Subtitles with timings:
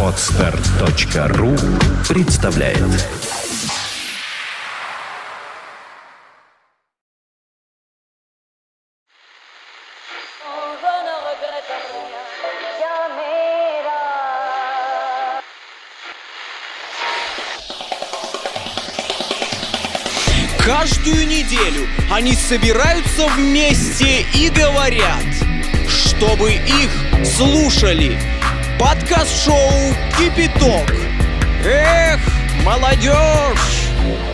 [0.00, 1.56] Отстар.ру
[2.08, 2.78] представляет.
[20.64, 25.24] Каждую неделю они собираются вместе и говорят,
[25.88, 28.18] чтобы их слушали.
[28.78, 29.56] Подкаст-шоу
[30.18, 30.94] «Кипяток».
[31.64, 32.20] Эх,
[32.64, 33.14] молодежь!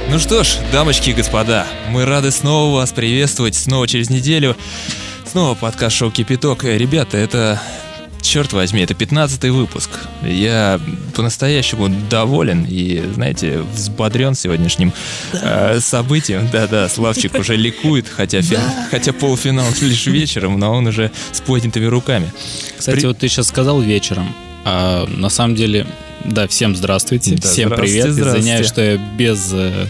[0.08, 4.56] Ну что ж, дамочки и господа, мы рады снова вас приветствовать, снова через неделю.
[5.24, 6.64] Снова подкаст-шоу «Кипяток».
[6.64, 7.62] Э, Ребята, это,
[8.30, 9.90] черт возьми, это 15 выпуск.
[10.22, 10.80] Я
[11.16, 14.92] по-настоящему доволен и, знаете, взбодрен сегодняшним
[15.32, 16.48] э, событием.
[16.52, 21.86] Да-да, Славчик уже ликует, хотя, фин- хотя полуфинал лишь вечером, но он уже с поднятыми
[21.86, 22.30] руками.
[22.78, 24.32] Кстати, При- вот ты сейчас сказал вечером,
[24.64, 25.84] а на самом деле,
[26.24, 28.12] да, всем здравствуйте, Да, всем здравствуйте, привет.
[28.14, 28.40] здравствуйте.
[28.40, 29.86] Извиняюсь, что я без э,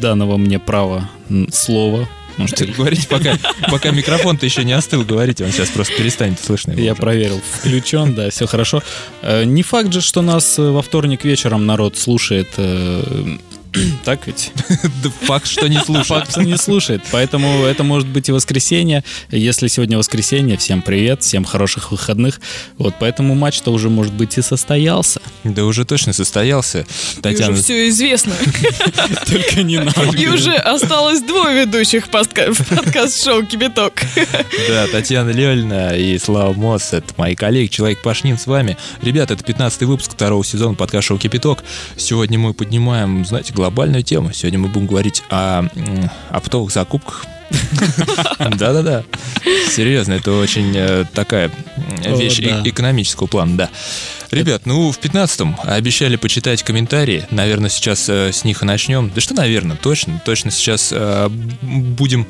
[0.00, 1.08] данного мне права
[1.52, 2.08] слова.
[2.38, 3.36] Потому что Говорите, пока,
[3.68, 6.72] пока микрофон-то еще не остыл, говорите, он сейчас просто перестанет слышно.
[6.72, 7.00] я уже.
[7.00, 8.82] проверил, включен, да, все хорошо.
[9.22, 12.48] Э, Не факт же, что нас э, во вторник вечером народ слушает.
[14.04, 14.52] Так ведь?
[15.02, 16.06] Да факт, что не слушает.
[16.06, 17.02] Факт, что не слушает.
[17.10, 19.04] Поэтому это может быть и воскресенье.
[19.30, 22.40] Если сегодня воскресенье, всем привет, всем хороших выходных.
[22.78, 25.20] Вот, поэтому матч-то уже, может быть, и состоялся.
[25.44, 26.86] Да уже точно состоялся.
[27.16, 28.32] И Татьяна, уже все известно.
[29.26, 30.16] Только не надо.
[30.16, 34.02] И уже осталось двое ведущих в подкаст-шоу «Кибиток».
[34.68, 38.76] да, Татьяна Лёльна и Слава Мосс, это мои коллеги, Человек Пашнин с вами.
[39.02, 41.62] Ребята, это 15 выпуск второго сезона подкаста «Шоу Кипяток».
[41.96, 44.32] Сегодня мы поднимаем, знаете, глобальную тему.
[44.32, 45.64] Сегодня мы будем говорить о
[46.30, 47.26] оптовых закупках.
[48.38, 49.04] Да-да-да.
[49.70, 51.50] Серьезно, это очень э, такая
[52.02, 53.70] вещь экономического плана, да.
[54.30, 57.26] Ребят, ну, в 15-м обещали почитать комментарии.
[57.30, 59.10] Наверное, сейчас э, с них и начнем.
[59.14, 61.28] Да что, наверное, точно, точно сейчас э,
[61.60, 62.26] будем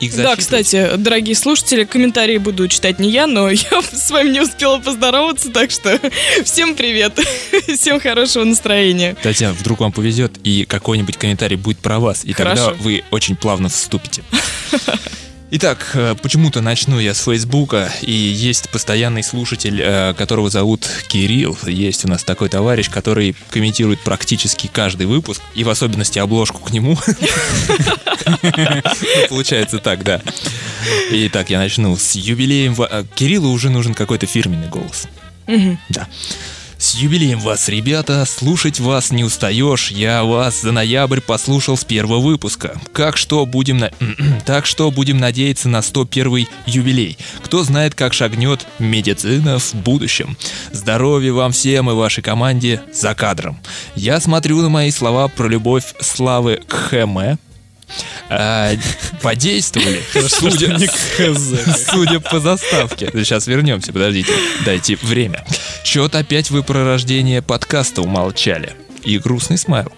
[0.00, 4.40] их Да, кстати, дорогие слушатели, комментарии буду читать не я, но я с вами не
[4.40, 6.00] успела поздороваться, так что
[6.44, 7.18] всем привет,
[7.74, 9.16] всем хорошего настроения.
[9.22, 12.76] Татьяна, вдруг вам повезет, и какой-нибудь комментарий будет про вас, и тогда Хорошо.
[12.80, 14.22] вы очень плавно вступите.
[15.50, 21.56] Итак, э, почему-то начну я с Фейсбука, и есть постоянный слушатель, э, которого зовут Кирилл.
[21.66, 26.70] Есть у нас такой товарищ, который комментирует практически каждый выпуск, и в особенности обложку к
[26.70, 26.98] нему.
[28.42, 28.82] Ну,
[29.30, 30.20] Получается так, да.
[31.10, 32.76] Итак, я начну с юбилеем.
[32.78, 35.08] э, Кириллу уже нужен какой-то фирменный голос.
[35.88, 36.06] Да.
[36.88, 38.24] С юбилеем вас, ребята!
[38.24, 39.90] Слушать вас не устаешь.
[39.90, 42.80] Я вас за ноябрь послушал с первого выпуска.
[42.94, 43.90] Как что будем на...
[44.46, 47.18] так что будем надеяться на 101 юбилей.
[47.44, 50.38] Кто знает, как шагнет медицина в будущем.
[50.72, 53.60] Здоровья вам всем и вашей команде за кадром.
[53.94, 57.36] Я смотрю на мои слова про любовь славы к Хэме.
[58.28, 58.72] А,
[59.22, 60.02] подействовали.
[60.28, 60.78] Судя,
[61.92, 63.10] Судя по заставке.
[63.12, 64.32] Сейчас вернемся, подождите.
[64.64, 65.44] Дайте время.
[65.84, 68.74] Чё-то опять вы про рождение подкаста умолчали.
[69.04, 69.92] И грустный смайл.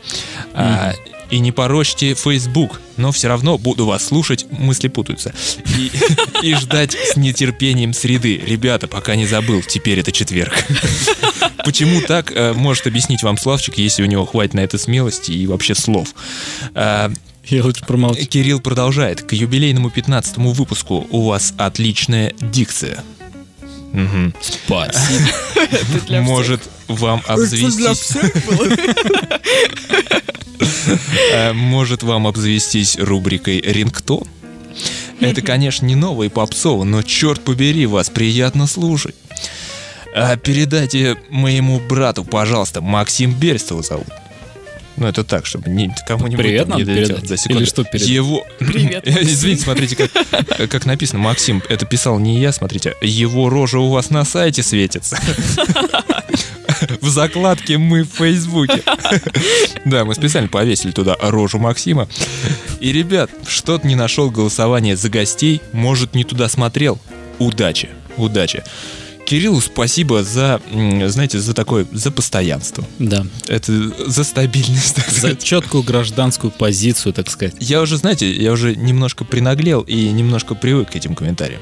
[0.54, 0.92] А,
[1.30, 5.32] и не порочьте Facebook, но все равно буду вас слушать, мысли путаются.
[5.78, 5.90] И,
[6.42, 8.36] и ждать с нетерпением среды.
[8.36, 10.52] Ребята, пока не забыл, теперь это четверг.
[11.64, 15.46] Почему так, э, может объяснить вам Славчик, если у него хватит на это смелости и
[15.46, 16.14] вообще слов.
[17.50, 18.24] Я лучше промолчу.
[18.26, 19.22] Кирилл продолжает.
[19.22, 23.02] К юбилейному 15 выпуску у вас отличная дикция.
[23.92, 24.32] Мгм.
[24.40, 25.30] Спасибо.
[26.20, 28.16] Может вам обзавестись...
[31.32, 34.24] Э, Может вам обзавестись рубрикой «Рингтон»?
[35.18, 39.14] Это, конечно, не новый попсово, но черт побери, вас приятно слушать.
[40.14, 44.08] А передайте моему брату, пожалуйста, Максим Берестова зовут.
[45.00, 47.16] Ну, это так, чтобы ни, кому-нибудь Привет там не надо долетело.
[47.16, 47.28] передать?
[47.30, 47.62] За секунду.
[47.62, 48.08] Или что передать?
[48.08, 48.46] Его...
[48.58, 49.08] Привет.
[49.08, 51.20] Извините, смотрите, как, как написано.
[51.20, 52.94] Максим, это писал не я, смотрите.
[53.00, 55.18] Его рожа у вас на сайте светится.
[57.00, 58.82] В закладке мы в Фейсбуке.
[59.86, 62.06] Да, мы специально повесили туда рожу Максима.
[62.80, 66.98] И, ребят, что-то не нашел голосование за гостей, может, не туда смотрел.
[67.38, 67.88] Удачи,
[68.18, 68.62] удачи.
[69.30, 70.60] Кириллу спасибо за,
[71.06, 72.84] знаете, за такое, за постоянство.
[72.98, 73.24] Да.
[73.46, 73.72] Это
[74.10, 75.44] за стабильность, так За сказать.
[75.44, 77.54] четкую гражданскую позицию, так сказать.
[77.60, 81.60] Я уже, знаете, я уже немножко принаглел и немножко привык к этим комментариям.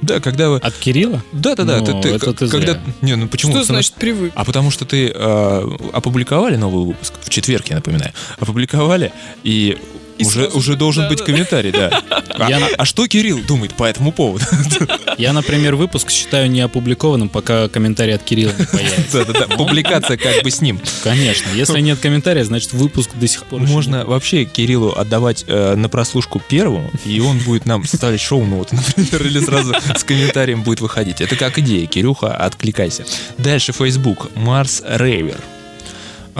[0.00, 0.58] Да, когда вы...
[0.58, 1.20] От Кирилла?
[1.32, 2.74] Да-да-да, Ну, ты, ты- это ты когда...
[2.74, 2.80] зря.
[3.02, 3.50] Не, ну почему?
[3.50, 4.32] Что Потому значит привык?
[4.36, 9.12] А потому что ты э, опубликовали новый выпуск, в четверг, я напоминаю, опубликовали,
[9.42, 9.76] и
[10.18, 11.24] И Уже, сразу уже же, должен да, быть да.
[11.24, 12.02] комментарий, да.
[12.10, 14.44] А, Я- а- а что Кирилл думает по этому поводу?
[15.18, 19.24] Я, например, выпуск считаю не опубликованным, пока комментарий от Кирилла не появится.
[19.24, 20.80] Да-да-да, публикация как бы с ним.
[21.04, 21.48] Конечно.
[21.54, 26.40] Если нет комментария, значит выпуск до сих пор Можно вообще Кириллу отдавать э, на прослушку
[26.48, 31.20] первому, и он будет нам ставить шоу-ноты, например, или сразу с комментарием будет выходить.
[31.20, 33.04] Это как идея, Кирюха, откликайся.
[33.38, 34.30] Дальше Facebook.
[34.34, 35.38] Марс Рейвер.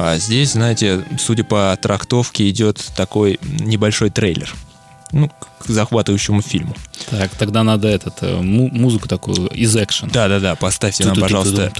[0.01, 4.55] А здесь, знаете, судя по трактовке, идет такой небольшой трейлер.
[5.11, 5.29] Ну,
[5.59, 6.77] к захватывающему фильму.
[7.11, 10.09] Так, тогда надо этот, э, му- музыку такую из экшен.
[10.11, 11.73] Да-да-да, поставьте нам, пожалуйста,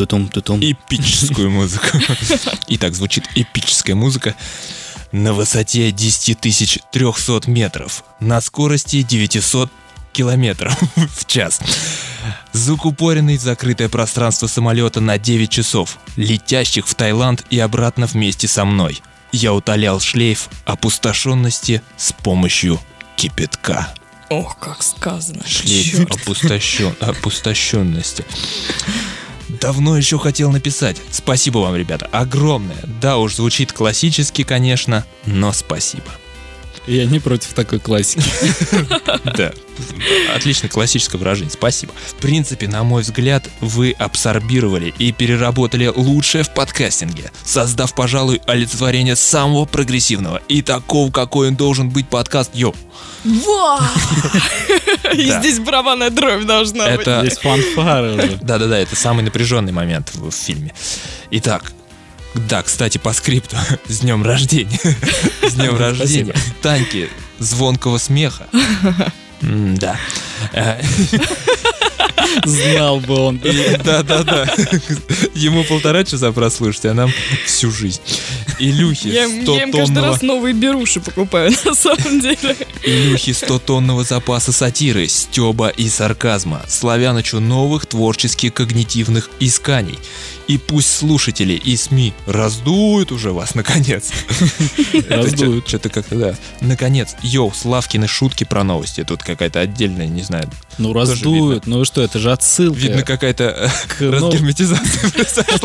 [0.61, 1.87] эпическую музыку.
[2.67, 4.35] Итак, звучит эпическая музыка
[5.13, 6.41] на высоте 10
[6.91, 9.71] 300 метров, на скорости 900
[10.19, 11.61] километров в час.
[12.53, 18.65] Закупоренный в закрытое пространство самолета на 9 часов, летящих в Таиланд и обратно вместе со
[18.65, 19.01] мной.
[19.31, 22.81] Я утолял шлейф опустошенности с помощью
[23.15, 23.95] кипятка.
[24.29, 25.47] Ох, как сказано.
[25.47, 26.97] Шлейф опустощен...
[26.99, 28.25] опустошенности.
[29.49, 30.97] Давно еще хотел написать.
[31.13, 32.83] Спасибо вам, ребята, огромное.
[33.01, 36.11] Да уж, звучит классически, конечно, но спасибо.
[36.89, 38.23] Я не против такой классики.
[39.37, 39.53] Да,
[40.35, 41.93] отлично классическое выражение, спасибо.
[42.07, 49.15] В принципе, на мой взгляд, вы абсорбировали и переработали лучшее в подкастинге, создав, пожалуй, олицетворение
[49.15, 52.75] самого прогрессивного и такого, какой он должен быть подкаст Йо.
[53.25, 53.89] Ва!
[55.13, 57.01] И здесь барабанная дробь должна быть.
[57.01, 58.39] Это Здесь фанфары уже.
[58.43, 60.73] Да-да-да, это самый напряженный момент в фильме.
[61.31, 61.73] Итак,
[62.35, 63.57] да, кстати, по скрипту.
[63.89, 64.81] С днем рождения.
[65.43, 66.35] С днем рождения.
[66.63, 67.09] Таньки
[67.39, 68.47] звонкого смеха.
[69.41, 69.97] Да.
[72.45, 73.41] Знал бы он.
[73.85, 74.47] Да-да-да.
[75.35, 77.13] Ему полтора часа прослушать, а нам
[77.47, 78.01] всю жизнь.
[78.59, 82.57] Илюхи Я, я им каждый 100-тонного раз новые беруши покупаю, на самом деле.
[82.83, 89.99] Илюхи 100-тонного запаса сатиры, стеба и сарказма, Славянычу новых творческих когнитивных исканий.
[90.49, 94.11] И пусть слушатели и СМИ раздуют уже вас, наконец.
[95.09, 95.69] Раздуют.
[95.69, 96.35] Что-то как-то, да.
[96.63, 99.05] Наконец, йоу, Славкины шутки про новости.
[99.05, 101.67] Тут какая-то отдельная, не знаю, Ну, раздуют.
[101.67, 102.79] Ну что, это же отсылка.
[102.79, 103.69] видно какая-то э,
[104.11, 105.59] разгерметизация произошла.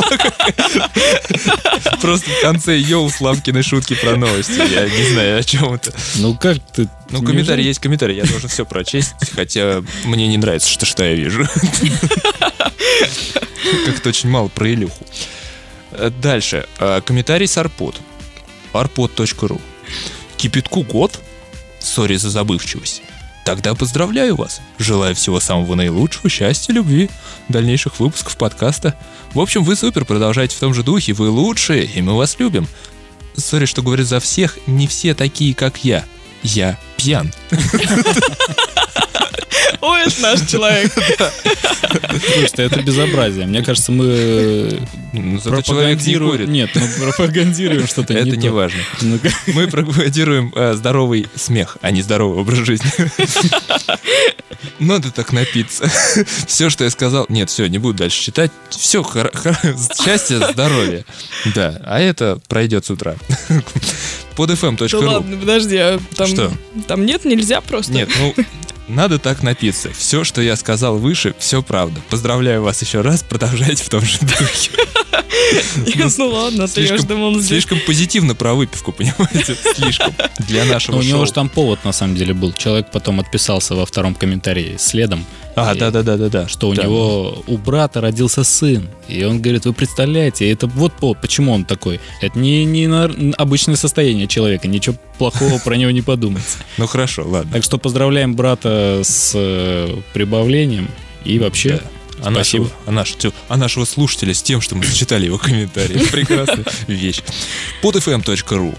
[2.01, 4.59] Просто в конце yo, Славкины шутки про новости.
[4.73, 5.93] Я не знаю, о чем это.
[6.15, 6.89] Ну как ты?
[7.11, 11.13] Ну, комментарий есть комментарий, я должен все прочесть, хотя мне не нравится, что, что я
[11.13, 11.47] вижу.
[13.85, 15.05] Как-то очень мало про Илюху.
[15.91, 16.65] Э, Дальше.
[16.79, 17.95] Э, Комментарий с Арпод.
[18.73, 19.61] arpod.ru
[20.37, 21.19] Кипятку год?
[21.79, 23.01] Sorry за забывчивость.
[23.45, 24.61] Тогда поздравляю вас.
[24.77, 27.09] Желаю всего самого наилучшего, счастья, любви,
[27.49, 28.97] дальнейших выпусков подкаста.
[29.33, 32.67] В общем, вы супер, продолжайте в том же духе, вы лучшие, и мы вас любим.
[33.35, 36.05] Сори, что говорю за всех, не все такие, как я.
[36.43, 37.31] Я пьян.
[39.83, 40.93] Ой, это наш человек.
[40.93, 43.45] Слушайте, это безобразие.
[43.45, 44.79] Мне кажется, мы
[45.11, 46.51] Ну, зато человек не пропагандируем...
[46.53, 48.79] Нет, мы пропагандируем что-то Это не важно.
[49.01, 49.29] Ну-ка.
[49.47, 52.89] Мы пропагандируем э, здоровый смех, а не здоровый образ жизни.
[54.79, 55.89] Надо так напиться.
[56.47, 57.25] Все, что я сказал...
[57.27, 58.51] Нет, все, не буду дальше читать.
[58.69, 59.03] Все,
[60.01, 61.03] счастье, здоровье.
[61.53, 63.15] Да, а это пройдет с утра.
[64.37, 65.05] Под Да fm.ru.
[65.05, 66.51] ладно, подожди, а там, Что?
[66.87, 67.91] там нет, нельзя просто?
[67.91, 68.33] Нет, ну,
[68.87, 69.91] надо так напиться.
[69.93, 72.01] Все, что я сказал выше, все правда.
[72.09, 74.71] Поздравляю вас еще раз, продолжайте в том же духе.
[76.17, 77.47] Ну ладно, ты я думал здесь.
[77.47, 79.55] слишком позитивно про выпивку, понимаете?
[79.75, 80.13] Слишком.
[80.39, 82.53] Для нашего Ну, у него же там повод на самом деле был.
[82.53, 85.25] Человек потом отписался во втором комментарии следом,
[85.55, 86.47] А, И- да-да-да-да-да.
[86.47, 86.83] что у Да.
[86.83, 88.89] него у брата родился сын.
[89.07, 91.99] И он говорит, вы представляете, это вот почему он такой.
[92.21, 92.85] Это не, не
[93.35, 96.43] обычное состояние человека, ничего плохого про него не подумать.
[96.77, 97.51] Ну хорошо, ладно.
[97.53, 100.87] Так что поздравляем брата с э, прибавлением.
[101.23, 101.81] И вообще,
[102.21, 105.99] А нашего, а, наш- тю, а нашего слушателя с тем, что мы зачитали его комментарии.
[106.11, 107.21] Прекрасная вещь.
[107.81, 108.75] podfm.ru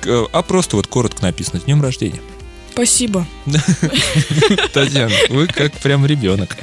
[0.00, 2.20] К- А просто вот коротко написано «С днем рождения».
[2.74, 3.24] Спасибо.
[4.72, 6.56] Татьяна, вы как прям ребенок.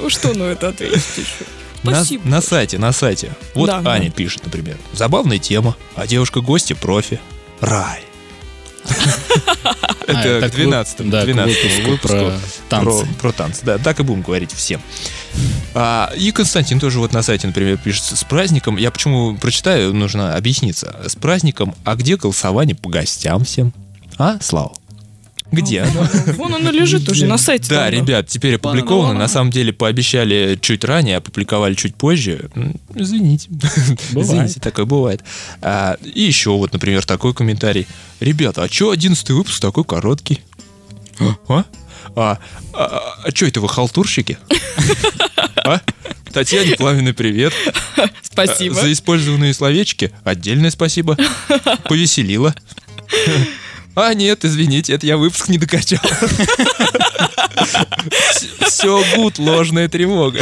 [0.00, 1.44] Ну что, ну это ответить еще.
[1.82, 2.28] На, Спасибо.
[2.28, 3.32] на сайте, на сайте.
[3.56, 4.12] Вот Да, Аня да.
[4.14, 4.78] пишет, например.
[4.92, 7.20] Забавная тема, а девушка-гости профи.
[7.60, 8.02] Рай.
[10.08, 11.56] А, Это к 12 вы- да, к 12
[11.86, 12.32] выпуску про
[12.68, 13.06] танцы.
[13.06, 14.82] Про, про танцы, да, так и будем говорить всем.
[15.74, 18.76] А, и Константин тоже вот на сайте, например, пишет с праздником.
[18.76, 20.96] Я почему прочитаю, нужно объясниться.
[21.06, 23.72] С праздником, а где голосование по гостям всем?
[24.18, 24.72] А, Слава?
[25.52, 26.08] Где оно?
[26.36, 27.68] Вон оно лежит уже на сайте.
[27.68, 29.18] Да, ребят, теперь опубликовано.
[29.18, 32.50] На самом деле пообещали чуть ранее, опубликовали чуть позже.
[32.94, 33.48] Извините.
[34.12, 34.30] Бывает.
[34.30, 35.22] Извините, такое бывает.
[35.60, 37.86] А, и еще вот, например, такой комментарий.
[38.20, 40.40] Ребята, а что одиннадцатый выпуск такой короткий?
[41.48, 41.64] А?
[42.16, 42.38] А,
[42.72, 44.38] а, а что это вы халтурщики?
[45.64, 45.80] А?
[46.32, 47.52] Татьяне пламенный привет.
[48.22, 48.74] Спасибо.
[48.74, 51.16] За использованные словечки отдельное спасибо.
[51.84, 52.52] Повеселило.
[53.94, 56.00] А, нет, извините, это я выпуск не докачал.
[58.66, 60.40] Все гуд, ложная тревога.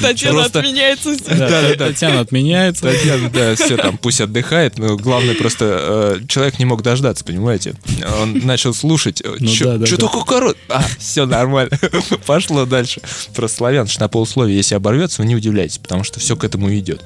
[0.00, 1.16] Татьяна отменяется.
[1.28, 1.74] Да.
[1.74, 2.82] Татьяна отменяется.
[2.82, 7.74] Татьяна, да, все там, пусть отдыхает, но главное просто э, человек не мог дождаться, понимаете?
[8.20, 10.58] Он начал слушать, Ну да, да, что такое корот?
[10.68, 11.78] А, все нормально,
[12.26, 13.00] пошло дальше.
[13.34, 16.72] Просто славян ж на полусловие, если оборвется, вы не удивляйтесь, потому что все к этому
[16.74, 17.02] идет.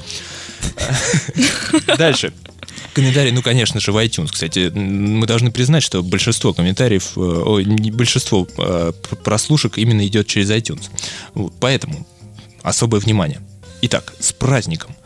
[1.98, 2.32] Дальше.
[2.96, 4.30] Комментарии, ну, конечно же, в iTunes.
[4.32, 10.26] Кстати, мы должны признать, что большинство комментариев, э, не- большинство э, пр- прослушек именно идет
[10.26, 10.84] через iTunes.
[11.60, 12.06] Поэтому
[12.62, 13.40] особое внимание.
[13.82, 14.96] Итак, с праздником.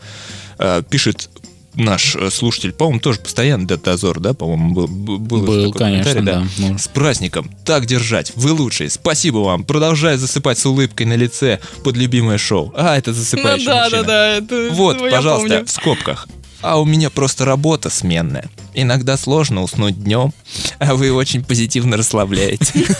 [0.57, 1.29] Э, Пишет
[1.73, 6.47] наш слушатель, по-моему, тоже постоянно Дед Дозор, да, по-моему, был, был, был конечно, да.
[6.57, 7.49] Ну, С праздником!
[7.65, 8.31] Так держать!
[8.35, 8.89] Вы лучшие!
[8.89, 9.63] Спасибо вам!
[9.63, 12.73] Продолжай засыпать с улыбкой на лице под любимое шоу.
[12.75, 14.01] А, это Ну засыпающий да, мужчина.
[14.03, 14.27] да, да.
[14.37, 15.65] это- Вот, ну, пожалуйста, помню.
[15.65, 16.27] в скобках.
[16.61, 18.49] А у меня просто работа сменная.
[18.73, 20.33] Иногда сложно уснуть днем,
[20.79, 22.85] а вы очень позитивно расслабляете.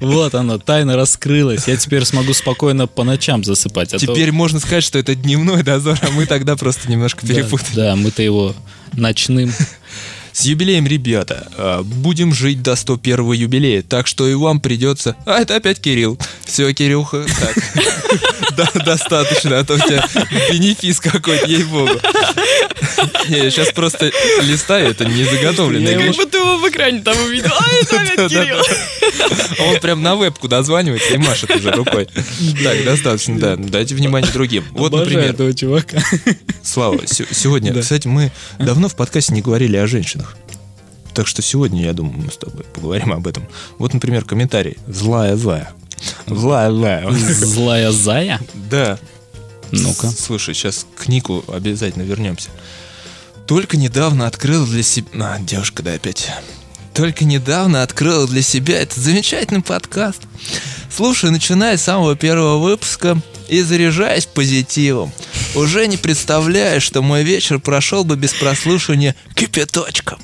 [0.00, 1.66] Вот оно, тайна раскрылась.
[1.66, 3.92] Я теперь смогу спокойно по ночам засыпать.
[3.92, 7.74] а Теперь можно сказать, что это дневной дозор, а мы тогда просто немножко перепутали.
[7.74, 8.54] Да, мы-то его
[8.92, 9.52] ночным.
[10.32, 11.48] С юбилеем, ребята.
[11.56, 15.16] А, Будем жить до 101 юбилея, так что и вам придется...
[15.26, 16.18] А, это опять Кирилл.
[16.44, 18.74] Все, Кирюха, так.
[18.84, 20.04] Достаточно, а то у тебя
[20.50, 21.92] бенефис какой-то, ей-богу.
[23.28, 24.10] Не, я сейчас просто
[24.42, 27.50] листаю, это не заготовленная Как будто его в экране там увидел.
[27.58, 28.58] А, это опять Кирилл.
[29.58, 32.08] А Он прям на вебку дозванивается и машет уже рукой.
[32.62, 33.56] Так, достаточно, да.
[33.56, 34.64] Дайте внимание другим.
[34.72, 36.02] Вот, например, этого чувака.
[36.62, 40.19] Слава, се- сегодня, кстати, мы давно в подкасте не говорили о женщинах.
[41.14, 43.46] Так что сегодня, я думаю, мы с тобой поговорим об этом.
[43.78, 44.78] Вот, например, комментарий.
[44.86, 45.72] Злая зая.
[46.26, 47.10] Злая зая.
[47.10, 48.40] Злая зая?
[48.54, 48.98] Да.
[49.72, 50.08] Ну-ка.
[50.10, 52.50] Слушай, сейчас к Нику обязательно вернемся.
[53.46, 55.08] Только недавно открыл для себя...
[55.14, 56.30] А, девушка, да, опять.
[56.94, 60.22] Только недавно открыл для себя этот замечательный подкаст.
[60.94, 65.12] Слушаю, начиная с самого первого выпуска и заряжаясь позитивом.
[65.54, 70.18] Уже не представляю, что мой вечер прошел бы без прослушивания кипяточка.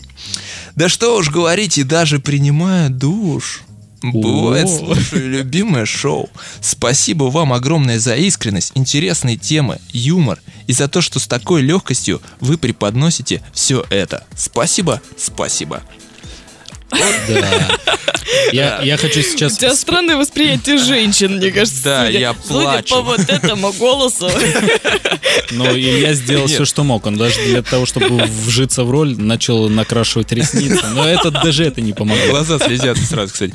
[0.76, 3.62] Да что уж говорить, и даже принимая душ.
[4.02, 6.28] Бывает, слушаю любимое шоу.
[6.61, 12.21] Спасибо вам огромное за искренность, интересные темы, юмор и за то, что с такой легкостью
[12.40, 14.25] вы преподносите все это.
[14.37, 15.83] Спасибо, спасибо.
[16.90, 17.78] Да.
[18.52, 19.57] Я, я хочу У сейчас...
[19.59, 21.83] тебя странное восприятие женщин, мне кажется.
[21.85, 22.95] Да, судя- я Судя плачу.
[22.95, 24.31] по вот этому голосу.
[25.50, 27.07] Но Илья сделал все, что мог.
[27.07, 30.87] Он даже для того, чтобы вжиться в роль, начал накрашивать ресницы.
[30.95, 32.25] Но это даже это не помогло.
[32.31, 33.55] Глаза слезятся сразу, кстати.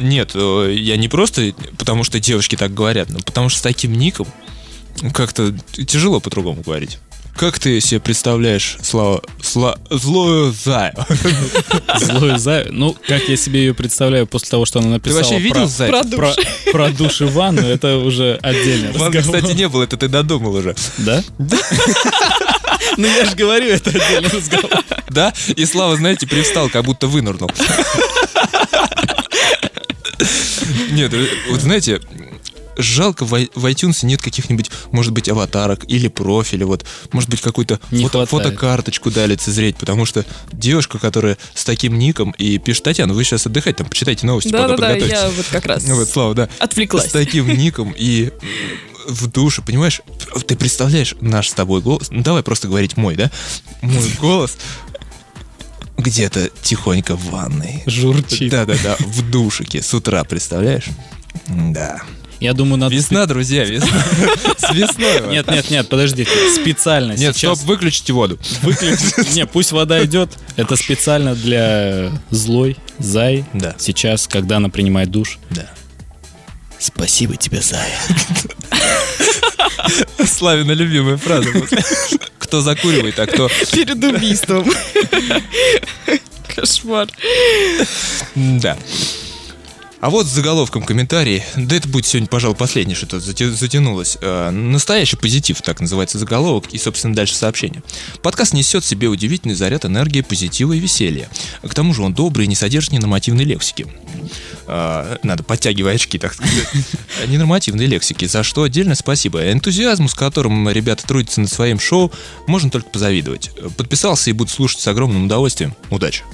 [0.00, 3.92] Нет, э, я не просто потому, что девушки так говорят, но потому что с таким
[3.98, 4.26] ником
[5.12, 5.52] как-то
[5.86, 6.98] тяжело по-другому говорить.
[7.36, 10.94] Как ты себе представляешь, Слава, сла, злую заю?
[11.98, 12.68] Злой зая.
[12.70, 15.66] Ну, как я себе ее представляю после того, что она Ты написала вообще видел про,
[15.66, 15.92] зайца?
[15.92, 16.34] Про душ.
[16.64, 19.40] про, про душ и ванну, это уже отдельный Ладно, разговор.
[19.40, 20.76] кстати, не было, это ты додумал уже.
[20.98, 21.22] Да?
[22.96, 24.70] Ну, я же говорю, это отдельный разговор.
[25.08, 25.32] Да?
[25.56, 27.50] И Слава, знаете, привстал, как будто вынырнул.
[30.92, 32.00] Нет, э, вот знаете,
[32.76, 38.26] жалко в, iTunes нет каких-нибудь, может быть, аватарок или профиля, вот, может быть, какую-то фото-
[38.26, 43.46] фотокарточку дали лицезреть, потому что девушка, которая с таким ником и пишет, Татьяна, вы сейчас
[43.46, 45.18] отдыхайте, там, почитайте новости, пока Да-да-да, подготовьтесь».
[45.20, 46.48] я вот как раз Вот, Слава, да.
[46.58, 47.08] отвлеклась.
[47.08, 48.30] С таким ником и
[49.06, 50.00] в душе, понимаешь?
[50.46, 52.08] Ты представляешь наш с тобой голос?
[52.10, 53.30] Ну, давай просто говорить мой, да?
[53.82, 54.56] Мой голос
[55.98, 57.82] где-то тихонько в ванной.
[57.86, 58.50] Журчит.
[58.50, 60.86] Да-да-да, в душике с утра, представляешь?
[61.48, 62.02] Да.
[62.44, 62.94] Я думаю, надо...
[62.94, 63.88] Весна, друзья, весна.
[64.58, 65.30] С весной.
[65.30, 66.30] Нет, нет, нет, подождите.
[66.54, 68.38] Специально Нет, стоп, выключите воду.
[68.60, 69.34] выключить.
[69.34, 70.28] Не, пусть вода идет.
[70.56, 73.46] Это специально для злой зай.
[73.54, 73.74] Да.
[73.78, 75.38] Сейчас, когда она принимает душ.
[75.48, 75.70] Да.
[76.78, 77.98] Спасибо тебе, зая.
[80.26, 81.48] Славина любимая фраза.
[82.38, 83.48] Кто закуривает, а кто...
[83.72, 84.70] Перед убийством.
[86.54, 87.08] Кошмар.
[88.34, 88.76] Да.
[90.04, 94.18] А вот с заголовком комментарий, да это будет сегодня, пожалуй, последнее, что-то зате- затянулось.
[94.20, 97.82] Э, настоящий позитив, так называется заголовок, и, собственно, дальше сообщение.
[98.20, 101.30] Подкаст несет в себе удивительный заряд энергии, позитива и веселья.
[101.62, 103.86] К тому же он добрый и не содержит ненормативной лексики.
[104.66, 106.68] Э, надо подтягивать очки, так сказать.
[107.26, 109.50] Ненормативной лексики, за что отдельно спасибо.
[109.50, 112.12] Энтузиазму, с которым ребята трудятся над своим шоу,
[112.46, 113.52] можно только позавидовать.
[113.78, 115.74] Подписался и буду слушать с огромным удовольствием.
[115.88, 116.24] Удачи.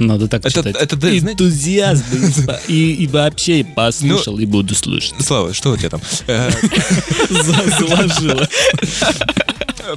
[0.00, 0.76] Надо так Это- читать.
[0.76, 2.04] это, знаете- Энтузиазм.
[2.68, 5.14] И, и вообще послушал и буду слушать.
[5.20, 6.00] Слава, что у тебя там?
[7.30, 8.48] За- Заложила.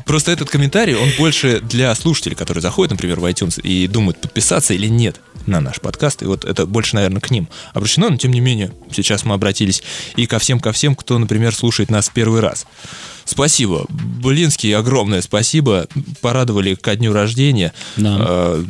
[0.06, 4.74] Просто этот комментарий, он больше для слушателей, которые заходят, например, в iTunes и думают, подписаться
[4.74, 6.22] или нет на наш подкаст.
[6.24, 9.84] И вот это больше, наверное, к ним обращено, но тем не менее, сейчас мы обратились
[10.16, 12.66] и ко всем, ко всем, кто, например, слушает нас первый раз.
[13.26, 13.86] Спасибо.
[13.90, 15.88] Блинский, огромное спасибо.
[16.22, 17.74] Порадовали ко дню рождения.
[17.98, 18.18] Да.
[18.20, 18.64] Э,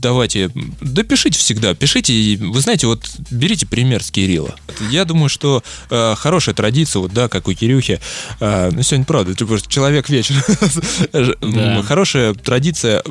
[0.00, 0.50] Давайте,
[0.80, 2.38] да пишите всегда, пишите.
[2.40, 4.54] Вы знаете, вот берите пример с Кирилла.
[4.90, 8.00] Я думаю, что э, хорошая традиция, вот да, как у Кирюхи.
[8.40, 9.34] э, ну, сегодня, правда,
[9.68, 10.34] человек вечер.
[11.40, 11.82] Да.
[11.82, 13.02] Хорошая традиция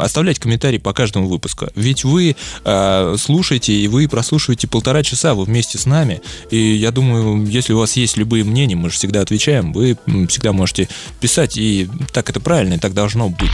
[0.00, 1.68] оставлять комментарии по каждому выпуску.
[1.74, 6.20] Ведь вы э, слушаете, и вы прослушиваете полтора часа, вы вместе с нами.
[6.50, 10.28] И я думаю, если у вас есть любые мнения, мы же всегда отвечаем, вы м,
[10.44, 10.88] всегда можете
[11.20, 13.50] писать, и так это правильно, и так должно быть.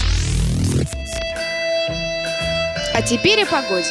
[2.92, 3.87] А теперь о погоде.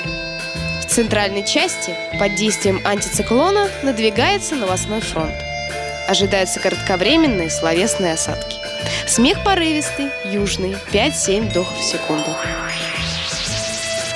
[0.82, 5.34] В центральной части под действием антициклона надвигается новостной фронт.
[6.10, 8.58] Ожидаются кратковременные словесные осадки.
[9.08, 12.36] Смех порывистый, южный, 5-7 вдохов в секунду.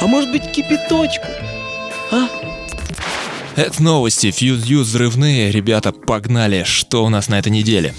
[0.02, 1.28] А может быть кипяточку?
[3.56, 5.52] Это новости, фьюз взрывные.
[5.52, 6.64] Ребята, погнали.
[6.66, 7.94] Что у нас на этой неделе?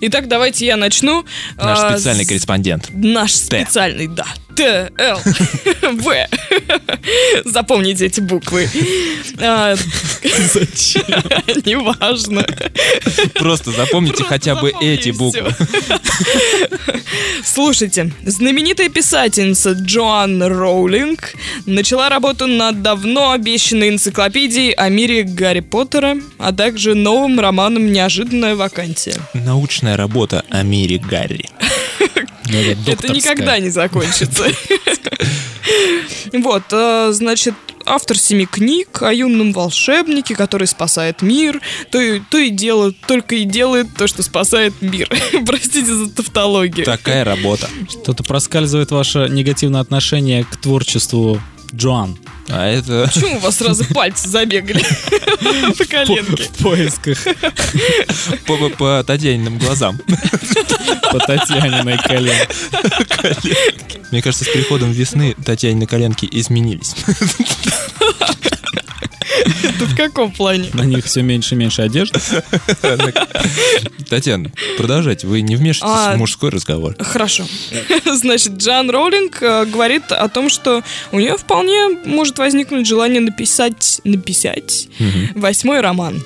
[0.00, 1.24] Итак, давайте я начну.
[1.56, 2.88] Наш А, специальный корреспондент.
[2.92, 4.26] Наш специальный, да.
[4.56, 5.20] Т, Л,
[5.82, 6.28] В.
[7.44, 8.68] Запомните эти буквы.
[9.36, 11.04] Зачем?
[11.66, 12.44] Неважно.
[13.34, 15.54] Просто запомните хотя бы эти буквы.
[17.44, 21.34] Слушайте, знаменитая писательница Джоан Роулинг
[21.66, 28.56] начала работу над давно обещанной энциклопедией о мире Гарри Поттера, а также новым романом «Неожиданная
[28.56, 29.16] вакансия».
[29.34, 31.44] Научная работа о мире Гарри.
[32.48, 34.44] Это никогда не закончится.
[36.32, 37.54] Вот, э, значит,
[37.86, 41.60] автор семи книг о юном волшебнике, который спасает мир,
[41.90, 45.08] то и, то и делает, только и делает то, что спасает мир.
[45.46, 46.84] Простите за тавтологию.
[46.84, 47.68] Такая работа.
[47.88, 51.40] Что-то проскальзывает ваше негативное отношение к творчеству
[51.74, 52.18] Джоан.
[52.48, 54.82] А это Почему у вас сразу пальцы забегали
[55.78, 56.44] по коленке?
[56.44, 57.18] В поисках
[58.78, 59.98] по, Татьяниным глазам.
[61.10, 62.48] по Татьяниной коленке.
[64.10, 66.94] Мне кажется, с приходом весны Татьянины коленки изменились.
[69.62, 70.70] Это в каком плане?
[70.74, 72.20] На них все меньше и меньше одежды.
[74.08, 75.26] Татьяна, продолжайте.
[75.26, 76.94] Вы не вмешивайтесь А, в мужской разговор.
[76.98, 77.44] Хорошо.
[78.04, 84.00] Значит, Джан Роулинг э, говорит о том, что у нее вполне может возникнуть желание написать,
[84.04, 84.88] написать
[85.34, 86.22] восьмой роман.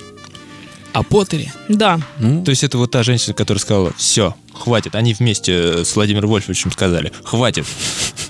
[0.93, 1.53] О Поттере.
[1.69, 2.01] Да.
[2.19, 4.93] Ну, То есть это вот та женщина, которая сказала, все, хватит.
[4.93, 7.65] Они вместе с Владимиром Вольфовичем сказали, хватит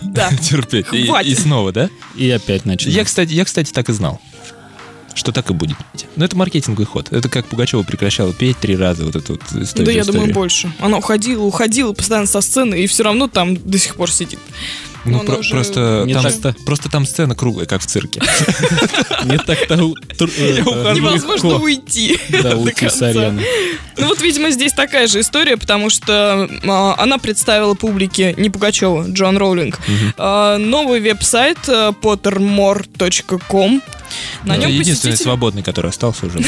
[0.03, 0.29] Да.
[0.41, 0.85] терпеть.
[0.91, 1.31] И, Хватит.
[1.31, 1.89] и снова, да?
[2.15, 2.91] и опять начали.
[2.91, 4.21] Я, кстати, я, кстати, так и знал.
[5.13, 5.77] Что так и будет.
[6.15, 7.11] Но это маркетинговый ход.
[7.11, 9.05] Это как Пугачева прекращала петь три раза.
[9.05, 9.85] Вот эту вот историю.
[9.85, 10.35] Да, я думаю, историю.
[10.35, 10.73] больше.
[10.79, 14.39] Она уходила, уходила постоянно со сцены, и все равно там до сих пор сидит.
[15.05, 16.55] Ну, про- уже просто, не там, так-то.
[16.63, 18.21] просто там сцена круглая, как в цирке.
[19.25, 20.25] Не так-то э, это,
[20.93, 22.19] Невозможно уйти.
[22.29, 23.43] Да, уйти с арены.
[23.97, 29.07] Ну вот, видимо, здесь такая же история, потому что а, она представила публике, не Пугачева,
[29.09, 29.79] Джон Роулинг,
[30.17, 33.81] а, новый веб-сайт а, pottermore.com.
[34.43, 35.23] На нем единственный посетители...
[35.23, 36.43] свободный, который остался уже.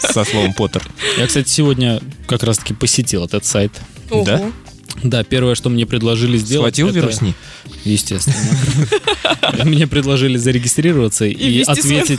[0.00, 0.82] Со словом Поттер.
[1.18, 3.72] Я, кстати, сегодня как раз-таки посетил этот сайт.
[4.10, 4.50] Да?
[5.02, 6.76] Да, первое, что мне предложили сделать...
[6.76, 7.34] Схватил это- вирусни?
[7.84, 8.36] Естественно.
[9.64, 12.18] Мне предложили зарегистрироваться И, ответить...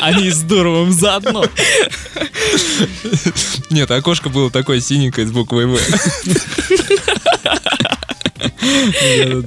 [0.00, 1.44] Они с Дуровым заодно.
[3.70, 5.78] Нет, окошко было такое синенькое с буквой В.
[9.02, 9.42] Э,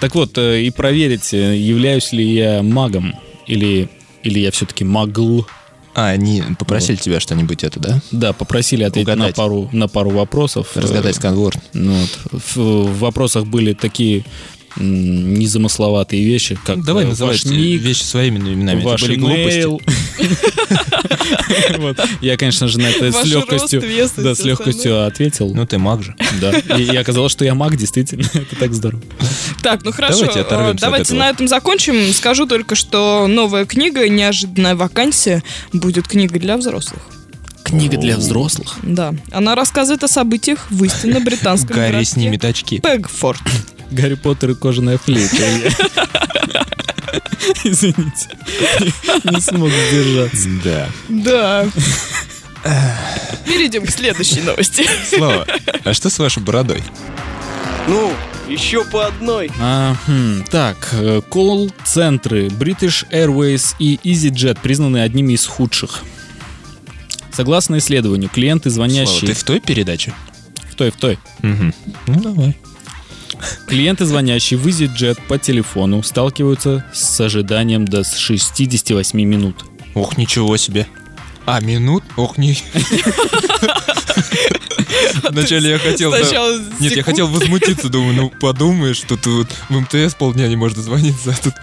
[0.00, 3.14] Так вот, э, и проверить, э, являюсь ли я магом
[3.46, 3.88] или,
[4.22, 5.46] или я все-таки магл.
[5.94, 8.02] А, они попросили тебя что-нибудь это, да?
[8.10, 9.36] Да, попросили ответить на Угадать.
[9.36, 10.68] пару, на пару вопросов.
[10.74, 11.56] Разгадать сканворд.
[11.72, 12.42] Ну, вот.
[12.42, 14.24] в, в вопросах были такие
[14.76, 18.80] незамысловатые вещи, как Давай э, называть ник, вещи своими именами.
[18.80, 19.58] Это ваш были глупости.
[19.58, 19.80] имейл.
[21.78, 21.98] Вот.
[22.20, 23.82] Я, конечно же, на это с легкостью,
[24.16, 25.54] да, с легкостью ответил.
[25.54, 26.14] Ну ты маг же.
[26.40, 26.52] Да.
[26.76, 28.24] И, оказалось, что я маг, действительно.
[28.34, 29.02] Это так здорово.
[29.62, 30.26] Так, ну хорошо.
[30.74, 32.12] Давайте э, на этом закончим.
[32.12, 37.02] Скажу только, что новая книга «Неожиданная вакансия» будет книгой для взрослых.
[37.64, 38.76] Книга для взрослых.
[38.82, 39.14] Да.
[39.32, 42.80] Она рассказывает о событиях в истинно британском Гарри городке снимет очки.
[42.80, 43.40] Пегфорд.
[43.90, 45.36] Гарри Поттер и кожаная флейта.
[47.64, 48.28] Извините.
[49.24, 50.48] Не смог сдержаться.
[50.64, 50.88] Да.
[51.08, 51.66] Да.
[53.44, 54.86] Перейдем к следующей новости.
[55.08, 55.46] Слава,
[55.84, 56.82] а что с вашей бородой?
[57.86, 58.12] Ну,
[58.48, 59.50] еще по одной.
[59.60, 66.02] А, хм, так, э, колл-центры British Airways и EasyJet признаны одними из худших.
[67.30, 69.28] Согласно исследованию, клиенты, Слава, звонящие...
[69.28, 70.14] ты в той передаче?
[70.70, 71.18] В той, в той.
[71.42, 71.74] Мгм.
[72.06, 72.56] Ну давай.
[73.66, 79.64] Клиенты, звонящие в EasyJet по телефону, сталкиваются с ожиданием до 68 минут.
[79.94, 80.86] Ох, ничего себе.
[81.46, 82.04] А, минут?
[82.16, 82.56] Ох, не...
[85.30, 86.10] Вначале я хотел...
[86.10, 86.18] да,
[86.80, 91.30] Нет, я хотел возмутиться, думаю, ну подумаешь, что тут в МТС полдня не может дозвониться,
[91.30, 91.54] а тут...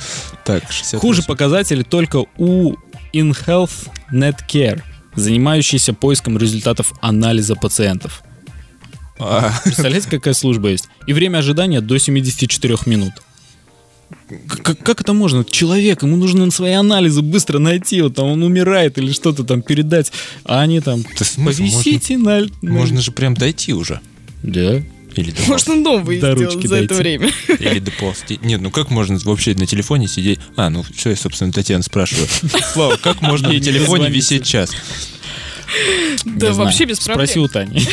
[0.43, 0.99] Так, 60.
[0.99, 2.75] Хуже показатели только у
[3.13, 4.81] InHealth Netcare,
[5.15, 8.23] занимающийся поиском результатов анализа пациентов.
[9.63, 10.87] Представляете, какая служба есть?
[11.07, 13.13] И время ожидания до 74 минут.
[14.47, 15.43] К- Как, это можно?
[15.45, 20.11] Человек, ему нужно свои анализы быстро найти, вот там он умирает или что-то там передать,
[20.43, 21.57] а они там Да смысл?
[21.59, 22.41] повисите на...
[22.41, 23.99] на- можно же прям дойти уже.
[24.43, 24.81] Да.
[25.15, 27.01] Или дополз- Можно новые До сделать ручки за это дойти.
[27.17, 27.31] время.
[27.59, 28.39] Или доползти.
[28.43, 30.39] Нет, ну как можно вообще на телефоне сидеть?
[30.55, 32.27] А, ну что я, собственно, Татьяна спрашиваю.
[32.73, 34.71] Слава, как можно на не телефоне висеть час?
[36.25, 37.27] Да, вообще без проблем.
[37.27, 37.79] Спроси у Тани.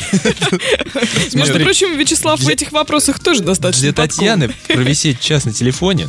[1.35, 3.93] Между прочим, Вячеслав в этих вопросах тоже достаточно Для.
[3.93, 6.09] Татьяны провисеть час на телефоне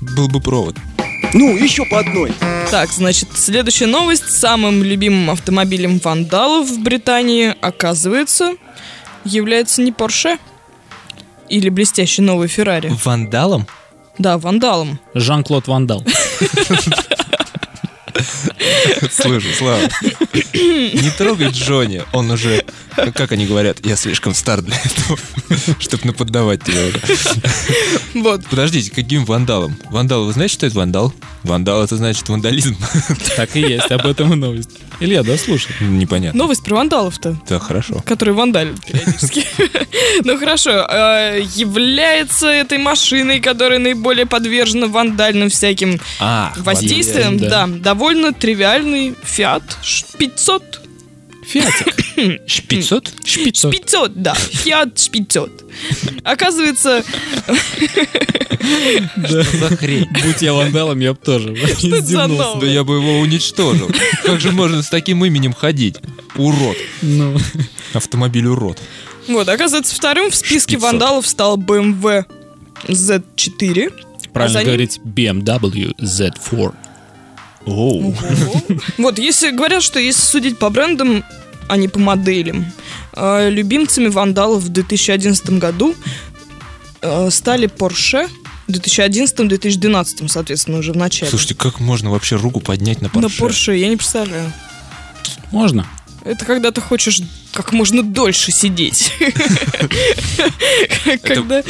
[0.00, 0.76] был бы провод.
[1.32, 2.32] Ну, еще по одной.
[2.70, 4.30] Так, значит, следующая новость.
[4.30, 8.54] Самым любимым автомобилем вандалов в Британии, оказывается,
[9.24, 10.38] является не Porsche
[11.48, 12.92] или блестящий новый Феррари.
[13.04, 13.66] Вандалом?
[14.18, 14.98] Да, вандалом.
[15.14, 16.04] Жан-Клод Вандал.
[19.10, 19.80] Слушай, Слава,
[20.54, 22.64] не трогай Джонни, он уже,
[23.14, 25.18] как они говорят, я слишком стар для этого,
[25.78, 27.00] чтобы наподдавать тебя уже.
[28.14, 28.44] Вот.
[28.46, 29.76] Подождите, каким вандалом?
[29.90, 31.12] Вандал, вы знаете, что это вандал?
[31.42, 32.76] Вандал это значит вандализм.
[33.36, 34.70] Так и есть, об этом и новость.
[35.00, 35.70] Илья, да, слушай.
[35.80, 36.38] Непонятно.
[36.38, 37.36] Новость про вандалов-то.
[37.48, 38.02] Да, хорошо.
[38.06, 39.44] которые вандалят периодически.
[40.24, 47.66] Ну хорошо, э, является этой машиной, которая наиболее подвержена вандальным всяким А, воздействиям, да.
[47.66, 49.62] да, довольно тривиальный Fiat
[50.18, 50.82] 500.
[51.46, 51.94] Фиатик.
[52.68, 53.12] 500?
[53.24, 53.70] Шпицо.
[53.70, 55.64] 500, да, Fiat 500.
[56.24, 57.04] Оказывается,
[59.16, 59.44] За
[59.76, 60.06] хрень.
[60.24, 62.60] Будь я вандалом, я бы тоже новость?
[62.60, 63.90] Да я бы его уничтожил.
[64.24, 65.96] Как же можно с таким именем ходить?
[66.36, 66.76] Урод.
[67.02, 67.36] Ну,
[67.94, 68.78] Автомобиль урод.
[69.28, 70.82] вот, оказывается, вторым в списке 500.
[70.90, 72.24] вандалов стал BMW
[72.88, 73.92] Z4.
[74.32, 76.74] правильно за ним- говорить BMW Z4.
[77.66, 78.14] Оу.
[78.98, 81.24] Вот, если говорят, что если судить по брендам,
[81.68, 82.72] а не по моделям,
[83.12, 85.94] э, любимцами вандалов в 2011 году
[87.02, 88.28] э, стали Porsche.
[88.66, 91.30] В 2011-2012, соответственно, уже в начале.
[91.30, 93.48] Слушайте, как можно вообще руку поднять на На Porsche?
[93.48, 94.52] Porsche, я не представляю.
[95.52, 95.86] Можно?
[96.24, 97.20] Это когда ты хочешь
[97.52, 99.12] как можно дольше сидеть.
[101.22, 101.62] Когда,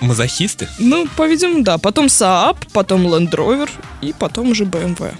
[0.00, 0.68] мазохисты?
[0.80, 1.78] ну, по-видимому, да.
[1.78, 3.70] Потом Saab, потом Land Rover
[4.02, 5.14] и потом уже BMW.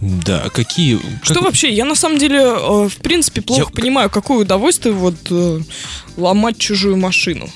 [0.00, 0.98] Да, какие...
[1.22, 4.94] Что как- вообще, я на самом деле, э, в принципе, плохо Я- понимаю, какое удовольствие
[4.94, 5.60] вот э,
[6.16, 7.50] ломать чужую машину.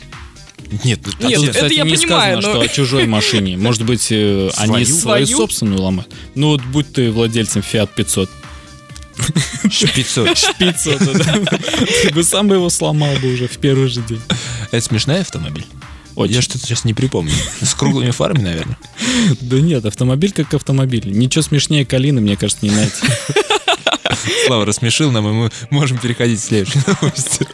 [0.82, 3.56] Нет, Нет, Тут, это кстати, я не понимаю, сказано, но- что о чужой машине.
[3.56, 4.86] Может быть, э, они Свою?
[4.86, 5.36] свою Свою?
[5.38, 6.12] собственную ломают.
[6.34, 8.28] Ну вот будь ты владельцем Fiat 500.
[9.94, 10.28] 500.
[10.58, 11.34] 500, да.
[12.02, 14.20] Ты бы сам его сломал бы уже в первый же день.
[14.72, 15.64] Это смешной автомобиль?
[16.14, 16.34] Очень.
[16.34, 17.32] Я что-то сейчас не припомню.
[17.60, 18.78] С круглыми фарами, наверное.
[19.40, 21.06] Да нет, автомобиль как автомобиль.
[21.06, 23.06] Ничего смешнее Калины, мне кажется, не найти.
[24.46, 27.46] Слава рассмешил нам, и мы можем переходить к следующей новости.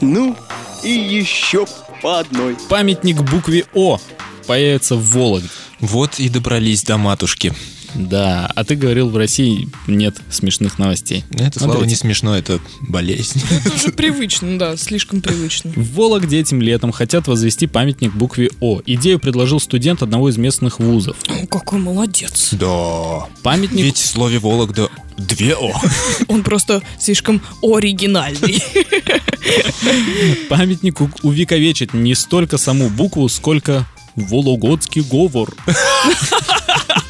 [0.00, 0.36] Ну,
[0.82, 1.66] и еще
[2.02, 2.56] по одной.
[2.68, 3.98] Памятник букве О
[4.46, 5.48] появится в Вологде.
[5.80, 7.54] Вот и добрались до матушки.
[7.94, 11.24] Да, а ты говорил, в России нет смешных новостей.
[11.30, 11.90] Это, Слава, Смотрите.
[11.90, 13.42] не смешно, это болезнь.
[13.50, 15.72] Это уже привычно, да, слишком привычно.
[15.74, 18.80] В Вологде этим летом хотят возвести памятник букве О.
[18.84, 21.16] Идею предложил студент одного из местных вузов.
[21.28, 22.50] О, какой молодец.
[22.52, 23.26] Да.
[23.42, 25.72] Памятник Ведь в слове Вологда две О.
[26.28, 28.62] Он просто слишком оригинальный.
[30.48, 35.54] Памятник увековечит не столько саму букву, сколько Вологодский говор.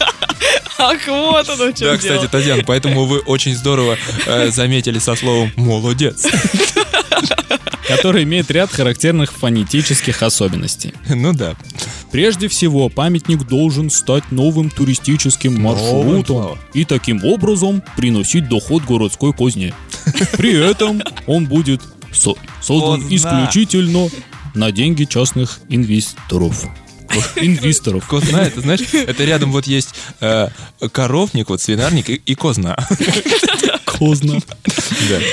[0.78, 5.52] Ах, вот оно чем Да, кстати, Татьяна, поэтому вы очень здорово э, заметили со словом
[5.56, 6.26] «молодец».
[7.88, 10.92] который имеет ряд характерных фонетических особенностей.
[11.08, 11.56] Ну да.
[12.12, 19.74] Прежде всего, памятник должен стать новым туристическим маршрутом и таким образом приносить доход городской казне.
[20.36, 21.80] При этом он будет
[22.12, 24.08] со- создан исключительно
[24.54, 26.66] на деньги частных инвесторов.
[27.36, 28.06] Инвесторов.
[28.06, 29.90] Козна, это знаешь, это рядом вот есть
[30.20, 30.48] э,
[30.92, 32.76] коровник, вот свинарник и, и козна.
[33.84, 34.38] Козна.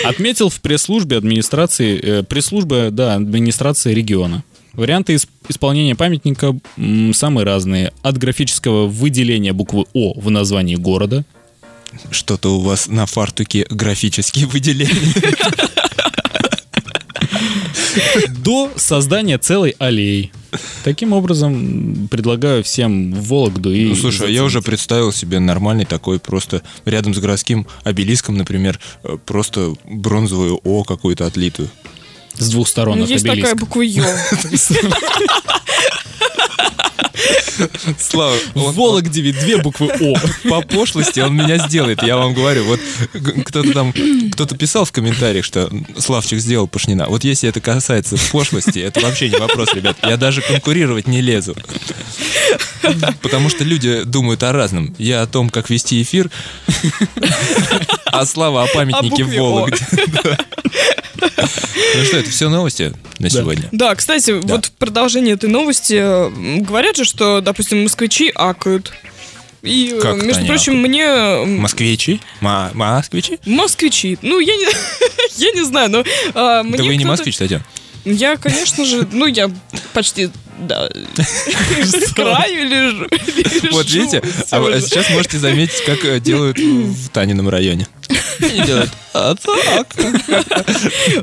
[0.06, 4.44] Отметил в пресс-службе администрации, э, пресс-служба, да, администрации региона.
[4.74, 7.94] Варианты ис- исполнения памятника м, самые разные.
[8.02, 11.24] От графического выделения буквы О в названии города,
[12.12, 15.14] Что-то у вас на фартуке графические выделения.
[18.30, 20.32] до создания целой аллеи.
[20.84, 23.90] Таким образом, предлагаю всем в Вологду и...
[23.90, 28.80] Ну, слушай, а я уже представил себе нормальный такой просто рядом с городским обелиском, например,
[29.04, 31.70] э, просто бронзовую О какую-то отлитую.
[32.38, 33.50] С двух сторон Ну, от есть обелиска.
[33.50, 34.04] такая буква Ё.
[38.00, 40.16] Слава, он- Вологде ведь две буквы О.
[40.50, 42.66] по пошлости он меня сделает, я вам говорю.
[42.66, 42.80] Вот
[43.46, 43.94] кто-то там,
[44.34, 47.08] кто-то писал в комментариях, что Славчик сделал Пашнина.
[47.08, 49.96] Вот если это касается пошлости, это вообще не вопрос, ребят.
[50.04, 51.56] Я даже конкурировать не лезу.
[53.22, 54.94] Потому что люди думают о разном.
[54.98, 56.30] Я о том, как вести эфир,
[58.20, 59.34] а Слава о памятнике в.
[59.36, 59.86] Вологде.
[61.96, 63.70] Ну что, это все новости на сегодня.
[63.72, 68.92] Да, кстати, вот в продолжение этой новости говорят же, что, допустим, москвичи акают.
[69.62, 70.88] И, э, Как между они прочим, акают?
[70.90, 72.20] мне Москвичи?
[72.42, 73.40] Ма- Москвичи?
[73.46, 74.68] москвичи, ну, я не,
[75.38, 76.04] я не знаю, но
[76.36, 77.64] а, мне Да вы не москвич, Татьяна.
[78.04, 79.50] Я, конечно же, ну, я
[79.94, 80.90] почти, да,
[82.16, 83.08] краю лежу.
[83.72, 87.88] Вот видите, а сейчас можете заметить, как э, делают в Танином районе.
[88.40, 89.96] Делают «А так».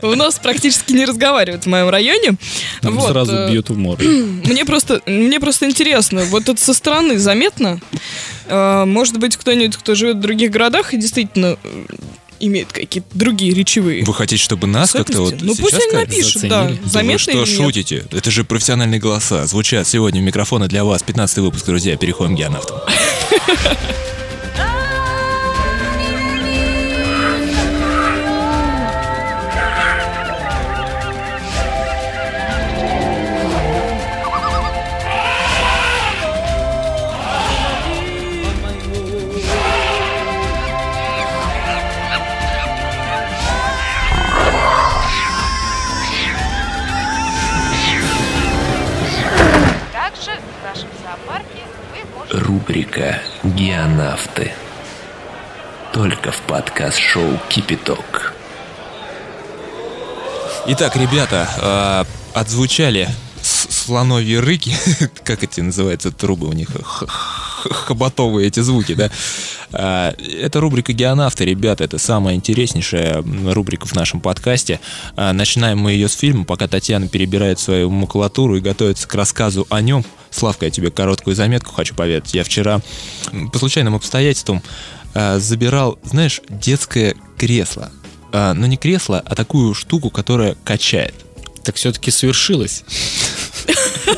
[0.02, 2.36] У нас практически не разговаривают в моем районе.
[2.80, 4.04] Там Вот, сразу э, бьют в морду.
[4.08, 7.80] Мне просто, мне просто интересно, вот это со стороны заметно?
[8.46, 11.58] Э, Может быть, кто-нибудь, кто живет в других городах и действительно
[12.42, 15.37] имеет какие-то другие речевые Вы хотите, чтобы нас как-то вот?
[15.40, 18.05] Ну пусть они напишут, да, заметно что шутите?
[18.11, 19.46] Это же профессиональные голоса.
[19.46, 21.02] Звучат сегодня у микрофона для вас.
[21.02, 21.96] 15 выпуск, друзья.
[21.96, 22.78] Переходим к геонавтам.
[52.32, 54.52] Рубрика «Геонавты».
[55.92, 58.32] Только в подкаст-шоу «Кипяток».
[60.68, 63.06] Итак, ребята, а, отзвучали
[63.82, 64.74] слоновьи рыки,
[65.24, 66.68] как эти называются трубы у них,
[67.70, 69.10] хоботовые эти звуки, да.
[69.72, 74.80] А, Это рубрика «Геонавты», ребята, это самая интереснейшая рубрика в нашем подкасте.
[75.16, 79.66] А, Начинаем мы ее с фильма, пока Татьяна перебирает свою макулатуру и готовится к рассказу
[79.68, 80.04] о нем.
[80.30, 82.32] Славка, я тебе короткую заметку хочу поведать.
[82.34, 82.80] Я вчера
[83.52, 84.62] по случайным обстоятельствам
[85.14, 87.90] а, забирал, знаешь, детское кресло.
[88.32, 91.14] Но не кресло, а такую штуку, которая качает.
[91.64, 92.85] Так все-таки свершилось.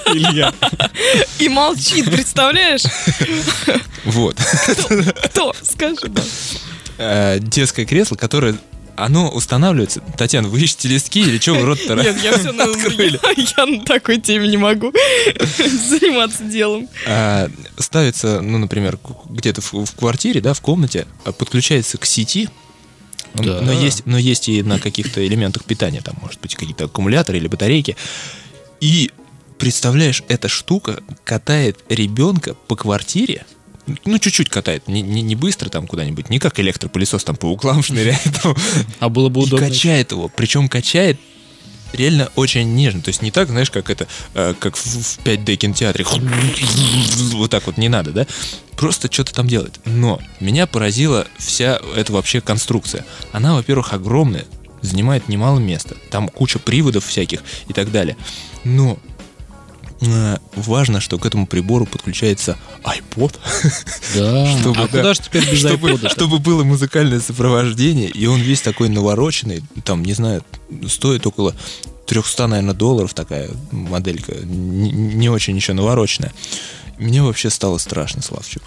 [0.06, 0.52] Илья.
[1.38, 2.82] И молчит, представляешь?
[4.04, 4.36] Вот.
[5.24, 5.54] Кто?
[5.62, 6.22] Скажи, да.
[6.98, 8.56] Э, Детское кресло, которое...
[8.96, 10.00] Оно устанавливается...
[10.16, 12.64] Татьяна, вы ищете листки или что вы рот-то Нет, я все на...
[12.64, 13.18] открыли?
[13.36, 14.92] Я, я на такой теме не могу
[15.58, 16.88] заниматься делом.
[17.04, 22.48] А, ставится, ну, например, где-то в, в квартире, да, в комнате, а, подключается к сети,
[23.34, 23.60] Да.
[23.60, 27.48] но, есть, но есть и на каких-то элементах питания, там, может быть, какие-то аккумуляторы или
[27.48, 27.96] батарейки.
[28.80, 29.10] И,
[29.58, 33.44] представляешь, эта штука катает ребенка по квартире,
[34.04, 37.82] ну, чуть-чуть катает, не, не, не быстро там куда-нибудь, не как электропылесос там по углам
[37.82, 38.54] шныряет, там,
[39.00, 39.68] А было бы и удобно.
[39.68, 40.28] качает его.
[40.34, 41.18] Причем качает
[41.94, 43.00] реально очень нежно.
[43.00, 46.04] То есть не так, знаешь, как это, э, как в, в 5D кинотеатре.
[47.32, 48.26] Вот так вот не надо, да?
[48.76, 49.80] Просто что-то там делает.
[49.84, 53.04] Но меня поразила вся эта вообще конструкция.
[53.32, 54.44] Она, во-первых, огромная,
[54.82, 55.96] занимает немало места.
[56.10, 58.16] Там куча приводов всяких и так далее.
[58.64, 58.98] Но
[60.56, 63.36] важно, что к этому прибору подключается iPod,
[64.14, 64.46] Да.
[64.60, 66.08] Чтобы, а да, куда же теперь без чтобы, iPod?
[66.10, 70.44] чтобы было музыкальное сопровождение, и он весь такой навороченный, там, не знаю,
[70.88, 71.54] стоит около
[72.06, 76.32] 300, наверное, долларов такая моделька, не, не очень еще навороченная.
[76.98, 78.62] Мне вообще стало страшно, Славчик.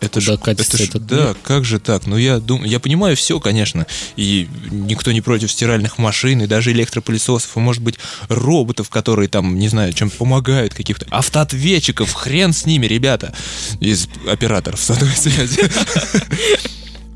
[0.00, 2.06] Это Куда ж, катится это ж- этот да, как же так?
[2.06, 6.70] Ну, я думаю, я понимаю все, конечно, и никто не против стиральных машин, и даже
[6.72, 7.96] электропылесосов, и, может быть,
[8.28, 13.34] роботов, которые там, не знаю, чем помогают, каких-то автоответчиков, хрен с ними, ребята,
[13.80, 15.60] из операторов сотовой связи.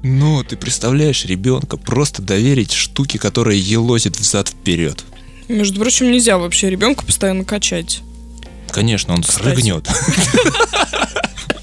[0.02, 5.04] Ну, ты представляешь, ребенка просто доверить штуке, которая елозит взад-вперед.
[5.48, 8.00] Между прочим, нельзя вообще ребенка постоянно качать.
[8.70, 9.42] Конечно, он Кстати.
[9.42, 9.86] срыгнет.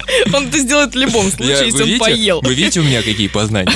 [0.32, 2.40] Он это сделает в любом Я- случае, если он поел.
[2.42, 3.72] Вы видите у меня какие познания?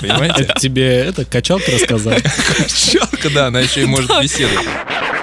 [0.00, 0.52] Понимаете?
[0.58, 2.16] Тебе это качалка рассказала?
[2.68, 4.66] Щелка, да, она еще и может беседовать.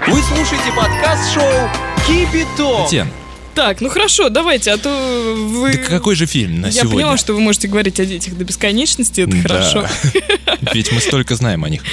[0.07, 1.69] Вы слушаете подкаст-шоу
[2.07, 2.89] Кипяток.
[2.89, 3.07] Тен,
[3.53, 5.73] Так, ну хорошо, давайте, а то вы...
[5.73, 6.91] да какой же фильм на Я сегодня?
[6.95, 9.41] поняла, что вы можете говорить о детях до бесконечности, это Да.
[9.49, 9.87] хорошо.
[10.73, 11.83] Ведь мы столько знаем о них.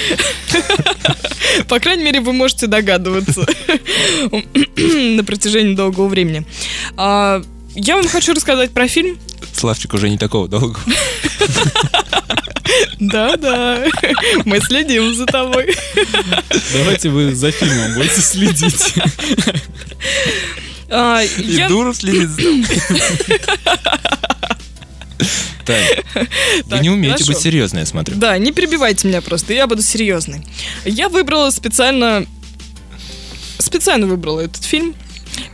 [1.69, 3.47] По крайней мере, вы можете догадываться
[4.77, 6.45] на протяжении долгого времени.
[7.77, 9.19] Я вам хочу рассказать про фильм.
[9.53, 10.79] Славчик уже не такого долго.
[12.99, 13.85] Да-да,
[14.45, 15.75] мы следим за тобой.
[16.73, 18.95] Давайте вы за фильмом будете следить.
[20.89, 22.43] А, И я- Дуров следит за.
[25.65, 25.83] Так,
[26.15, 26.27] вы
[26.71, 27.33] Так, не умеете хорошо.
[27.33, 28.15] быть серьезной, я смотрю.
[28.17, 30.47] Да, не перебивайте меня просто, я буду серьезной.
[30.85, 32.25] Я выбрала специально...
[33.59, 34.95] Специально выбрала этот фильм,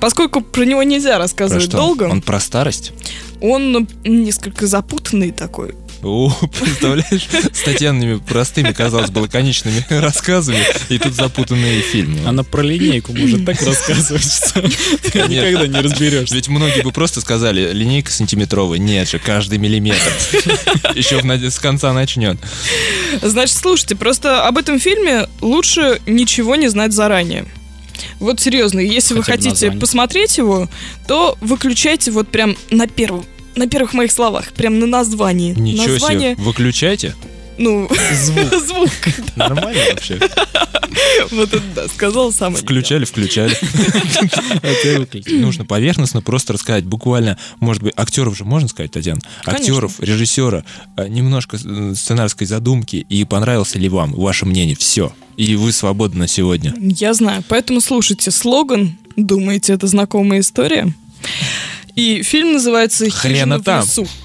[0.00, 1.76] поскольку про него нельзя Про рассказывать что?
[1.76, 2.04] долго.
[2.04, 2.92] Он про старость?
[3.40, 5.74] Он несколько запутанный такой.
[6.02, 12.26] О, представляешь, с Татьянными простыми, казалось бы, лаконичными рассказами, и тут запутанные фильмы.
[12.26, 16.34] Она про линейку может так рассказывать, что ты никогда не разберешься.
[16.34, 18.78] Ведь многие бы просто сказали, линейка сантиметровая.
[18.78, 20.12] Нет же, каждый миллиметр.
[20.96, 22.36] Еще с конца начнет.
[23.22, 27.46] Значит, слушайте, просто об этом фильме лучше ничего не знать заранее.
[28.22, 29.80] Вот серьезно, если вы Хотя бы хотите название.
[29.80, 30.68] посмотреть его,
[31.08, 33.24] то выключайте вот прям на первом,
[33.56, 35.52] на первых моих словах, прям на названии.
[35.54, 37.14] Ничего Название, себе, выключайте.
[37.58, 38.54] ну, Звук.
[38.66, 38.90] звук.
[39.36, 40.20] Нормально вообще.
[41.30, 42.54] Вот это да, сказал сам.
[42.54, 43.56] Включали, включали.
[45.40, 46.84] Нужно поверхностно просто рассказать.
[46.84, 49.20] Буквально, может быть, актеров же можно сказать, Татьяна?
[49.44, 50.64] Актеров, режиссера,
[50.96, 53.04] э, немножко э, сценарской задумки.
[53.08, 54.76] И понравился ли вам ваше мнение?
[54.76, 55.12] Все.
[55.36, 56.74] И вы свободны сегодня.
[56.78, 58.96] Я знаю, поэтому слушайте слоган.
[59.16, 60.92] Думаете, это знакомая история?
[61.94, 63.82] И фильм называется Хрена «Хижина в там».
[63.82, 64.06] лесу».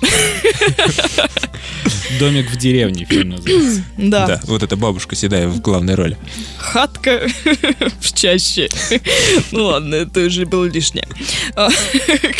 [2.19, 3.83] Домик в деревне фильм называется.
[3.97, 4.27] Да.
[4.27, 6.17] Да, вот эта бабушка седая в главной роли.
[6.57, 7.27] Хатка
[7.99, 8.69] в чаще.
[9.51, 11.07] Ну ладно, это уже было лишнее.
[11.55, 11.69] А,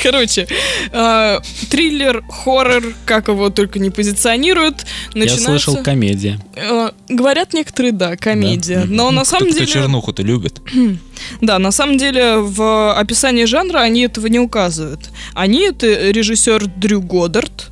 [0.03, 0.47] Короче,
[0.91, 6.39] а, триллер, хоррор, как его только не позиционируют, Я слышал комедия.
[6.55, 8.83] А, Говорят некоторые, да, комедия.
[8.85, 9.71] Но на самом Кто деле...
[9.71, 10.61] чернуху-то любит.
[11.41, 15.09] Да, на самом деле в описании жанра они этого не указывают.
[15.33, 17.69] Они это режиссер Дрю Годдард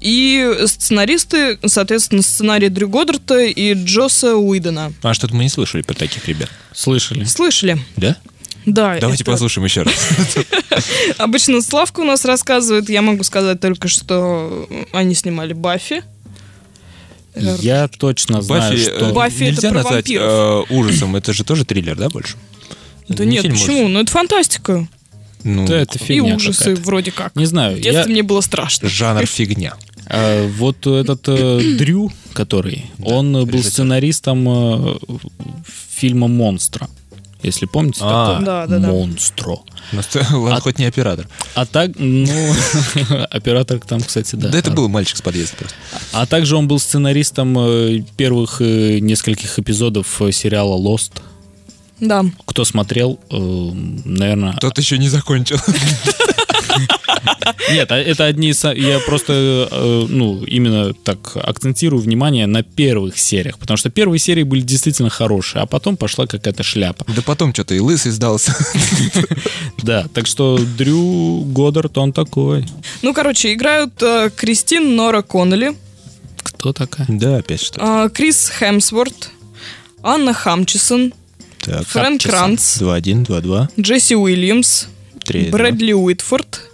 [0.00, 4.92] и сценаристы, соответственно, сценарий Дрю Годдарда и Джоса Уидона.
[5.02, 6.50] А что-то мы не слышали про таких ребят.
[6.72, 7.24] Слышали?
[7.24, 7.78] Слышали?
[7.96, 8.16] Да?
[8.66, 8.98] Да.
[9.00, 10.08] Давайте это- послушаем еще раз.
[11.18, 12.88] Обычно Славка у нас рассказывает.
[12.90, 16.02] Я могу сказать только, что они снимали Баффи.
[17.60, 18.92] Я точно знаю, Баффи, что...
[18.92, 21.16] э, Баффи это нельзя про назвать э, ужасом.
[21.16, 22.36] Это же тоже триллер, да, больше?
[23.08, 23.72] Да Не нет, фильм почему?
[23.76, 23.90] ужасов.
[23.92, 24.88] Ну это фантастика.
[25.44, 26.82] Ну, Да, это И фигня ужасы какая-то.
[26.82, 27.36] вроде как.
[27.36, 28.08] Не знаю, В детстве я...
[28.08, 28.88] мне было страшно.
[28.88, 29.74] жанр фигня.
[30.08, 33.70] А, вот этот э, Дрю, который, он э, был режиссер.
[33.70, 34.96] сценаристом э,
[35.96, 36.88] фильма «Монстра».
[37.46, 38.46] Если помните А, такое?
[38.46, 38.88] Да, да, да.
[38.88, 39.58] «Монстро».
[39.92, 40.00] Ну,
[40.42, 41.28] Ладно, хоть не оператор.
[41.54, 42.26] А так, ну,
[43.30, 44.48] оператор там, кстати, да.
[44.48, 45.76] Да это был мальчик с подъезда просто.
[46.12, 51.12] А также он был сценаристом э, первых э, нескольких эпизодов э, сериала «Lost».
[52.00, 52.24] Да.
[52.44, 54.52] Кто смотрел, наверное...
[54.60, 55.56] Тот еще не закончил.
[57.70, 58.62] Нет, а это одни из...
[58.64, 64.42] Я просто, э, ну, именно так акцентирую внимание на первых сериях, потому что первые серии
[64.42, 67.04] были действительно хорошие, а потом пошла какая-то шляпа.
[67.14, 68.54] Да потом что-то и лысый сдался.
[69.82, 72.66] Да, так что Дрю Годдард, он такой.
[73.02, 75.76] Ну, короче, играют э, Кристин Нора Коннелли,
[76.42, 77.06] Кто такая?
[77.08, 78.06] Да, опять что-то.
[78.06, 79.30] э, Крис Хемсворт,
[80.02, 81.12] Анна Хамчисон,
[81.60, 82.22] Так, Фрэнк.
[82.22, 82.80] Кранц.
[82.80, 84.86] 2-1, 2-2, Джесси Уильямс,
[85.24, 86.65] 3 Брэдли Уитфорд,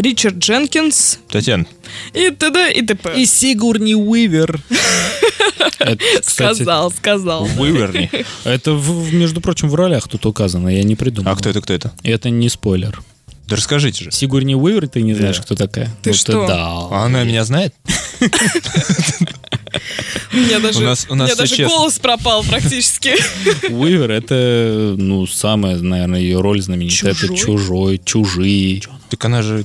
[0.00, 1.66] Ричард Дженкинс Татьяна,
[2.14, 2.72] и т.д.
[2.72, 3.24] и т.п.
[3.26, 4.60] Сигурни Уивер.
[5.78, 7.44] Это, кстати, Сказал, сказал.
[7.44, 8.10] Выверни.
[8.44, 8.70] Это,
[9.12, 11.32] между прочим, в ролях тут указано, я не придумал.
[11.32, 11.92] А кто это, кто это?
[12.02, 13.02] Это не спойлер.
[13.46, 14.10] Да расскажите же.
[14.12, 15.42] Сигурни Уивер, ты не знаешь, Да.
[15.42, 15.88] кто такая?
[16.02, 16.46] Ты Вот что?
[16.46, 16.56] да.
[16.90, 17.74] А она меня знает?
[20.32, 23.14] У меня даже, У нас- у у нас меня всё даже голос пропал практически.
[23.72, 27.12] Уивер это, ну, самая, наверное, ее роль знаменитая.
[27.12, 27.36] Это Чужой?
[27.38, 28.82] чужой, чужие.
[29.08, 29.64] Так она же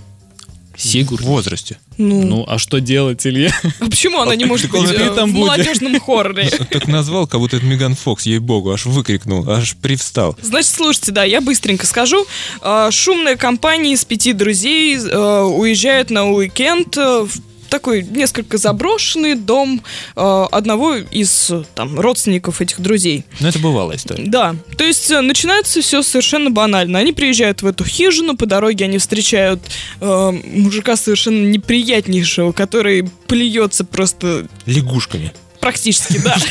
[0.76, 1.26] в Сигурни.
[1.26, 1.78] возрасте.
[1.98, 3.52] Ну, Ну, а что делать, Илья?
[3.80, 6.50] а почему она не может быть э, там в молодежном хорроре?
[6.70, 10.36] Так назвал, как будто это Меган Фокс, ей-богу, аж выкрикнул, аж привстал.
[10.42, 12.26] Значит, слушайте, да, я быстренько скажу.
[12.62, 17.40] А, Шумная компания из пяти друзей э, уезжает на уикенд э, в
[17.70, 19.82] такой несколько заброшенный дом
[20.16, 23.26] э, одного из там родственников этих друзей.
[23.40, 24.24] Ну, это бывалая история.
[24.26, 27.00] Да, то есть э, начинается все совершенно банально.
[27.00, 29.62] Они приезжают в эту хижину, по дороге они встречают
[30.02, 35.34] э, мужика совершенно неприятнейшего, который плюется просто Лягушками.
[35.66, 36.38] Практически, да.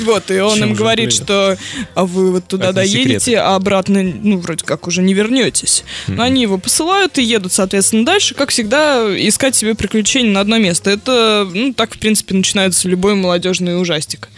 [0.00, 1.58] Вот, и он им говорит, что
[1.94, 5.84] а вы вот туда доедете, а обратно, ну, вроде как уже не вернетесь.
[6.06, 10.56] Но они его посылают и едут, соответственно, дальше, как всегда, искать себе приключения на одно
[10.56, 10.88] место.
[10.88, 14.30] Это, ну, так, в принципе, начинается любой молодежный ужастик.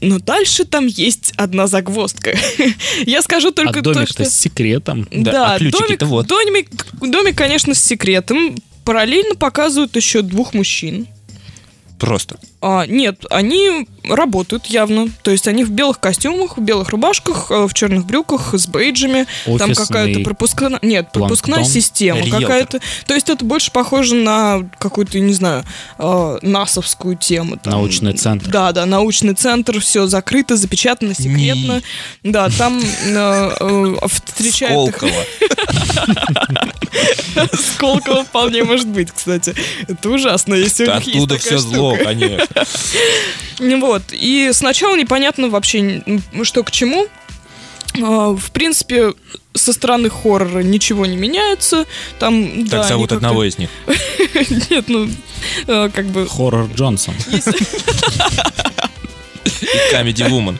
[0.00, 2.36] Но дальше там есть одна загвоздка.
[3.06, 4.30] Я скажу только а то, домик-то что...
[4.30, 5.08] с секретом.
[5.10, 6.28] Да, Да, а домик, вот.
[6.28, 6.68] домик,
[7.00, 8.56] домик, конечно, с секретом.
[8.84, 11.08] Параллельно показывают еще двух мужчин.
[11.98, 12.38] Просто.
[12.62, 15.08] А, нет, они работают явно.
[15.22, 19.26] То есть они в белых костюмах, в белых рубашках, э, в черных брюках, с бейджами.
[19.44, 20.78] Там Офисный какая-то пропускная...
[20.80, 21.82] Нет, пропускная планктон.
[21.82, 22.40] система Риэлтор.
[22.40, 22.80] какая-то.
[23.06, 25.64] То есть это больше похоже на какую-то, не знаю,
[25.98, 27.56] э, насовскую тему.
[27.56, 27.72] там.
[27.72, 28.48] Научный центр.
[28.48, 31.82] Да, да, научный центр, все закрыто, запечатано, секретно.
[32.22, 35.24] Да, там э, э, встречают Сколково.
[37.52, 39.54] Сколково вполне может быть, кстати.
[39.88, 42.46] Это ужасно, если у них есть Оттуда все зло, конечно.
[43.58, 44.02] Вот.
[44.12, 46.02] И сначала непонятно вообще,
[46.42, 47.06] что к чему.
[48.00, 49.14] А, В принципе,
[49.54, 51.86] со стороны хоррора ничего не меняется.
[52.18, 53.70] Там, да, Так зовут они одного из них.
[54.70, 55.08] Нет, ну,
[55.66, 56.26] э, как бы...
[56.26, 57.14] Хоррор Джонсон.
[59.92, 60.56] Comedy Woman.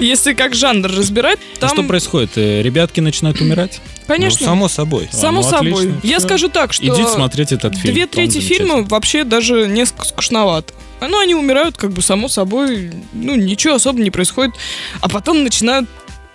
[0.00, 2.30] Если как жанр разбирать, А там, Что происходит?
[2.36, 3.80] Э, Ребятки начинают умирать?
[4.06, 5.08] конечно, Ну, само собой.
[5.12, 5.70] само А, ну, собой.
[5.72, 6.26] отлично, Я всё.
[6.26, 6.84] скажу так, что...
[6.86, 7.94] Идите смотреть этот фильм.
[7.94, 10.72] Две трети фильма вообще даже несколько скучновато.
[11.00, 14.54] Ну, они умирают, как бы, само собой, ну, ничего особо не происходит.
[15.00, 15.88] А потом начинают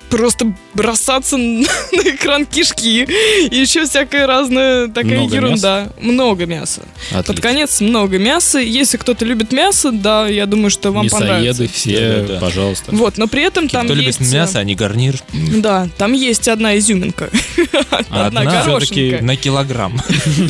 [0.09, 1.65] просто бросаться на
[2.03, 3.07] экран кишки
[3.49, 5.89] и еще всякая разная такая Много ерунда.
[5.99, 6.81] Много мяса.
[7.11, 7.41] Под Отлично.
[7.41, 8.59] конец много мяса.
[8.59, 11.63] Если кто-то любит мясо, да, я думаю, что вам понравится.
[11.63, 12.39] Мясоеды все, Да-да-да.
[12.39, 12.95] пожалуйста.
[12.95, 14.19] Вот, но при этом там Кто есть...
[14.19, 17.29] любит мясо, а не гарнир, Да, там есть одна изюминка.
[18.09, 19.23] Одна одна горошинка.
[19.23, 20.01] на килограмм.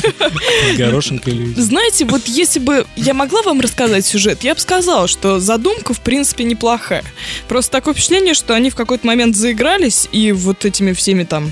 [0.77, 1.53] Горошинка или...
[1.59, 6.01] Знаете, вот если бы я могла вам рассказать сюжет, я бы сказала, что задумка, в
[6.01, 7.03] принципе, неплохая.
[7.47, 11.51] Просто такое впечатление, что они в какой-то момент заигрались, и вот этими всеми там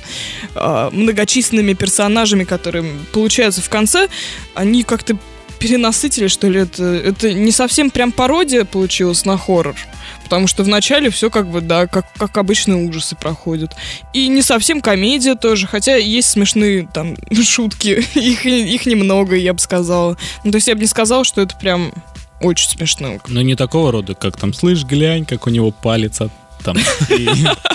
[0.55, 4.07] а, многочисленными персонажами, которые получаются в конце,
[4.55, 5.15] они как-то
[5.59, 9.75] перенасытили, что ли, это, это не совсем прям пародия получилась на хоррор.
[10.23, 13.71] Потому что вначале все как бы, да, как, как обычно ужасы проходят.
[14.11, 18.03] И не совсем комедия тоже, хотя есть смешные там шутки.
[18.15, 20.17] Их, их немного, я бы сказала.
[20.43, 21.93] Ну, то есть я бы не сказала, что это прям
[22.41, 23.19] очень смешно.
[23.27, 26.31] Но не такого рода, как там, слышь, глянь, как у него палец от...
[26.63, 26.77] Там,
[27.09, 27.27] и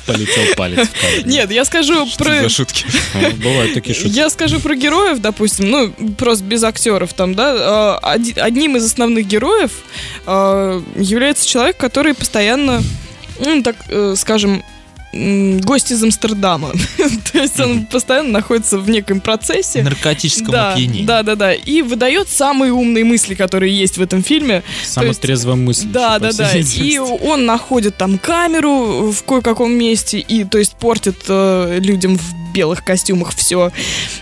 [0.07, 1.27] полетел палец в.
[1.27, 2.43] Нет, я скажу про...
[2.43, 2.85] За шутки.
[3.15, 4.09] Ну, Бывают такие шутки.
[4.09, 7.99] Я скажу про героев, допустим, ну, просто без актеров там, да.
[8.03, 9.73] а, Одним из основных героев
[10.27, 12.83] а, является человек, который постоянно,
[13.41, 14.65] ну, так э, скажем,
[15.13, 16.73] гость из Амстердама.
[17.33, 19.83] То есть он постоянно находится в неком процессе.
[19.83, 21.05] Наркотическом Да, опьянении.
[21.05, 21.55] да, да, да.
[21.55, 24.63] И выдает самые умные мысли, которые есть в этом фильме.
[24.85, 25.87] Самая есть- трезвая мысль.
[25.89, 26.53] Да, да, да.
[26.59, 32.53] И он находит там камеру в кое-каком месте и, то есть, портит э, людям в
[32.53, 33.71] белых костюмах все.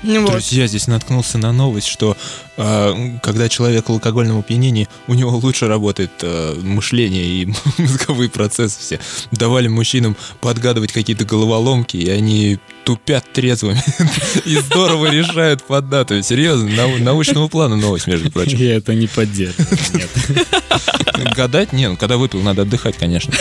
[0.03, 0.30] Вот.
[0.30, 2.16] Друзья, здесь наткнулся на новость, что
[2.57, 9.01] когда человек в алкогольном опьянении, у него лучше работает э, мышление и мозговые процессы все.
[9.31, 13.83] Давали мужчинам подгадывать какие-то головоломки, и они тупят трезвыми
[14.45, 16.23] и здорово решают под дату.
[16.23, 18.59] Серьезно, нау- научного плана новость, между прочим.
[18.59, 19.67] Я это не поддерживаю.
[19.93, 20.11] Нет.
[21.35, 21.73] Гадать?
[21.73, 23.35] Не, ну когда выпил, надо отдыхать, конечно.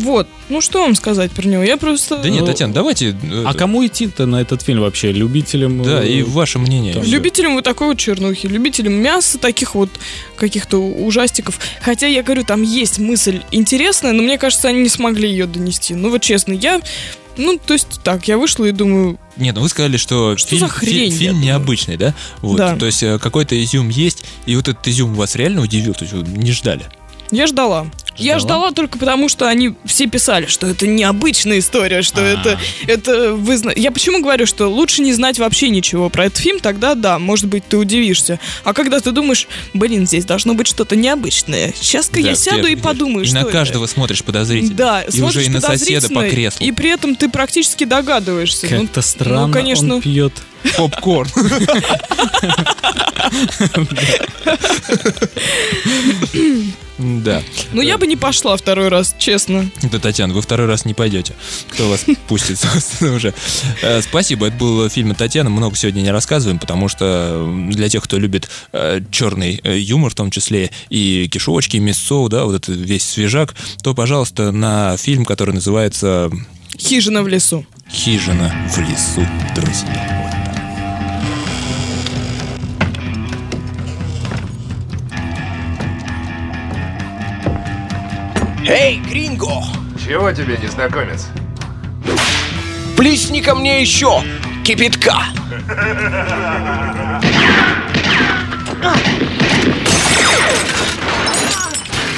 [0.00, 0.26] Вот.
[0.48, 1.62] Ну, что вам сказать про него?
[1.62, 2.16] Я просто...
[2.18, 3.10] Да нет, Татьяна, давайте...
[3.22, 5.12] э, А кому идти-то на этот фильм вообще?
[5.12, 5.82] Любителям?
[5.82, 6.94] Да, э, и ваше мнение.
[6.94, 9.90] Там- Любителям вот такой вот чернухи, любителям мяса, таких вот
[10.36, 11.58] каких-то ужастиков.
[11.80, 15.94] Хотя, я говорю, там есть мысль интересная, но мне кажется, они не смогли ее донести.
[15.94, 16.80] Ну вот честно, я
[17.36, 20.60] Ну, то есть так, я вышла и думаю, Нет, ну вы сказали, что, Что фильм,
[20.60, 22.14] за хрень, фи- фильм необычный, да?
[22.42, 22.56] Вот.
[22.58, 22.76] Да.
[22.76, 26.12] То есть э, какой-то изюм есть, и вот этот изюм вас реально удивил, то есть
[26.14, 26.84] вы не ждали.
[27.30, 27.86] я ждала.
[28.16, 28.60] Я Ждала?
[28.60, 32.24] ждала только потому, что они все писали, что это необычная история, что А.
[32.24, 36.38] это, это вы зна- Я почему говорю, что лучше не знать вообще ничего про этот
[36.38, 38.38] фильм, тогда да, может быть, ты удивишься.
[38.64, 41.72] А когда ты думаешь, блин, здесь должно быть что-то необычное.
[41.80, 43.50] Сейчас-ка Да, я сяду и подумаю, И что на это.
[43.50, 44.74] каждого смотришь подозрительно.
[44.74, 46.64] Да, и смотришь уже и на соседа по креслу.
[46.66, 48.66] И при этом ты практически догадываешься.
[48.70, 49.94] Ну, Как-то странно ну, конечно.
[49.96, 50.32] он пьет.
[50.76, 51.28] Попкорн.
[56.98, 57.42] Да.
[57.72, 59.68] Ну, я бы не пошла второй раз, честно.
[59.90, 61.34] Да, Татьяна, вы второй раз не пойдете.
[61.68, 63.34] Кто вас пустит, собственно, уже.
[63.82, 65.50] Э, Спасибо, это был фильм от Татьяны.
[65.50, 70.14] Много сегодня не рассказываем, потому что для тех, кто любит э, черный э, юмор, в
[70.14, 75.24] том числе и кишочки, и мясо, да, вот это весь свежак, то, пожалуйста, на фильм,
[75.24, 76.30] который называется
[76.78, 77.66] Хижина в лесу.
[77.90, 80.31] «Хижина в лесу, друзья».
[88.74, 89.62] Эй, Гринго!
[90.02, 91.26] Чего тебе, незнакомец?
[92.96, 94.22] Плесни ко мне еще
[94.64, 95.26] кипятка!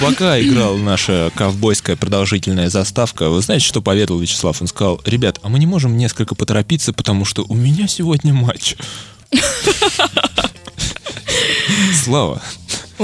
[0.01, 4.61] Пока играла наша ковбойская продолжительная заставка, вы знаете, что поведал Вячеслав?
[4.61, 8.77] Он сказал, ребят, а мы не можем несколько поторопиться, потому что у меня сегодня матч.
[12.05, 12.41] Слава.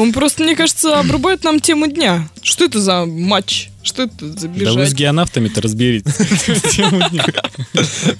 [0.00, 2.28] Он просто, мне кажется, обрубает нам тему дня.
[2.42, 3.68] Что это за матч?
[3.82, 4.92] Что это за Да вы с бежать?
[4.94, 6.14] геонавтами-то разберитесь.
[6.72, 7.24] Тему дня.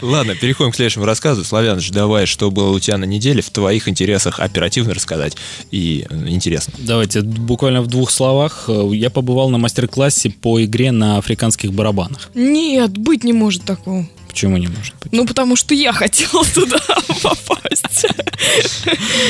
[0.00, 1.44] Ладно, переходим к следующему рассказу.
[1.44, 5.36] Славяныч, давай, что было у тебя на неделе, в твоих интересах оперативно рассказать.
[5.70, 6.72] И э, интересно.
[6.78, 8.64] Давайте буквально в двух словах.
[8.68, 12.30] Э, Я побывал на мастер-классе по игре на африканских барабанах.
[12.34, 14.08] Нет, быть не может такого.
[14.28, 15.12] Почему не может быть?
[15.12, 16.78] Ну, потому что я хотела туда
[17.22, 18.06] попасть.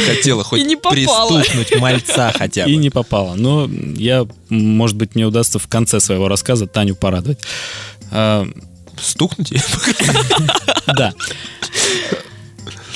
[0.06, 1.40] Хотела хоть И не попала.
[1.40, 2.82] пристукнуть мальца хотя И бы.
[2.82, 3.34] не попало.
[3.34, 7.38] Но я, может быть, мне удастся в конце своего рассказа Таню порадовать.
[8.10, 8.46] А,
[9.00, 9.52] Стукнуть?
[10.86, 11.14] Да.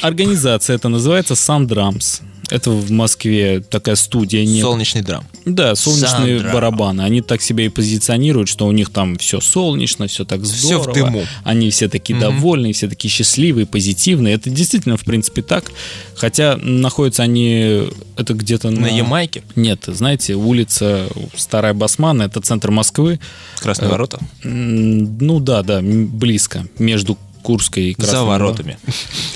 [0.01, 2.21] Организация это называется Sun Drums.
[2.51, 4.45] Это в Москве такая студия.
[4.45, 5.25] не- Солнечный драм.
[5.45, 6.53] Да, солнечные Drum.
[6.53, 7.03] барабаны.
[7.03, 10.83] Они так себя и позиционируют, что у них там все солнечно, все так Всё в
[10.83, 10.95] здорово.
[10.95, 11.23] дыму.
[11.43, 12.21] Они все такие Мгм.
[12.21, 14.35] довольные, все такие счастливые, позитивные.
[14.35, 15.73] Это действительно, в принципе, так.
[16.17, 18.83] Хотя находятся они это где-то на...
[18.83, 19.43] На Ямайке?
[19.57, 23.19] Нет, знаете, улица Старая Басмана, это центр Москвы.
[23.61, 24.21] Красные Э, ворота?
[24.45, 26.67] Ну да, да, близко.
[26.79, 28.79] Между Курской За воротами.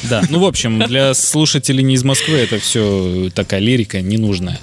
[0.05, 4.59] да, ну, в общем, для слушателей не из Москвы это все такая лирика ненужная.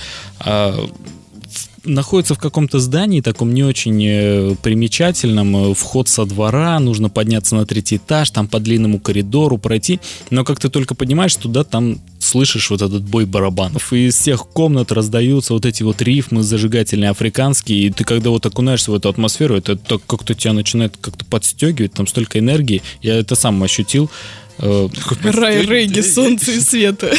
[1.86, 7.56] Находится в каком-то здании, таком не очень э, примечательном, э, вход со двора, нужно подняться
[7.56, 10.00] на третий этаж, там по длинному коридору пройти,
[10.32, 14.48] но как ты только поднимаешь туда, там слышишь вот этот бой барабанов, и из всех
[14.48, 19.10] комнат раздаются вот эти вот рифмы зажигательные африканские, и ты когда вот окунаешься в эту
[19.10, 19.78] атмосферу, это
[20.08, 24.10] как-то тебя начинает как-то подстегивать, там столько энергии, я это сам ощутил,
[24.58, 27.12] Рай, рейги, солнце и света.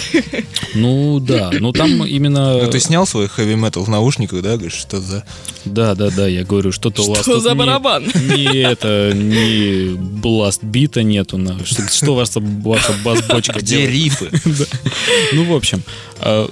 [0.75, 2.63] Ну да, ну там именно...
[2.63, 4.53] Ну, ты снял свой хэви-метал в наушниках, да?
[4.55, 5.25] Говоришь, что за...
[5.65, 8.05] Да, да, да, я говорю, что-то у вас Что за не- барабан?
[8.15, 11.37] Не это, не бласт бита нету.
[11.39, 14.31] на- Что, что ваша, ваша бас-бочка Где рифы?
[15.33, 15.83] Ну, в общем,
[16.21, 16.49] а,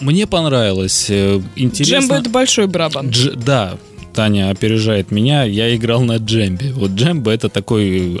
[0.00, 1.06] мне понравилось.
[1.08, 2.00] э, Интересно.
[2.00, 3.08] Джембо это большой барабан.
[3.08, 3.78] Дж- да,
[4.14, 5.44] Таня опережает меня.
[5.44, 6.72] Я играл на джембе.
[6.72, 8.18] Вот джембо это такой, э,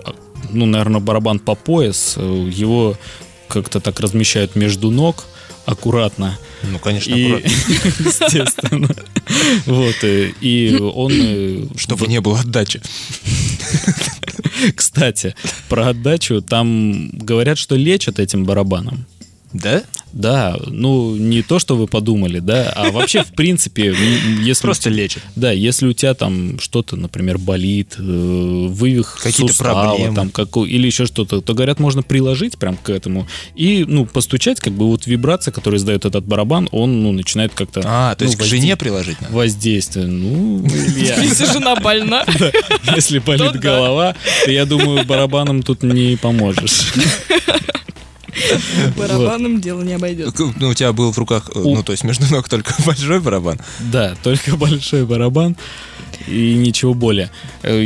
[0.54, 2.14] ну, наверное, барабан по пояс.
[2.16, 2.96] Э, Его
[3.48, 5.24] как-то так размещают между ног
[5.66, 6.38] аккуратно.
[6.62, 7.48] Ну, конечно, И, аккуратно.
[8.08, 8.88] естественно.
[9.66, 9.96] Вот.
[10.02, 11.12] э, И он...
[11.14, 12.80] э, Чтобы не было отдачи.
[14.76, 15.34] Кстати,
[15.68, 16.40] про отдачу.
[16.42, 19.06] Там говорят, что лечат этим барабаном.
[19.54, 19.82] Да?
[20.12, 23.94] Да, ну не то, что вы подумали, да, а вообще в принципе,
[24.42, 25.22] если Просто лечат.
[25.34, 30.14] да, если у тебя там что-то, например, болит, э, вывих Какие-то проблемы.
[30.14, 33.26] там какой, или еще что-то, то говорят, можно приложить прям к этому
[33.56, 37.80] и ну постучать, как бы вот вибрация, которую издает этот барабан, он ну начинает как-то
[37.84, 39.34] А, то ну, есть к жене приложить надо?
[39.34, 40.06] воздействие.
[40.06, 40.64] Ну,
[40.96, 42.24] Если жена больна.
[42.94, 46.92] если болит голова, то я думаю, барабаном тут не поможешь.
[48.96, 50.34] Барабаном дело не обойдет.
[50.38, 53.58] Ну, у тебя был в руках, э, ну, то есть между ног только большой барабан.
[53.80, 55.56] Да, только большой барабан.
[56.28, 57.30] И ничего более.
[57.62, 57.84] Э,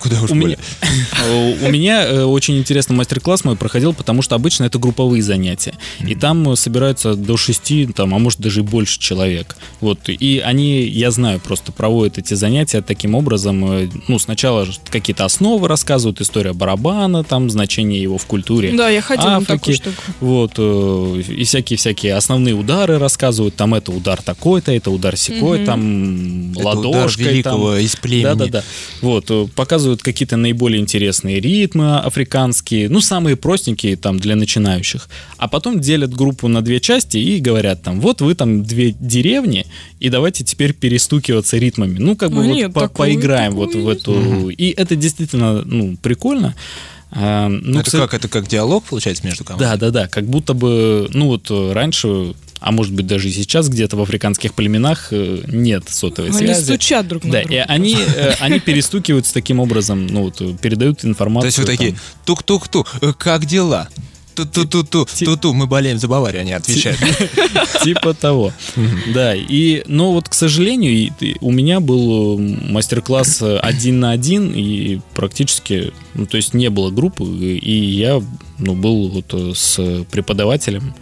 [0.00, 0.56] Куда уж у более.
[0.56, 5.74] меня, у меня э, очень интересный мастер-класс мой проходил, потому что обычно это групповые занятия.
[6.06, 9.56] И там собираются до шести, там, а может даже и больше человек.
[9.80, 10.08] Вот.
[10.08, 13.70] И они, я знаю, просто проводят эти занятия таким образом.
[13.72, 18.72] э, Ну, сначала какие-то основы рассказывают, история барабана, там, значение его в культуре.
[18.72, 20.02] Да, я ходила на такую штуку.
[20.20, 23.54] Вот, и всякие-всякие основные удары рассказывают.
[23.56, 27.24] Там это удар такой-то, это удар секой, там Это удар ладошкой.
[27.26, 27.69] великого там.
[27.78, 28.22] Из племени.
[28.24, 28.64] Да-да-да.
[29.02, 35.08] Вот, э, показывают какие-то наиболее интересные ритмы африканские, ну, самые простенькие там для начинающих.
[35.36, 39.66] А потом делят группу на две части и говорят там, вот вы там две деревни,
[40.00, 41.98] и давайте теперь перестукиваться ритмами.
[41.98, 43.98] Ну, как бы А вот нет, по- такого- поиграем такого вот в нет.
[43.98, 44.48] эту...
[44.50, 46.54] И это действительно, ну, прикольно.
[47.12, 48.14] А, ну, это кстати- как?
[48.14, 49.70] Это как диалог, получается, между командами?
[49.70, 50.08] да, да, да.
[50.08, 54.02] Как будто бы, ну вот э, раньше, а может быть даже и сейчас где-то в
[54.02, 56.62] африканских племенах э, нет сотовой Они связи.
[56.64, 57.54] стучат друг на Да, друга.
[57.54, 61.48] и они, э, они перестукиваются таким образом, ну вот, э, передают То информацию.
[61.48, 62.00] есть вы такие, там.
[62.26, 63.88] тук-тук-ту, э, как дела?
[64.34, 66.98] Ту-ту-ту-ту, ту-ту, мы болеем за Баварию, они отвечают.
[67.82, 68.52] Типа того.
[69.12, 75.92] Да, и, но вот, к сожалению, у меня был мастер-класс один на один, и практически,
[76.14, 78.22] ну, то есть не было группы, и я,
[78.58, 80.94] ну, был вот с преподавателем,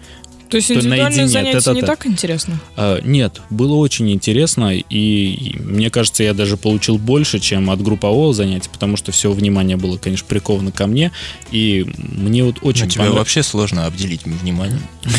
[0.51, 1.86] То есть то индивидуальные наедине, занятия не тет-а-тет.
[1.86, 2.59] так интересно?
[2.76, 7.82] А, Нет, было очень интересно, и, и мне кажется, я даже получил больше, чем от
[7.82, 11.12] группового занятия, потому что все внимание было, конечно, приковано ко мне,
[11.51, 14.82] и мне вот очень тебя понрав- вообще сложно обделить вниманием.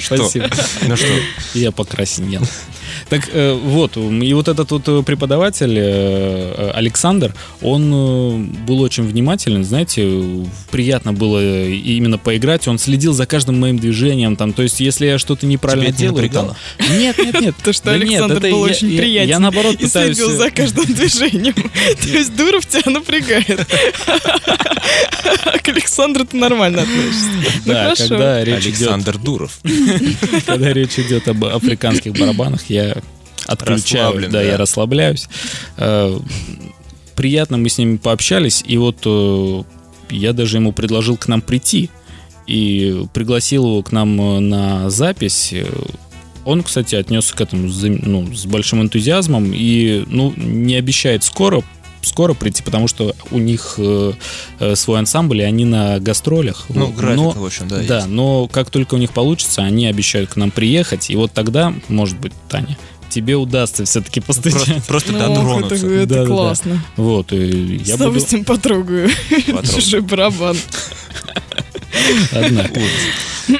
[0.00, 0.48] Спасибо.
[0.86, 1.06] Ну что?
[1.54, 2.42] Я покраснел.
[3.08, 9.64] Так э, вот, и вот этот вот э, преподаватель э, Александр, он был очень внимателен,
[9.64, 10.08] знаете,
[10.70, 15.18] приятно было именно поиграть, он следил за каждым моим движением, там, то есть если я
[15.18, 16.22] что-то неправильно это не делаю...
[16.24, 16.56] напрягало?
[16.78, 17.54] да- Нет, нет, нет.
[17.64, 19.28] То, что Александр был я- очень приятен.
[19.28, 20.16] Я наоборот пытаюсь...
[20.16, 21.54] следил за каждым движением.
[22.02, 23.66] То есть Дуров тебя напрягает.
[25.62, 27.28] К Александру ты нормально относишься.
[27.64, 28.08] Ну Да, хорошо.
[28.08, 29.58] когда речь идет Александр Дуров.
[30.46, 32.85] когда речь идет об африканских барабанах, я
[33.46, 34.44] отключаю, Расслаблен, да, да.
[34.44, 35.28] я расслабляюсь.
[35.76, 36.18] Э,
[37.16, 39.62] Приятно мы с ними пообщались, и вот э,
[40.10, 41.88] я даже ему предложил к нам прийти
[42.46, 45.54] и пригласил его к нам э, на запись.
[46.44, 51.64] Он, кстати, отнесся к этому ну, с большим энтузиазмом и ну, не обещает скоро
[52.06, 54.12] скоро прийти, потому что у них э,
[54.60, 56.66] э, свой ансамбль, и они на гастролях.
[56.68, 58.08] Ну, график, Но- в общем, да, Да, есть.
[58.08, 62.18] но как только у них получится, они обещают к нам приехать, и вот тогда, может
[62.18, 62.78] быть, Таня,
[63.08, 64.84] тебе удастся все-таки Просто, постучать.
[64.84, 65.74] просто Ну, ох, дотронуться.
[65.76, 66.26] это, это Да-да-да.
[66.26, 66.84] классно.
[66.96, 68.04] Вот, и С я буду...
[68.04, 69.10] удовольствием потрогаю
[69.46, 69.68] Потрогай.
[69.80, 70.56] чужой барабан.
[72.32, 72.80] Однако.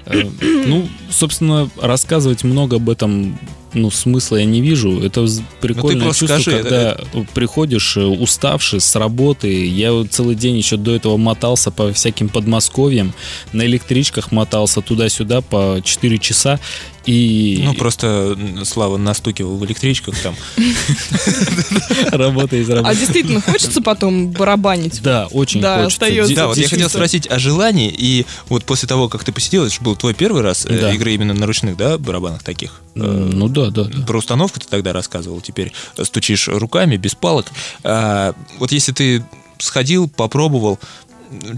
[0.07, 0.23] Э,
[0.67, 3.39] Ну, собственно, рассказывать много об этом
[3.75, 5.01] ну, смысла я не вижу.
[5.03, 5.27] Это
[5.61, 6.97] прикольное чувство, скажи, когда
[7.35, 9.67] приходишь э, уставший с работы.
[9.67, 13.13] Я вот целый день еще до этого мотался по всяким подмосковьям,
[13.53, 16.59] на электричках мотался туда-сюда по 4 часа.
[17.05, 20.35] И Ну, просто Слава настукивал в электричках там.
[22.11, 22.97] работа из А работы.
[22.99, 25.01] действительно, хочется потом барабанить?
[25.03, 26.35] Да, очень Да, хочется.
[26.35, 29.73] Да, вот я хотел спросить о желании, и вот после того, как ты посетил, это
[29.75, 30.93] же был твой первый раз э, Да.
[30.93, 32.81] игры именно на ручных, да, барабанах таких?
[32.95, 34.07] Э, Ну да, да.
[34.07, 37.47] Про установку ты тогда рассказывал, теперь стучишь руками, без палок.
[37.83, 39.25] А, вот если ты
[39.59, 40.79] сходил, попробовал,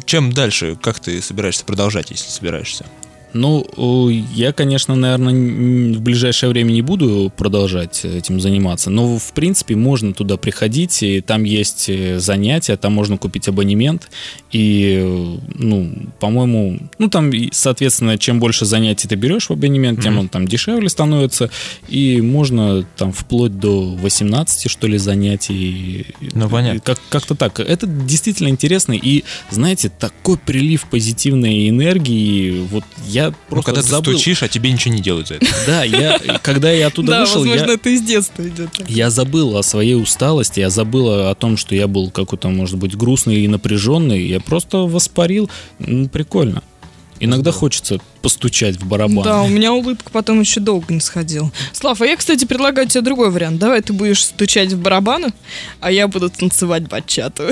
[0.06, 2.86] чем дальше, как ты собираешься продолжать, если собираешься?
[3.34, 9.32] Ну, о, я, конечно, наверное, в ближайшее время не буду продолжать этим заниматься, но, в
[9.32, 14.10] принципе, можно туда приходить, и там есть э, занятия, там можно купить абонемент,
[14.50, 20.18] и, э, ну, по-моему, ну, там, соответственно, чем больше занятий ты берешь в абонемент, тем
[20.18, 21.50] он там дешевле становится,
[21.88, 26.06] и можно там вплоть до 18, что ли, занятий.
[26.32, 26.80] Ну, понятно.
[26.80, 27.60] Как- как-то так.
[27.60, 33.88] Это действительно интересно, и, знаете, такой прилив позитивной энергии, вот я Ну, просто когда ты
[33.88, 34.12] забыл.
[34.14, 35.46] стучишь, а тебе ничего не делают за это.
[35.66, 38.70] Да, я, когда я оттуда Да, вышел, возможно, я, это из детства идет.
[38.88, 42.96] я забыл о своей усталости, я забыл о том, что я был какой-то, может быть,
[42.96, 44.26] грустный и напряженный.
[44.26, 45.50] Я просто воспарил.
[45.78, 46.62] Ну, прикольно.
[47.20, 49.22] Иногда хочется постучать в барабан.
[49.24, 51.50] Да, у меня улыбка потом еще долго не сходила.
[51.72, 53.58] Слав, а я, кстати, предлагаю тебе другой вариант.
[53.58, 55.28] Давай ты будешь стучать в барабаны,
[55.80, 57.44] а я буду танцевать бачату.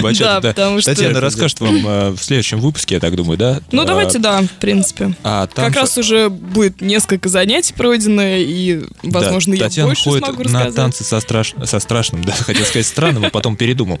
[0.00, 3.60] Бачата, Да, потому что- Татьяна расскажет вам э, в следующем выпуске, я так думаю, да?
[3.72, 5.14] Ну, А, давайте, да, в принципе.
[5.22, 10.24] А там Как раз уже будет несколько занятий пройдено, и, возможно, я Татьяна больше ходит
[10.24, 10.74] смогу на рассказать.
[10.74, 11.54] танцы со, страш...
[11.64, 13.98] со страшным, да, хотел сказать странным, а потом передумал.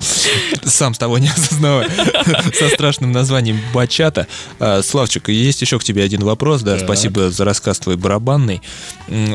[0.64, 1.88] Сам с того не осознавая.
[2.54, 4.25] Со страшным названием бачата.
[4.58, 6.84] А, Славчик, есть еще к тебе один вопрос, да, Так.
[6.84, 8.62] спасибо за рассказ твой барабанный.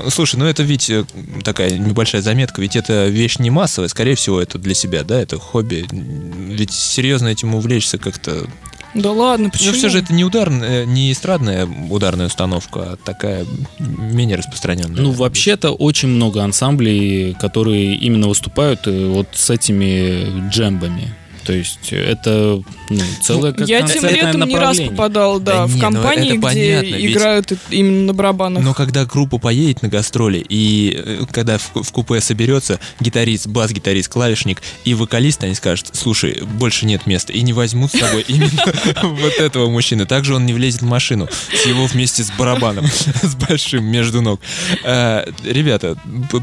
[0.09, 1.05] Слушай, ну это ведь э,
[1.43, 5.37] такая небольшая заметка, ведь это вещь не массовая, скорее всего, это для себя, да, это
[5.37, 5.85] хобби.
[5.91, 8.47] Ведь серьезно этим увлечься как-то...
[8.93, 9.71] Да ладно, почему?
[9.71, 13.45] Ну, все же это не ударная, не эстрадная ударная установка, а такая
[13.79, 15.01] менее распространенная.
[15.01, 21.15] Ну, вообще-то очень много ансамблей, которые именно выступают э, вот с этими джембами.
[21.43, 25.69] То есть это ну, целое как Я тем летом не раз попадал, да, Да в
[25.75, 28.63] не, ну компании, это где понятно, ведь- играют и- именно на барабанах.
[28.63, 34.09] Но когда группа поедет на гастроли, и э, когда в, в купе соберется гитарист, бас-гитарист,
[34.11, 38.51] клавишник и вокалист, они скажут, слушай, больше нет места, и не возьмут с собой именно
[39.03, 40.05] вот этого мужчины.
[40.05, 42.85] Также он не влезет в машину с его вместе с барабаном,
[43.23, 44.39] с большим между ног.
[44.83, 45.97] Э, Ребята,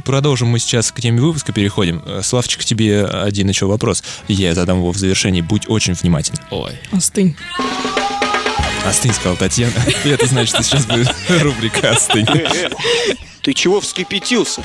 [0.04, 2.02] продолжим мы сейчас к теме выпуска, переходим.
[2.04, 4.02] Э, Славчик, к тебе один еще вопрос.
[4.26, 5.40] Я задам его в завершении.
[5.40, 6.38] Будь очень внимателен.
[6.50, 6.72] Ой.
[6.92, 7.36] Остынь.
[8.86, 9.72] Остынь, сказал Татьяна.
[10.04, 12.26] И это значит, что сейчас будет рубрика «Остынь».
[13.42, 14.62] Ты чего вскипятился?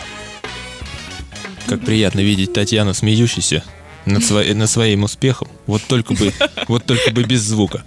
[1.68, 3.64] Как приятно видеть Татьяну смеющейся
[4.06, 5.48] над, сво- над своим успехом.
[5.66, 6.34] Вот только бы,
[6.68, 7.84] вот только бы без звука.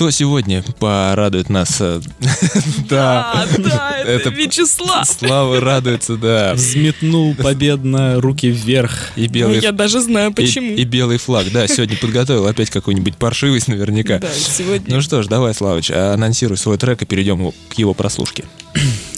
[0.00, 1.76] Кто сегодня порадует нас?
[1.78, 2.00] э,
[2.88, 5.06] Да, А, да, это Вячеслав.
[5.06, 6.54] Слава радуется, да.
[6.54, 9.10] Взметнул победно руки вверх.
[9.16, 10.72] И Ну, белый, я даже знаю, почему.
[10.74, 11.52] и белый флаг.
[11.52, 14.20] Да, сегодня подготовил опять какую-нибудь паршивость наверняка.
[14.20, 14.94] Да, сегодня.
[14.94, 18.44] Ну что ж, давай, Славыч, анонсируй свой трек и перейдем к его прослушке.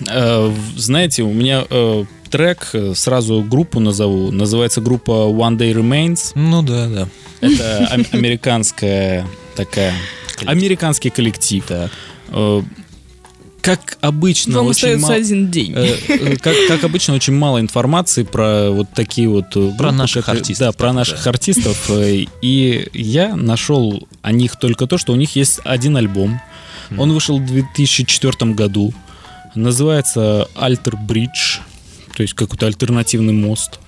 [0.08, 6.32] Э, Знаете, у меня э, трек, сразу группу назову, называется группа One Day Remains.
[6.34, 7.08] Ну да, да.
[7.40, 9.24] Это ам- американская
[9.54, 9.94] такая...
[10.46, 11.64] Американский коллектив.
[12.28, 12.62] Э,
[13.60, 15.14] Как обычно, Вам очень остается мало...
[15.14, 15.72] один день.
[15.76, 19.54] Э, э, Как, как обычно, очень мало информации про вот такие вот...
[19.56, 21.30] э, группы, наших которые- артистов, Да, про так, наших да.
[21.30, 21.90] артистов.
[22.42, 26.40] И я нашел о них только то, что у них есть один альбом.
[26.98, 28.92] Он вышел в 2004 году.
[29.54, 31.60] Называется Alter Bridge.
[32.16, 33.78] То есть какой-то альтернативный мост.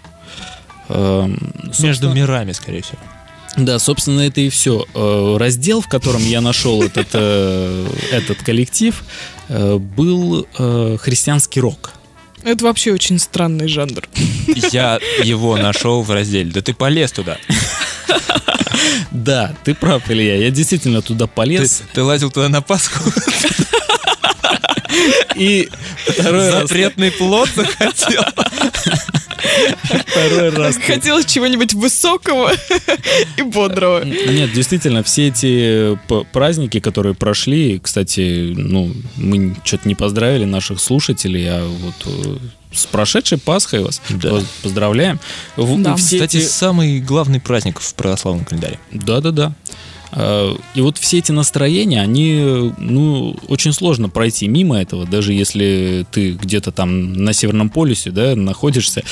[0.88, 1.38] Эм,
[1.80, 2.99] Между мирами, скорее всего.
[3.57, 4.84] Да, собственно, это и все.
[5.38, 9.02] Раздел, в котором я нашел этот, э, этот коллектив,
[9.48, 11.92] э, был э, христианский рок.
[12.42, 14.07] Это вообще очень странный жанр.
[14.72, 16.50] Я его нашел в разделе.
[16.50, 17.38] Да ты полез туда.
[19.11, 20.36] Да, ты прав, Илья.
[20.36, 21.82] Я действительно туда Ты, полез.
[21.94, 23.02] ты лазил туда на Пасху.
[25.36, 25.68] И
[26.07, 28.24] второй раз, Запретный плод захотел.
[30.07, 30.76] Второй раз.
[30.76, 32.53] Хотелось чего-нибудь высокого
[33.36, 34.05] и бодрого.
[34.05, 40.80] Нет, действительно, все эти п- праздники, которые прошли, кстати, ну, мы что-то не поздравили наших
[40.80, 42.36] слушателей, а вот э,
[42.72, 44.30] с прошедшей Пасхой вас Да.
[44.30, 45.20] поз- поздравляем.
[45.57, 45.97] Да.
[45.97, 48.78] все Кстати, эти- самый главный праздник в православном календаре.
[48.92, 49.53] Да-да-да.
[50.17, 56.07] А, И вот все эти настроения, они, ну, очень сложно пройти мимо этого, даже если
[56.11, 59.03] ты где-то там на Северном полюсе, да, находишься.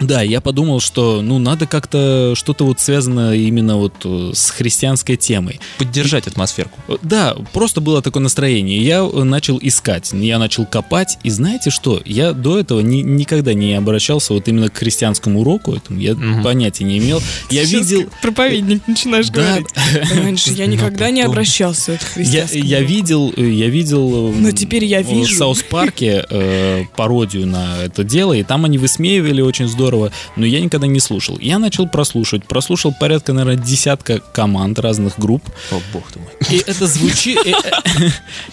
[0.00, 5.16] Да, я подумал, что, ну, надо как-то что-то вот связано именно вот э, с христианской
[5.16, 5.60] темой.
[5.78, 6.78] Поддержать атмосферку.
[6.88, 8.78] Э, Да, просто было такое настроение.
[8.82, 11.18] Я э, начал искать, я начал копать.
[11.24, 12.00] И знаете что?
[12.04, 15.74] Я до этого ни- никогда не обращался вот именно к христианскому уроку.
[15.74, 15.98] Этому.
[15.98, 16.42] Я Мгм.
[16.44, 17.20] понятия не имел.
[17.50, 18.10] Я Сейчас видел...
[18.22, 19.40] проповедник начинаешь Да.
[19.42, 19.66] говорить.
[20.46, 22.06] Раньше я никогда не обращался к Я,
[22.46, 22.64] христианскому.
[22.64, 24.32] я видел, э, я видел.
[24.32, 25.34] э, Но теперь я в вижу.
[25.36, 30.46] South Park е э, пародию на это дело, и там они высмеивали очень здорово, но
[30.46, 31.38] я никогда не слушал.
[31.40, 36.28] Я начал прослушивать, прослушал порядка, наверное, десятка команд разных групп, О, бог ты мой.
[36.50, 37.52] и это звучит, э,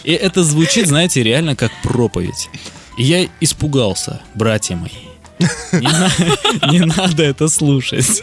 [0.04, 2.50] и это звучит, знаете, реально как проповедь.
[2.98, 4.90] И я испугался, братья мои.
[5.72, 8.22] Не, на- не надо это слушать.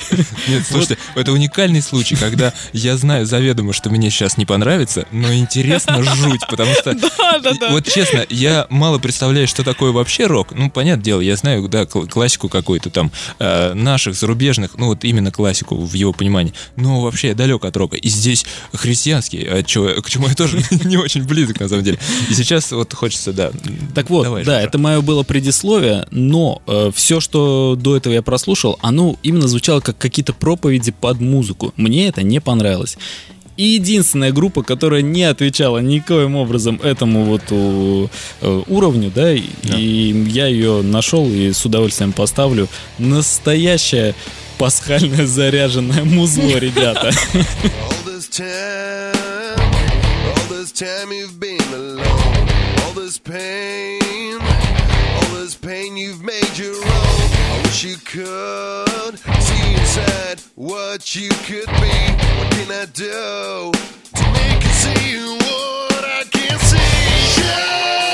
[0.48, 5.32] Нет, слушайте, это уникальный случай, когда я знаю заведомо, что мне сейчас не понравится, но
[5.34, 6.96] интересно жуть, потому что...
[7.70, 10.48] Вот честно, я мало представляю, что такое вообще рок.
[10.52, 15.04] Ну, понятное дело, я знаю, да, кл- классику какую-то там э, наших, зарубежных, ну вот
[15.04, 16.52] именно классику в его понимании.
[16.76, 17.96] Но вообще я далек от рока.
[17.96, 19.66] И здесь христианский, а к
[20.10, 21.98] чему я тоже не очень близок, на самом деле.
[22.28, 23.50] И сейчас вот хочется, да.
[23.94, 26.62] Так вот, да, это мое было предисловие, но
[26.94, 31.72] все, что до этого я прослушал, оно именно звучало как какие-то проповеди под музыку.
[31.76, 32.96] Мне это не понравилось.
[33.56, 38.08] И единственная группа, которая не отвечала никоим образом этому вот у-
[38.40, 39.42] э, уровню, да, и,
[39.76, 42.68] и я ее нашел и с удовольствием поставлю.
[42.98, 44.14] Настоящее
[44.58, 47.10] пасхальное заряженное музло, ребята.
[47.10, 48.04] All
[50.50, 52.48] this time, you've been alone,
[52.84, 53.98] all this pain,
[55.68, 56.82] pain you've made your own.
[56.82, 61.96] I wish you could see inside what you could be.
[62.38, 63.70] What can I do
[64.16, 67.42] to make you see what I can't see?
[67.42, 68.07] Yeah!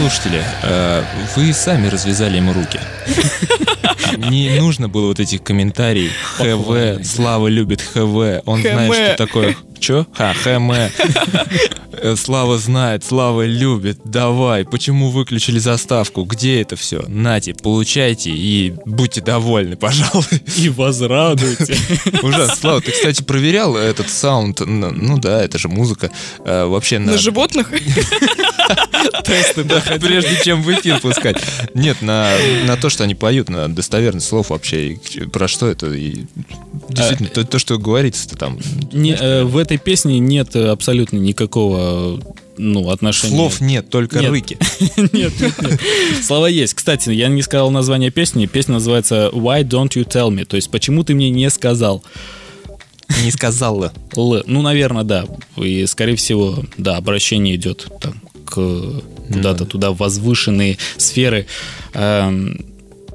[0.00, 1.04] Слушатели, э,
[1.36, 2.80] вы сами развязали ему руки.
[4.16, 6.12] Не нужно было вот этих комментариев.
[6.38, 8.42] ХВ, Слава любит ХВ.
[8.46, 9.56] Он знает, что такое...
[9.78, 10.06] Чё?
[10.14, 10.72] Ха, ХМ.
[12.02, 13.98] Э, Слава знает, Слава любит.
[14.04, 16.24] Давай, почему выключили заставку?
[16.24, 17.04] Где это все?
[17.08, 20.24] Нате, получайте и будьте довольны, пожалуй.
[20.56, 21.76] И возрадуйте.
[22.22, 22.56] Ужасно.
[22.56, 24.60] Слава, ты, кстати, проверял этот саунд?
[24.60, 26.10] Ну да, это же музыка.
[26.44, 27.12] Э, Вообще на...
[27.12, 27.70] На животных?
[29.24, 31.36] тесты, да, прежде чем в эфир пускать.
[31.74, 32.30] Нет, на,
[32.66, 36.24] на то, что они поют, на достоверность слов вообще, и про что это, и
[36.88, 38.58] действительно, то, то, что говорится-то там.
[38.92, 41.89] Не, э, в этой песне нет абсолютно никакого
[42.56, 43.36] ну, отношения.
[43.36, 44.30] Слов нет, только Нет.
[44.30, 44.58] рыки.
[44.96, 45.80] нет, нет, нет.
[46.22, 46.74] Слова есть.
[46.74, 48.46] Кстати, я не сказал название песни.
[48.46, 50.44] Песня называется Why Don't You Tell Me?
[50.44, 52.02] То есть, почему ты мне не сказал?
[53.24, 53.92] Не сказала.
[54.14, 54.42] Л.
[54.46, 55.24] Ну, наверное, да.
[55.56, 61.46] И, скорее всего, да, обращение идет там, к куда-то туда, возвышенные сферы.
[61.94, 62.64] Эм,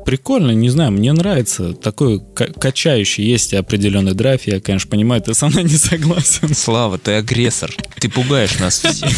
[0.06, 1.74] Прикольно, не знаю, мне нравится.
[1.74, 4.42] Такой ка- качающий, есть определенный драйв.
[4.46, 6.54] Я, конечно, понимаю, ты со мной не согласен.
[6.54, 7.72] Слава, ты агрессор.
[8.00, 9.10] Ты пугаешь нас всех.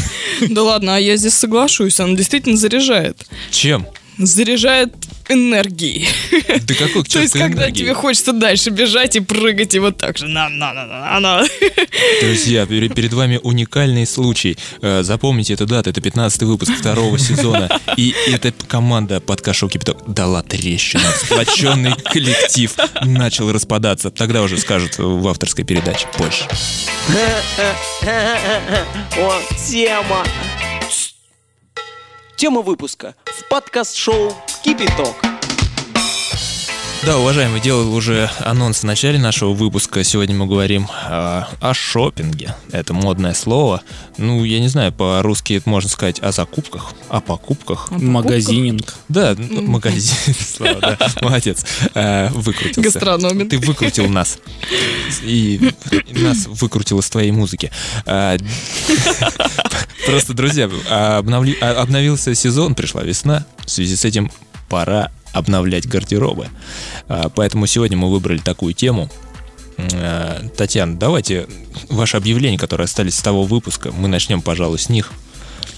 [0.49, 3.17] Да ладно, а я здесь соглашусь, она действительно заряжает.
[3.51, 3.85] Чем?
[4.17, 4.93] Заряжает
[5.29, 6.07] энергией.
[6.61, 7.79] Да какой к То есть, когда энергии?
[7.81, 11.43] тебе хочется дальше бежать и прыгать, и вот так же на на на на на
[12.21, 14.57] Друзья, пер- перед вами уникальный случай.
[14.81, 17.69] Э, Запомните эту дату, это 15 выпуск второго сезона.
[17.97, 21.03] И эта команда подкаст «Шоу Кипяток» дала трещину.
[21.23, 24.09] Сплоченный коллектив начал распадаться.
[24.11, 26.45] Тогда уже скажут в авторской передаче позже.
[29.17, 29.33] О,
[29.69, 30.23] тема.
[32.37, 34.31] Тема выпуска в подкаст-шоу
[34.63, 35.15] «Кипяток».
[37.07, 40.03] Да, уважаемый, делал уже анонс в начале нашего выпуска.
[40.03, 42.53] Сегодня мы говорим э, о шопинге.
[42.71, 43.81] Это модное слово.
[44.17, 47.89] Ну, я не знаю, по-русски это можно сказать о закупках, о покупках.
[47.91, 48.93] Магазининг.
[49.07, 52.81] Да, магазин, Слава, да, молодец, Э, выкрутился.
[52.81, 53.47] Гастрономен.
[53.47, 54.39] Ты выкрутил нас.
[55.23, 55.71] И
[56.11, 57.71] нас выкрутил из твоей музыки.
[58.05, 58.37] А,
[60.07, 63.45] Просто, друзья, обновли- а- обновился сезон, пришла весна.
[63.65, 64.31] В связи с этим
[64.69, 66.47] пора обновлять гардеробы.
[67.07, 69.09] А, Поэтому сегодня мы выбрали такую тему.
[70.57, 71.47] Татьяна, давайте
[71.89, 75.11] ваши объявления, которые остались с того выпуска, мы начнем, пожалуй, с них.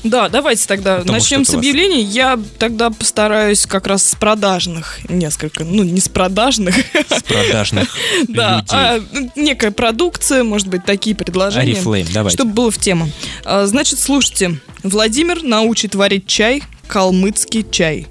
[0.03, 2.01] Да, давайте тогда Потому начнем с это вас- объявлений.
[2.01, 6.75] Я тогда постараюсь как раз с продажных несколько, ну не с продажных,
[7.09, 7.89] С продажных
[8.27, 8.99] да, а
[9.35, 11.73] некая продукция, может быть, такие предложения.
[11.73, 12.37] Арифлейм, давайте.
[12.37, 13.09] Чтобы было в тему.
[13.43, 14.59] А, Значит, слушайте.
[14.83, 18.07] Владимир научит варить чай, калмыцкий чай.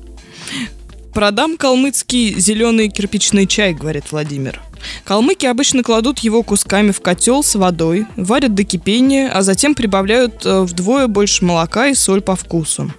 [1.15, 4.61] Продам калмыцкий зеленый кирпичный чай, говорит Владимир.
[5.05, 10.45] Калмыки обычно кладут его кусками в котел с водой, варят до кипения, а затем прибавляют
[10.45, 12.93] э, вдвое больше молока и соль по вкусу.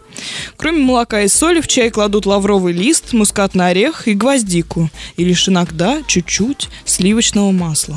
[0.58, 4.90] Кроме молока и соли в чай кладут лавровый лист, мускатный орех и гвоздику.
[5.16, 7.96] И лишь иногда чуть-чуть сливочного масла.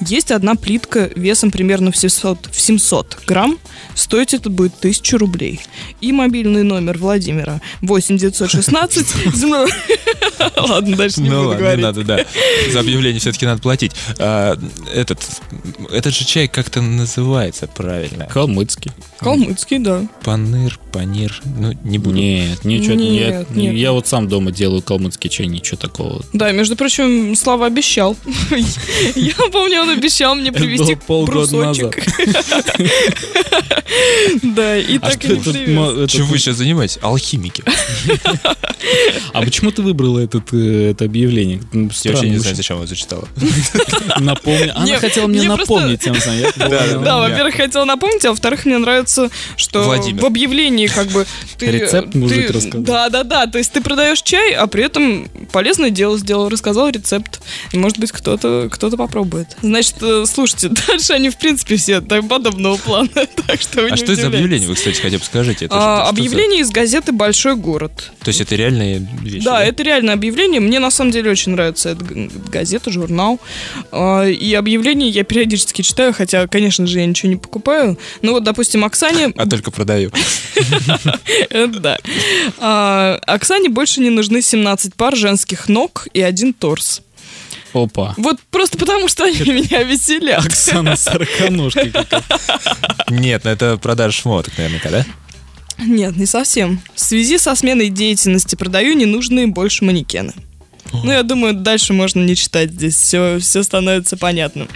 [0.00, 3.56] Есть одна плитка весом примерно в 700, в 700 грамм.
[3.94, 5.60] Стоить это будет 1000 рублей.
[6.00, 9.06] И мобильный номер Владимира 8916.
[9.34, 9.68] земно-
[10.56, 11.82] Ладно, дальше не Ну буду ладно, не говорить.
[11.84, 12.24] надо, да.
[12.72, 13.92] За объявление все-таки надо платить.
[14.18, 14.58] А,
[14.92, 15.20] этот,
[15.90, 18.26] этот же чай как-то называется правильно.
[18.26, 18.90] Калмыцкий.
[19.18, 20.06] Калмыцкий, да.
[20.22, 21.40] Паныр, панир.
[21.44, 22.16] Ну, не буду.
[22.16, 22.94] Нет, ничего.
[22.94, 23.74] Нет, я, нет.
[23.74, 26.24] я вот сам дома делаю калмыцкий чай, ничего такого.
[26.32, 28.16] Да, между прочим, Слава обещал.
[29.14, 31.98] Я помню, он обещал мне привезти брусочек.
[34.42, 36.10] Да, и А так и не привез.
[36.10, 36.98] Чем вы сейчас занимаетесь?
[37.02, 37.62] Алхимики.
[39.32, 41.60] А почему ты выбрала этот, э, это объявление?
[41.72, 43.28] Я вообще не знаю, зачем я зачитала.
[44.20, 44.72] Напомни.
[44.74, 47.04] Она Не, хотела мне напомнить тем самым.
[47.04, 51.26] Да, во-первых, хотела напомнить, а во-вторых, мне нравится, что в объявлении как бы
[51.58, 51.66] ты...
[51.66, 52.82] Рецепт мужик рассказал.
[52.82, 56.88] Да, да, да, то есть ты продаешь чай, а при этом полезное дело сделал, рассказал
[56.88, 57.40] рецепт.
[57.72, 59.56] Может быть, кто-то кто попробует.
[59.62, 63.08] Значит, э, слушайте, дальше они, в принципе, все подобного плана,
[63.46, 65.68] так что А что это за объявление, вы, кстати, хотя бы скажите?
[65.70, 68.12] А, объявление из газеты «Большой город».
[68.22, 69.44] То есть это реальные вещи?
[69.44, 70.60] Да, это реально объявление.
[70.60, 72.04] Мне на самом деле очень нравится эта
[72.50, 73.40] газета, журнал.
[73.92, 77.98] А, И объявления я периодически читаю, хотя, конечно же, я ничего не покупаю.
[78.22, 79.32] Ну вот, допустим, Оксане...
[79.36, 80.10] А только продаю.
[81.50, 81.98] Э, Да.
[82.58, 87.02] А, Оксане больше не нужны 17 пар женских ног и один торс.
[87.72, 88.14] Опа.
[88.16, 90.44] Вот просто потому, что они меня веселят.
[90.44, 91.92] Оксана Сороконожки.
[93.10, 95.06] Нет, ну это продажа шмоток наверняка, да?
[95.78, 96.80] Нет, не совсем.
[96.94, 100.34] В связи со сменой деятельности продаю ненужные больше манекены.
[100.92, 102.96] Ну, я думаю, дальше можно не читать здесь.
[102.96, 104.68] Все, все становится понятным.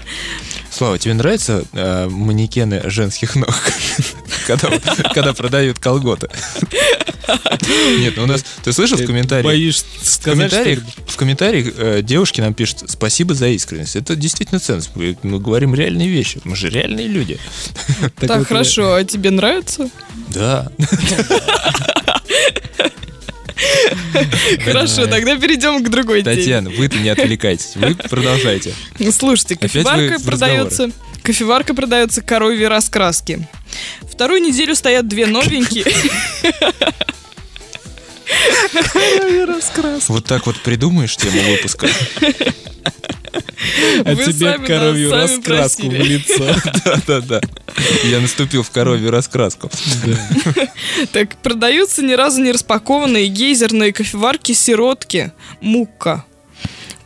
[0.71, 3.55] Слава, тебе нравятся э, манекены женских ног?
[4.47, 4.69] Когда,
[5.15, 6.29] когда продают колготы.
[7.99, 8.45] Нет, ну у нас...
[8.63, 9.47] Ты слышал в комментариях?
[9.47, 13.97] Боишься В сказать, комментариях, в комментариях э, девушки нам пишут «Спасибо за искренность».
[13.97, 14.91] Это действительно ценность.
[14.95, 16.41] Мы, мы говорим реальные вещи.
[16.45, 17.39] Мы же реальные люди.
[18.21, 19.89] Так, хорошо, а тебе нравится?
[20.29, 20.71] Да.
[24.65, 26.37] Хорошо, тогда перейдем к другой теме.
[26.37, 27.73] Татьяна, вы-то не отвлекайтесь.
[27.75, 28.75] Вы продолжайте.
[28.99, 30.91] Ну, Слушайте, кофеварка продается.
[31.23, 33.47] Кофеварка продается коровьи раскраски.
[34.03, 35.85] Вторую неделю стоят две новенькие.
[40.09, 41.89] Вот так вот придумаешь тему выпуска.
[44.05, 46.45] А тебе коровью раскраску в лицо.
[46.85, 47.41] Да-да-да.
[48.05, 49.71] Я наступил в коровью раскраску.
[51.13, 56.25] Так, продаются ни разу не распакованные гейзерные кофеварки-сиротки «Мукка».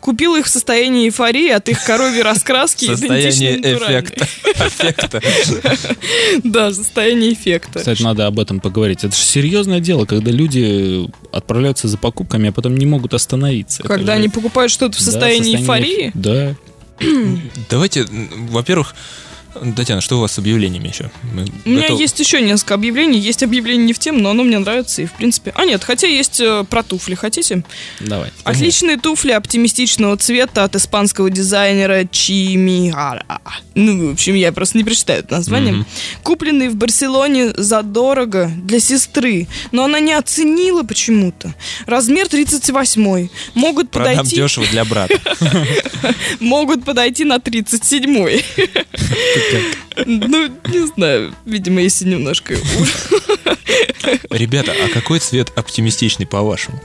[0.01, 2.87] Купила их в состоянии эйфории от их коровьей раскраски.
[2.87, 4.29] Состояние эффекта.
[4.55, 5.21] Эффекта.
[6.45, 7.81] Да, состояние эффекта.
[7.81, 9.05] Кстати, надо об этом поговорить.
[9.05, 13.83] Это же серьезное дело, когда люди отправляются за покупками, а потом не могут остановиться.
[13.83, 16.13] Когда они покупают что-то в состоянии эйфории.
[16.15, 16.55] Да.
[17.69, 18.07] Давайте,
[18.51, 18.95] во-первых,
[19.77, 21.11] Татьяна, что у вас с объявлениями еще?
[21.33, 23.19] Мы У меня есть еще несколько объявлений.
[23.19, 25.03] Есть объявление не в тему, но оно мне нравится.
[25.03, 25.53] И, в принципе...
[25.55, 27.15] А, нет, хотя есть э, про туфли.
[27.15, 27.65] Хотите?
[28.01, 28.31] Давай.
[28.45, 33.41] Отличные туфли оптимистичного цвета от испанского дизайнера Чимиара.
[33.75, 35.73] Ну, в общем, я просто не прочитаю это название.
[35.73, 35.87] Мгм.
[36.23, 41.55] Купленные в Барселоне задорого для сестры, но она не оценила почему-то.
[41.87, 45.19] Размер 38 Могут Продам подойти, дешево для брата.
[46.41, 48.09] могут подойти на 37
[50.07, 52.55] Ну, не знаю, видимо, если немножко
[54.31, 56.81] Ребята, а какой цвет оптимистичный по-вашему?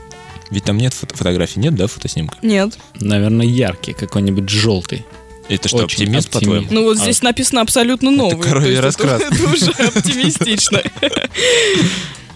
[0.52, 2.38] Ведь там нет фото- фотографий, нет, да, фотоснимка?
[2.42, 2.78] Нет.
[3.00, 5.06] Наверное, яркий, какой-нибудь желтый.
[5.50, 6.68] Это что, Очень оптимист, по-твоему?
[6.70, 7.02] Ну вот А.
[7.02, 8.42] здесь написано абсолютно новый.
[8.42, 9.34] коровья то есть это- раскраска.
[9.34, 10.82] Это уже оптимистично.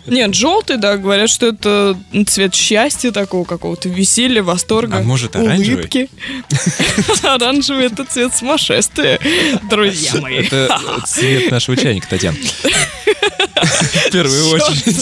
[0.07, 1.97] Нет, желтый, да, говорят, что это
[2.27, 4.97] цвет счастья такого какого-то, веселья, восторга.
[4.97, 5.75] А может, оранжевый?
[5.75, 6.09] улыбки.
[7.23, 9.19] Оранжевый это цвет сумасшествия,
[9.69, 10.37] друзья мои.
[10.37, 12.37] Это цвет нашего чайника, Татьяна.
[13.57, 14.97] В первую очередь.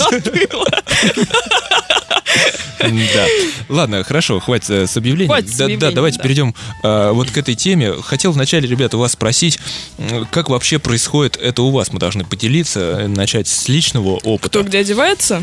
[2.79, 3.25] Да.
[3.69, 5.29] Ладно, хорошо, хватит э, с объявлением.
[5.29, 6.23] Хватит с Да, давайте да.
[6.23, 7.93] перейдем э, вот к этой теме.
[8.01, 9.59] Хотел вначале, ребята, у вас спросить,
[10.31, 11.91] как вообще происходит это у вас?
[11.91, 14.49] Мы должны поделиться, э, начать с личного опыта.
[14.49, 15.41] Кто где одевается?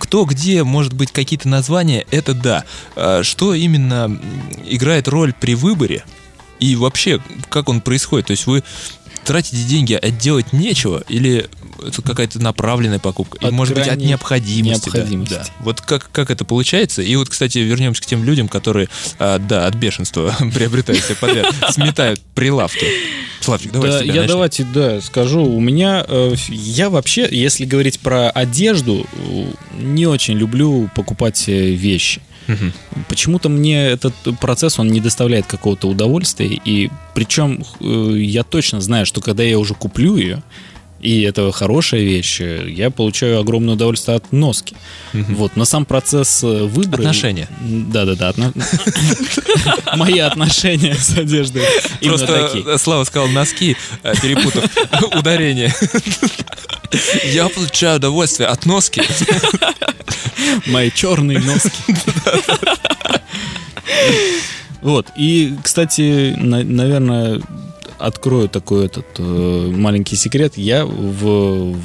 [0.00, 2.64] Кто где, может быть, какие-то названия, это да.
[2.96, 4.20] А Что именно
[4.66, 6.04] играет роль при выборе?
[6.60, 7.20] И вообще,
[7.50, 8.26] как он происходит?
[8.26, 8.62] То есть вы
[9.24, 11.48] тратите деньги, а делать нечего, или
[11.86, 14.90] это какая-то направленная покупка, и, От может быть, от крайней необходимости.
[14.90, 15.34] да, необходимости.
[15.34, 15.44] да.
[15.60, 17.02] Вот как, как это получается?
[17.02, 21.54] И вот, кстати, вернемся к тем людям, которые, а, да, от бешенства приобретают себе подряд,
[21.70, 22.86] сметают прилавки.
[23.40, 25.44] Славчик, давай Да, я давайте, да, скажу.
[25.44, 29.06] У меня, э, я вообще, если говорить про одежду,
[29.78, 32.22] не очень люблю покупать вещи.
[33.08, 36.60] Почему-то мне этот процесс, он не доставляет какого-то удовольствия.
[36.64, 40.42] И причем э, я точно знаю, что когда я уже куплю ее,
[41.04, 44.74] и это хорошая вещь, э, я получаю огромное удовольствие от носки.
[45.12, 47.02] Вот, но сам процесс э, выбора...
[47.02, 47.46] Отношения.
[47.60, 48.32] Да-да-да.
[49.96, 51.62] Мои отношения с одеждой
[52.02, 53.76] Просто э, Слава сказал носки,
[54.22, 54.64] перепутав
[55.18, 55.74] ударение.
[57.32, 59.02] Я получаю удовольствие от носки.
[60.66, 61.70] Мои черные носки.
[64.80, 65.06] Вот.
[65.16, 67.40] И, кстати, на- наверное,
[67.98, 70.54] открою такой этот э, маленький секрет.
[70.56, 71.78] Я в, в,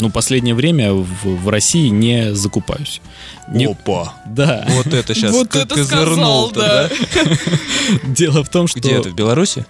[0.00, 3.00] ну, последнее время в, в России не закупаюсь.
[3.48, 4.14] Не- Опа.
[4.26, 4.66] Да.
[4.70, 6.90] Вот это сейчас Вот это сказал, да.
[8.04, 8.78] Дело в том, что...
[8.78, 9.64] Где это, в Беларуси?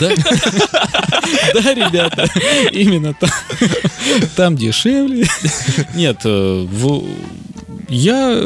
[0.00, 0.10] Да,
[1.54, 2.28] да, ребята,
[2.72, 3.30] именно там,
[4.36, 5.26] там дешевле.
[5.94, 7.04] Нет, э, в-
[7.88, 8.42] я,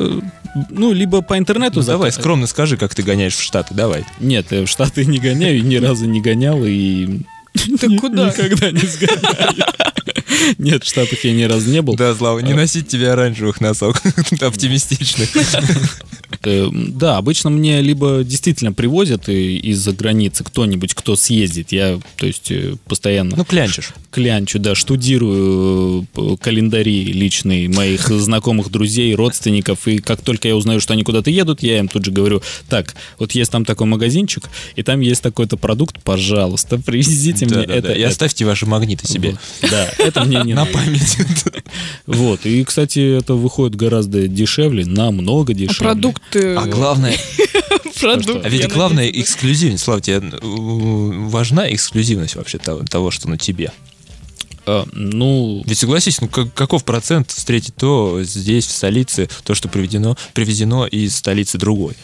[0.70, 1.80] ну, либо по интернету...
[1.80, 4.04] Ну, давай, скромно скажи, как ты гоняешь в Штаты, давай.
[4.20, 7.20] Нет, я в Штаты не гоняю, ни разу не гонял и...
[7.80, 8.28] Ты куда?
[8.28, 9.64] Никогда не сгоняю.
[10.59, 11.95] Нет, в Штатах я ни разу не был.
[11.97, 14.01] Да, Слава, не носить тебе оранжевых носок,
[14.41, 15.31] оптимистичных.
[16.45, 21.72] Э, Да, обычно мне либо действительно привозят из-за границы кто-нибудь, кто съездит.
[21.72, 23.93] Я, то есть, э, постоянно Ну, клянчишь.
[24.11, 30.81] клянчу, да, штудирую э, календари личные моих знакомых, друзей, родственников, и как только я узнаю,
[30.81, 34.45] что они куда-то едут, я им тут же говорю, так, вот есть там такой магазинчик,
[34.76, 37.93] и там есть такой-то продукт, пожалуйста, привезите мне это.
[37.93, 38.09] И это».
[38.09, 39.37] оставьте ваши магниты себе.
[39.62, 41.16] Да, это мне не На память.
[42.06, 45.76] Вот, и, кстати, это выходит гораздо дешевле, намного А дешевле.
[45.92, 46.54] продукты...
[46.54, 47.16] А главное,
[48.00, 49.84] продукты, а ведь главное надеюсь, эксклюзивность.
[49.84, 53.72] Слава, тебе э, важна эксклюзивность вообще того, того, что на тебе?
[54.66, 59.68] А, ну, Ведь согласись, ну как- каков процент встретить то здесь, в столице, то, что
[59.68, 61.94] приведено, привезено из столицы другой?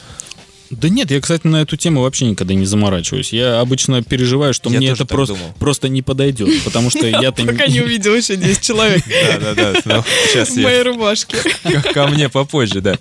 [0.70, 3.32] Да нет, я, кстати, на эту тему вообще никогда не заморачиваюсь.
[3.32, 5.54] Я обычно переживаю, что Я мне это просто, думал.
[5.58, 7.44] просто не подойдет, потому что я-то...
[7.44, 9.02] Пока не увидел еще 10 человек
[9.40, 11.36] Да-да-да, сейчас в моей рубашке.
[11.92, 12.96] ко мне попозже, да.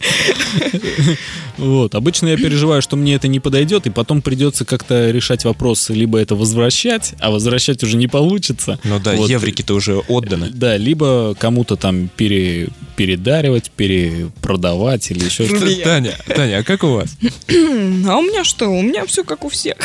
[1.57, 5.89] Вот, обычно я переживаю, что мне это не подойдет, и потом придется как-то решать вопрос,
[5.89, 8.79] либо это возвращать, а возвращать уже не получится.
[8.83, 9.29] Ну да, Вот.
[9.29, 10.49] еврики-то уже отданы.
[10.51, 15.83] Да, либо кому-то там пере- передаривать, перепродавать или еще что-то.
[15.83, 17.15] Таня, Таня, а как у вас?
[18.07, 18.67] А у меня что?
[18.67, 19.77] У меня все как у всех.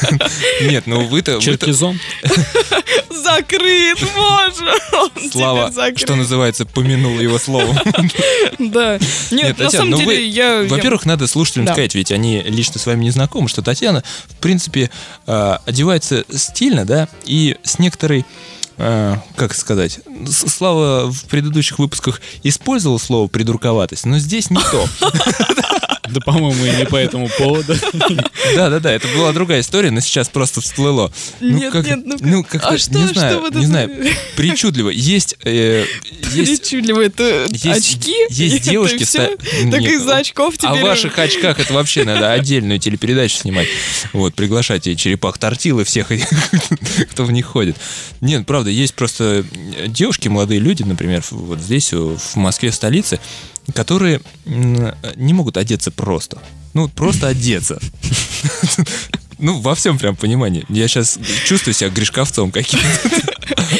[0.62, 1.38] Нет, ну вы-то...
[1.40, 1.98] Черкизон.
[3.10, 5.30] Закрыт, боже!
[5.30, 7.78] Слава, что называется, помянул его словом.
[8.58, 8.98] Да.
[9.30, 10.64] Нет, на самом ну деле, я...
[10.64, 14.90] Во-первых, надо слушателям сказать, ведь они лично с вами не знакомы, что Татьяна, в принципе,
[15.26, 18.24] э, одевается стильно, да, и с некоторой
[18.78, 24.88] э, как сказать, Слава в предыдущих выпусках использовал слово придурковатость, но здесь не то.
[26.08, 27.74] Да, по-моему, и не по этому поводу.
[28.54, 31.12] Да-да-да, это была другая история, но сейчас просто всплыло.
[31.40, 33.90] Нет, нет, ну как- ну как-то, а что- не что знаю, не знаю,
[34.36, 34.90] причудливо.
[34.90, 35.84] Есть, э,
[36.32, 38.14] есть Причудливо, это Есть- очки?
[38.30, 40.82] есть девушки Так из-за очков О теперь...
[40.84, 43.68] ваших очках это вообще надо отдельную телепередачу снимать.
[44.12, 46.08] Вот, приглашать и черепах тортил и всех,
[47.10, 47.76] кто в них ходит.
[48.20, 49.44] Нет, правда, есть просто
[49.86, 53.20] девушки, молодые люди, например, вот здесь, в Москве, в столице,
[53.72, 56.38] которые не могут одеться просто.
[56.74, 57.78] Ну, просто одеться.
[59.36, 60.64] Ну, во всем прям понимании.
[60.68, 63.33] Я сейчас чувствую себя грешковцом каким-то.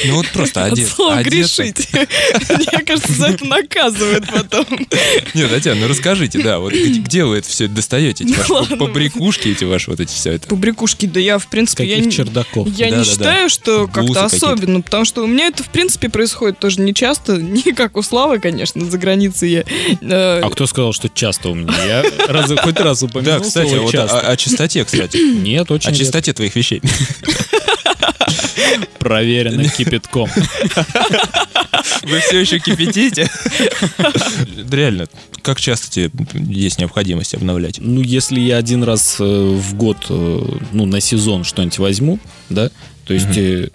[0.06, 1.62] Ну, вот просто слова одеться.
[1.62, 1.88] грешить.
[2.50, 4.66] Мне кажется, за это наказывают потом.
[5.34, 8.76] Нет, Татьяна, ну расскажите, да, вот где, где вы это все достаете, эти Ну ваши
[8.76, 10.48] побрякушки, эти ваши вот эти все это?
[10.48, 12.68] Побрякушки, да я, в принципе, я, чердаков?
[12.68, 16.80] я не считаю, что как-то особенно, потому что у меня это, в принципе, происходит тоже
[16.80, 19.60] не часто, не как у Славы, конечно, за границей я.
[20.00, 21.74] э, А кто сказал, что часто у меня?
[21.86, 25.16] Я раз- хоть раз упомянул Да, кстати, слово вот о, о чистоте, кстати.
[25.16, 26.82] Нет, очень О чистоте твоих вещей.
[28.98, 30.28] проверено кипятком.
[32.04, 33.30] Вы все еще кипятите?
[34.70, 35.06] Реально,
[35.42, 36.10] как часто тебе
[36.48, 37.78] есть необходимость обновлять?
[37.78, 40.40] Ну, если я один раз э, в год, э,
[40.72, 42.70] ну, на сезон что-нибудь возьму, да,
[43.06, 43.36] то есть...
[43.36, 43.68] э,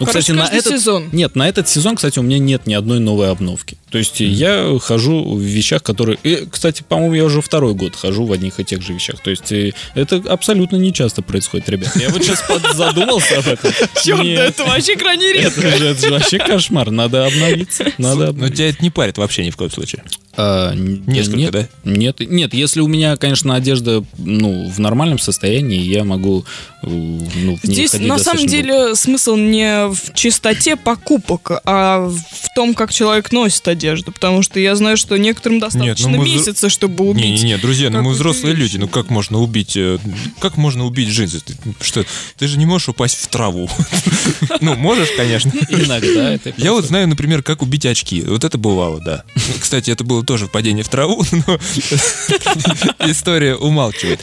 [0.00, 1.08] Ну, Короче, кстати, на этот сезон.
[1.12, 3.78] Нет, на этот сезон, кстати, у меня нет ни одной новой обновки.
[3.94, 6.18] То есть я хожу в вещах, которые...
[6.24, 9.20] И, кстати, по-моему, я уже второй год хожу в одних и тех же вещах.
[9.22, 11.94] То есть э, это абсолютно не часто происходит, ребят.
[11.94, 12.42] Я вот сейчас
[12.74, 13.70] задумался об этом.
[14.02, 15.60] Черт, это вообще крайне редко.
[15.60, 16.90] Это же, вообще кошмар.
[16.90, 17.84] Надо обновиться.
[17.98, 18.56] Надо Но обновиться.
[18.56, 20.02] тебя это не парит вообще ни в коем случае.
[20.36, 21.68] А, Несколько, нет, да?
[21.84, 26.44] Нет, нет, если у меня, конечно, одежда ну, в нормальном состоянии, я могу
[26.82, 32.92] э, ну, Здесь на самом деле смысл не в чистоте покупок, а в том, как
[32.92, 33.83] человек носит одежду.
[34.12, 37.24] Потому что я знаю, что некоторым достаточно мы взро- месяца, чтобы убить.
[37.24, 38.62] Не-не-не, друзья, ну мы взрослые вещь.
[38.62, 39.98] люди, ну как можно убить, э,
[40.40, 41.40] как можно убить джинсы?
[41.40, 42.04] Ты, что,
[42.36, 43.68] ты же не можешь упасть в траву.
[44.60, 45.52] Ну, можешь, конечно.
[45.68, 48.22] Иногда это Я вот знаю, например, как убить очки.
[48.22, 49.24] Вот это бывало, да.
[49.34, 51.58] Ну, Кстати, это было тоже падение в траву, но
[53.00, 54.20] история умалчивает.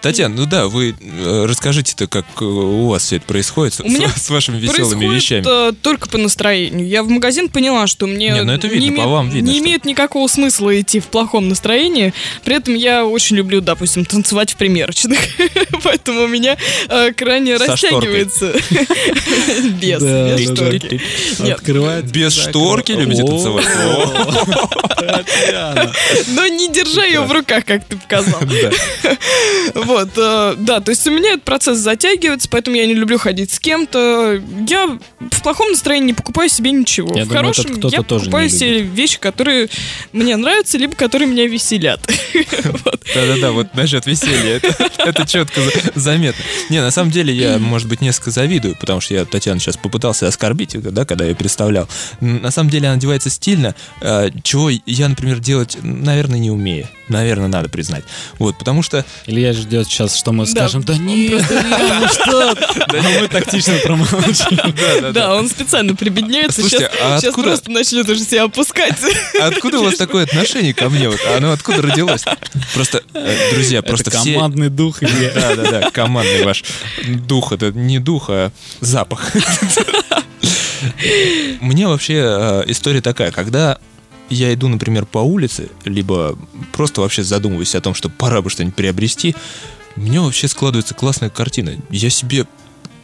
[0.00, 4.58] Татьяна, ну да, вы э, расскажите-то, как э, у вас все это происходит с, вашими
[4.58, 5.74] веселыми вещами.
[5.82, 6.86] только по настроению.
[6.86, 9.48] Я в магазин поняла, что мне Не, ну это видно, не, по имеет, вам видно,
[9.48, 12.12] не что- имеет никакого смысла идти в плохом настроении.
[12.44, 15.18] При этом я очень люблю, допустим, танцевать в примерочных.
[15.82, 16.56] Поэтому у меня
[16.88, 18.52] э, крайне Со растягивается.
[19.80, 21.00] Без, Да, без да, шторки.
[21.40, 22.04] Нет, Открывает.
[22.10, 23.66] Без шторки любите танцевать?
[26.28, 28.40] но не держа ее в руках, как ты показал.
[28.40, 29.16] Да.
[29.74, 33.52] Вот, э, да, то есть у меня этот процесс затягивается, поэтому я не люблю ходить
[33.52, 34.40] с кем-то.
[34.68, 34.98] Я
[35.30, 37.08] в плохом настроении не покупаю себе ничего.
[37.16, 39.68] Я в думаю, хорошем я тоже покупаю не себе вещи, которые
[40.12, 42.00] мне нравятся, либо которые меня веселят.
[43.14, 44.60] Да-да-да, вот насчет веселья,
[44.98, 46.44] это, четко за- заметно.
[46.68, 50.28] Не, на самом деле я, может быть, несколько завидую, потому что я Татьяну сейчас попытался
[50.28, 51.88] оскорбить, да, когда я представлял.
[52.20, 56.88] На самом деле она одевается стильно, э, чего я, например, делать, наверное, не умею.
[57.08, 58.04] Наверное, надо признать.
[58.38, 62.54] Вот, потому что Илья ждет сейчас, что мы скажем, да нет, ну что?
[62.54, 64.60] Да мы тактично промолчим.
[65.12, 68.98] Да, он специально прибедняется, Слушайте, сейчас, а просто начнет уже себя опускать.
[69.40, 71.08] откуда у вас такое отношение ко мне?
[71.08, 72.24] Вот, оно откуда родилось?
[72.74, 74.34] Просто, э, друзья, просто все...
[74.34, 75.00] командный дух.
[75.00, 76.64] Да, да, да, командный ваш
[77.06, 77.52] дух.
[77.52, 79.32] Это не дух, а запах.
[81.60, 83.78] Мне вообще э, история такая, когда
[84.30, 86.38] я иду, например, по улице, либо
[86.72, 89.34] просто вообще задумываюсь о том, что пора бы что-нибудь приобрести,
[89.96, 91.76] у меня вообще складывается классная картина.
[91.90, 92.46] Я себе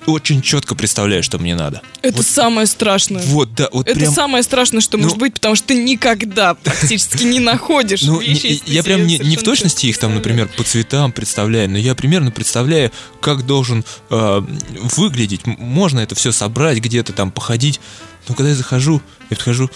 [0.07, 1.83] очень четко представляю, что мне надо.
[2.03, 3.23] Это самое страшное.
[3.23, 4.12] Вот, да, вот Это прям...
[4.12, 8.62] самое страшное, что Ну, может быть, потому что ты никогда практически не находишь Ну, вещи.
[8.66, 12.31] я прям не, не в точности их там, например, по цветам представляю, но я примерно
[12.31, 14.43] представляю, как должен э,
[14.97, 15.47] выглядеть.
[15.47, 17.81] Можно это все собрать, где-то там походить.
[18.28, 19.01] Но когда я захожу,
[19.31, 19.70] я подхожу,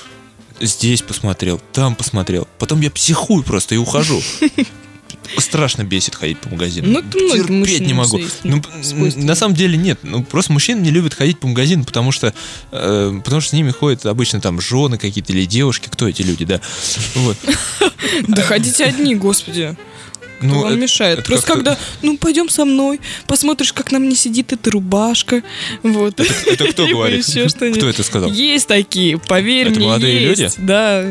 [0.61, 2.49] здесь посмотрел, там посмотрел.
[2.59, 4.21] Потом я психую просто и ухожу.
[5.39, 6.93] Страшно бесит ходить по магазинам.
[6.93, 8.21] Ну, Терпеть не могу.
[8.45, 8.57] Ну,
[9.17, 10.01] м, на самом деле нет.
[10.03, 12.35] Ну, просто мужчины не любят ходить по магазинам, потому что,
[12.73, 15.89] э, потому что с ними ходят обычно там жены какие-то или девушки.
[15.91, 16.61] Кто эти люди, да?
[17.15, 17.37] Вот.
[18.27, 19.77] Да ходите одни, господи.
[20.41, 21.19] Кто Ну, вам это- мешает?
[21.21, 25.43] это Просто когда, ну, пойдем со мной, посмотришь, как на мне сидит эта рубашка.
[25.83, 26.19] Вот.
[26.19, 27.27] Это кто Либо говорит?
[27.27, 28.33] Кто это сказал?
[28.33, 30.41] Есть такие, поверь Это мне, молодые есть.
[30.41, 30.51] люди?
[30.67, 31.05] Да.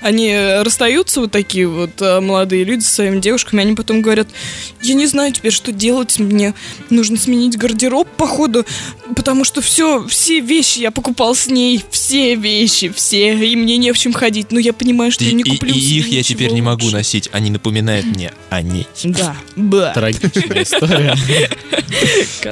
[0.00, 0.32] Они
[0.62, 4.28] расстаются, вот такие вот э, молодые люди со своими девушками, они потом говорят,
[4.82, 6.54] я не знаю теперь, что делать, мне
[6.90, 8.64] нужно сменить гардероб, походу,
[9.16, 13.92] потому что все, все вещи я покупал с ней, все вещи, все, и мне не
[13.92, 16.08] в чем ходить, но я понимаю, что И, я не и- куплю и себе их
[16.08, 16.96] я теперь не могу лучше».
[16.96, 17.28] носить.
[17.32, 18.86] Они напоминают мне о ней.
[19.04, 19.36] Да.
[19.56, 19.92] Ба.
[19.94, 21.16] Трагичная история.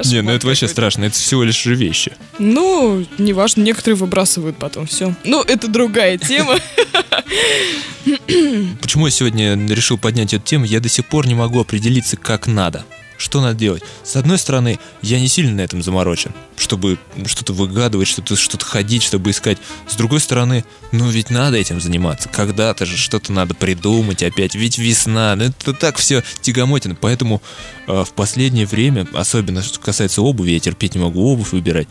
[0.05, 1.05] Не, ну это вообще страшно.
[1.05, 2.13] Это всего лишь же вещи.
[2.39, 5.15] Ну, неважно, некоторые выбрасывают потом все.
[5.23, 6.57] Ну, это другая тема.
[8.81, 10.65] Почему я сегодня решил поднять эту тему?
[10.65, 12.85] Я до сих пор не могу определиться, как надо.
[13.17, 13.83] Что надо делать?
[14.03, 19.03] С одной стороны, я не сильно на этом заморочен, чтобы что-то выгадывать, что-то что ходить,
[19.03, 19.57] чтобы искать.
[19.87, 22.29] С другой стороны, ну ведь надо этим заниматься.
[22.29, 24.55] Когда-то же что-то надо придумать опять.
[24.55, 26.95] Ведь весна, ну это так все тягомотина.
[26.95, 27.41] Поэтому
[27.87, 31.87] э, в последнее время, особенно что касается обуви, я терпеть не могу обувь выбирать.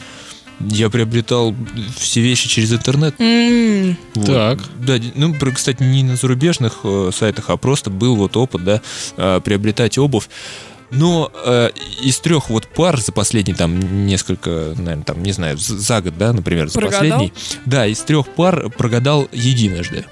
[0.61, 1.55] Я приобретал
[1.99, 3.15] все вещи через интернет.
[3.19, 4.27] М, Вот.
[4.27, 4.59] Так.
[4.79, 8.81] Да, ну, кстати, не на зарубежных э, сайтах, а просто был вот опыт, да,
[9.17, 10.29] э, приобретать обувь.
[10.91, 11.71] Но э,
[12.03, 16.33] из трех вот пар за последние там несколько, наверное, там, не знаю, за, год, да,
[16.33, 17.01] например, за Прогадал?
[17.01, 17.33] последний.
[17.67, 20.05] Да, из трех пар прогадал единожды.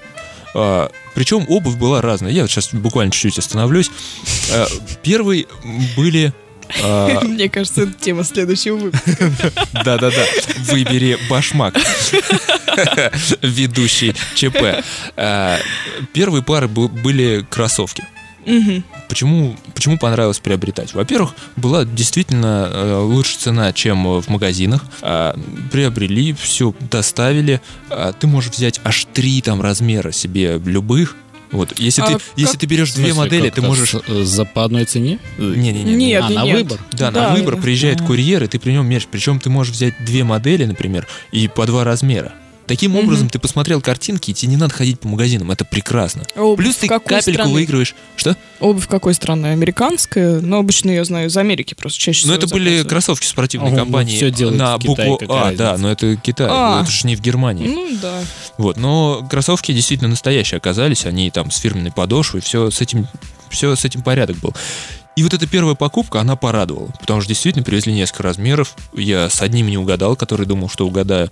[0.55, 2.31] А, причем обувь была разная.
[2.31, 3.91] Я вот сейчас буквально чуть-чуть остановлюсь.
[4.51, 4.67] А,
[5.01, 5.47] первый
[5.95, 6.33] были...
[6.83, 9.31] а, Мне кажется, это тема следующего выпуска.
[9.85, 10.25] да-да-да.
[10.71, 11.75] Выбери башмак.
[13.41, 14.83] Ведущий ЧП.
[15.15, 15.57] А,
[16.13, 18.03] Первые пары были кроссовки.
[19.09, 20.93] Почему, почему понравилось приобретать?
[20.93, 24.83] Во-первых, была действительно э, лучше цена, чем в магазинах.
[25.01, 25.37] А,
[25.71, 27.61] приобрели, все доставили.
[27.89, 31.15] А, ты можешь взять аж три там размера себе любых.
[31.51, 33.91] Вот, если А ты, как- если ты берешь две смысле, модели, ты можешь...
[33.91, 35.19] с- э, за по одной цене?
[35.37, 35.93] Не-не-не.
[35.93, 36.57] Нет, А, на нет.
[36.57, 36.79] выбор?
[36.93, 39.07] Да, Да, на выбор приезжает курьер, и ты при нем меряешь.
[39.11, 42.33] Причем ты можешь взять две модели, например, и по два размера.
[42.67, 45.51] Таким образом, ты посмотрел картинки, и тебе не надо ходить по магазинам.
[45.51, 46.23] Это прекрасно.
[46.35, 47.53] Обувь Плюс ты капельку страны?
[47.53, 47.93] выигрываешь.
[48.15, 48.37] Что?
[48.59, 49.47] Обувь какой страны?
[49.47, 50.39] Американская?
[50.39, 52.89] Но обычно я знаю из Америки просто чаще Ну, всего это были заказываю.
[52.89, 55.63] кроссовки спортивной ну, компании всё делают на в Китае, букву какая А, разница.
[55.63, 56.81] да, но это Китай, А.
[56.81, 57.67] это же не в Германии.
[57.67, 58.21] Ну да.
[58.57, 63.07] Вот, но кроссовки действительно настоящие оказались, они там с фирменной подошвой, все с этим,
[63.49, 64.53] все с этим порядок был.
[65.15, 68.73] И вот эта первая покупка, она порадовала, потому что действительно привезли несколько размеров.
[68.95, 71.29] Я с одним не угадал, который думал, что угадаю.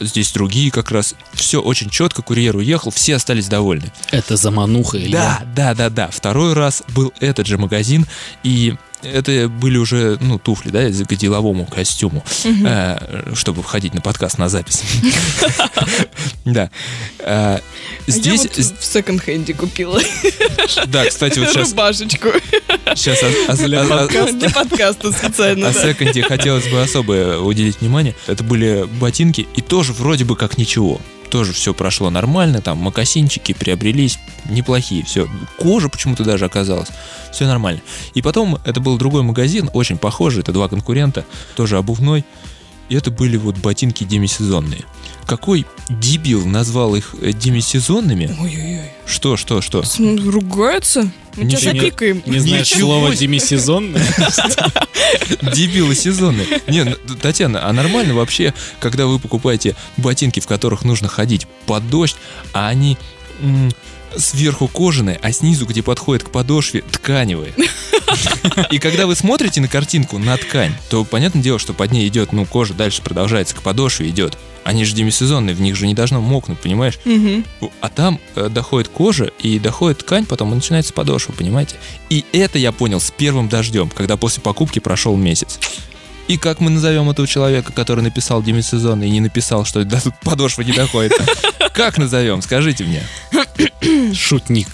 [0.00, 1.14] Здесь другие как раз.
[1.32, 3.92] Все очень четко, курьер уехал, все остались довольны.
[4.10, 6.08] Это замануха или Да, да, да, да.
[6.10, 8.06] Второй раз был этот же магазин,
[8.42, 8.74] и
[9.04, 14.48] это были уже, ну, туфли, да, к деловому костюму, э, чтобы входить на подкаст на
[14.48, 14.82] запись.
[16.44, 16.70] Да.
[17.20, 17.58] Э,
[18.06, 18.42] Здесь...
[18.42, 19.98] Здесь, в секонд-хенде купила
[20.86, 22.28] да, кстати, вот сейчас, рубашечку.
[22.94, 28.14] сейчас о- о- Для подкаста специально, о секонде хотелось бы особо уделить внимание.
[28.26, 31.00] Это были ботинки, и тоже вроде бы как ничего.
[31.34, 35.26] Тоже все прошло нормально, там макасинчики приобрелись, неплохие, все.
[35.58, 36.90] Кожа почему-то даже оказалась,
[37.32, 37.80] все нормально.
[38.14, 41.24] И потом это был другой магазин, очень похожий, это два конкурента,
[41.56, 42.24] тоже обувной.
[42.90, 44.84] Это были вот ботинки демисезонные.
[45.26, 48.36] Какой дебил назвал их э, демисезонными?
[48.38, 48.90] Ой-ой-ой.
[49.06, 49.82] Что, что, что?
[49.82, 51.10] С- Ругается?
[51.36, 52.22] Мы тебя Ничего не- запикаем.
[52.26, 53.26] Не знаешь Ничего слово себе.
[53.26, 53.96] демисезон?
[55.54, 56.46] Дебилы сезонные.
[56.68, 61.88] Не, ну, Татьяна, а нормально вообще, когда вы покупаете ботинки, в которых нужно ходить под
[61.88, 62.16] дождь,
[62.52, 62.98] а они
[64.16, 67.54] сверху кожаные, а снизу, где подходит к подошве, тканевые.
[68.70, 72.32] И когда вы смотрите на картинку, на ткань, то понятное дело, что под ней идет,
[72.32, 74.36] ну, кожа дальше продолжается, к подошве идет.
[74.64, 76.98] Они же демисезонные, в них же не должно мокнуть, понимаешь?
[77.04, 77.44] Мгм.
[77.80, 81.76] А там э, доходит кожа и доходит ткань, потом и начинается подошва, понимаете?
[82.08, 85.58] И это я понял с первым дождем, когда после покупки прошел месяц.
[86.28, 90.14] И как мы назовем этого человека, который написал демисезонный и не написал, что до тут
[90.20, 91.12] подошва не доходит?
[91.74, 92.40] Как назовем?
[92.40, 93.02] Скажите мне.
[94.14, 94.68] Шутник.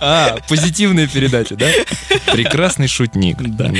[0.00, 1.68] А, позитивная передача, да?
[2.32, 3.38] Прекрасный шутник.
[3.40, 3.70] Да.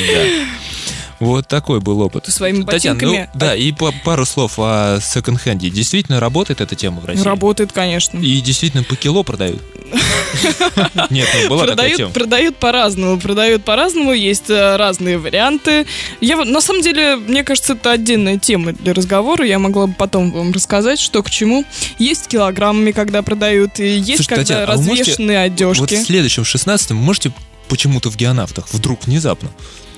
[1.21, 2.25] Вот такой был опыт.
[2.25, 5.71] Ты своими Татьяна, ну, ботинками да, и по- пару слов о секонд-хенде.
[5.71, 7.23] Действительно работает эта тема в России?
[7.23, 8.19] работает, конечно.
[8.19, 9.61] И действительно по кило продают?
[11.11, 12.11] Нет, ну была такая продают, тема.
[12.13, 15.87] продают по-разному, продают по-разному, есть э, разные варианты.
[16.21, 19.47] Я на самом деле, мне кажется, это отдельная тема для разговора.
[19.47, 21.65] Я могла бы потом вам рассказать, что к чему.
[21.99, 25.81] Есть килограммами, когда продают, и есть Слушай, когда Татьяна, а вы можете- развешенные одежки.
[25.81, 27.33] Вот в следующем, 16 можете
[27.69, 29.51] почему-то в геонавтах, вдруг, внезапно.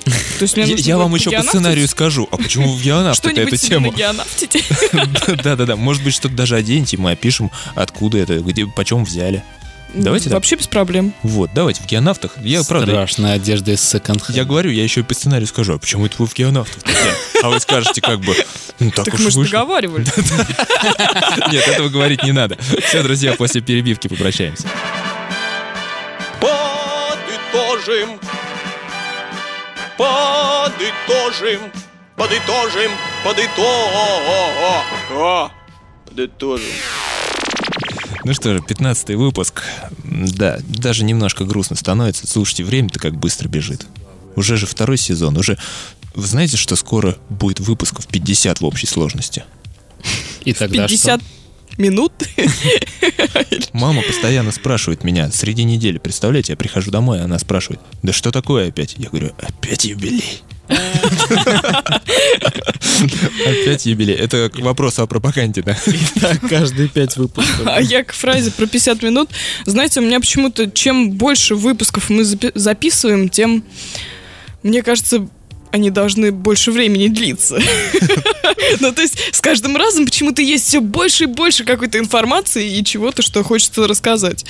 [0.05, 3.53] То есть мне Я, нужно я вам еще по сценарию скажу, а почему в Что-нибудь
[3.53, 3.91] эту тему?
[3.91, 4.63] нагеонавтите.
[5.43, 9.43] Да-да-да, может быть, что-то даже оденьте, мы опишем, откуда это, где, почем взяли.
[9.93, 10.33] Давайте так.
[10.35, 11.13] Вообще без проблем.
[11.23, 12.33] Вот, давайте в геонавтах.
[12.43, 15.79] Я, правда, Страшная одежда из секонд я говорю, я еще и по сценарию скажу, а
[15.79, 16.83] почему это вы в геонавтах?
[17.41, 18.35] А вы скажете как бы,
[18.79, 19.59] ну так, Так уж мы же вышло.
[19.59, 20.07] договаривались.
[21.51, 22.57] Нет, этого говорить не надо.
[22.87, 24.67] Все, друзья, после перебивки попрощаемся.
[26.39, 28.19] Подытожим.
[29.99, 31.59] Подытожим.
[32.15, 32.91] Подытожим.
[33.21, 34.49] Подытожим.
[36.05, 36.71] Подытожим.
[38.23, 39.63] Ну что же, 15 выпуск.
[40.05, 42.27] Да, даже немножко грустно становится.
[42.27, 43.87] Слушайте, время-то как быстро бежит.
[44.37, 45.57] Уже же второй сезон, уже...
[46.15, 49.43] Вы знаете, что скоро будет выпусков 50 в общей сложности?
[50.45, 51.21] И тогда 50
[51.79, 52.13] минут.
[53.73, 55.97] Мама постоянно спрашивает меня среди недели.
[55.97, 58.95] Представляете, я прихожу домой, она спрашивает, да что такое опять?
[58.97, 60.41] Я говорю, опять юбилей.
[63.45, 64.13] Опять юбилей.
[64.13, 65.75] Это к вопросу о пропаганде, да?
[66.21, 67.65] Так, каждые пять выпусков.
[67.65, 69.29] А я к фразе про 50 минут.
[69.65, 73.63] Знаете, у меня почему-то, чем больше выпусков мы запи- записываем, тем,
[74.61, 75.27] мне кажется,
[75.71, 77.59] они должны больше времени длиться.
[78.81, 82.83] Ну, то есть, с каждым разом почему-то есть все больше и больше какой-то информации и
[82.83, 84.45] чего-то, что хочется рассказать.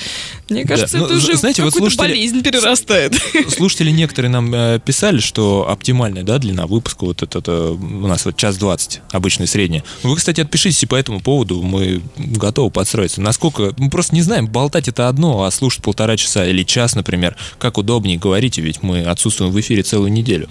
[0.50, 3.14] Мне кажется, ну, это уже знаете, вот слушатели- болезнь перерастает.
[3.48, 8.24] Слушатели некоторые нам э, писали, что оптимальная, да, длина выпуска, вот это, это у нас
[8.24, 9.84] вот час двадцать, обычная средняя.
[10.02, 13.20] Вы, кстати, отпишитесь и по этому поводу, мы готовы подстроиться.
[13.20, 17.36] Насколько, мы просто не знаем, болтать это одно, а слушать полтора часа или час, например,
[17.58, 20.48] как удобнее, говорите, ведь мы отсутствуем в эфире целую неделю.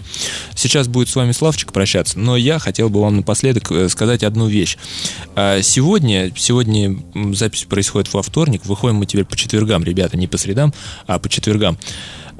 [0.59, 4.47] Сейчас будет с вами Славчик прощаться, но я хотел бы вам напоследок э, сказать одну
[4.47, 4.77] вещь.
[5.35, 6.97] А, Сегодня, сегодня
[7.33, 10.73] запись происходит во вторник, выходим мы теперь по четвергам, ребята, не по средам,
[11.07, 11.77] а по четвергам.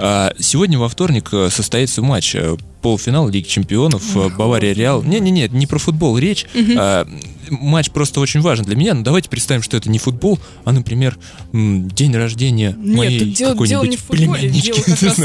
[0.02, 5.04] А, Сегодня во вторник э, состоится матч э, полуфинал Лиги Чемпионов э, Бавария Реал.
[5.04, 6.46] Не-не-не, не про футбол речь.
[6.78, 7.06] А,
[7.50, 8.94] матч просто очень важен для меня.
[8.94, 11.18] Но давайте представим, что это не футбол, а, например,
[11.52, 15.18] день рождения Нет, моей дело, дело не какой-нибудь в футболе, дело как Не раз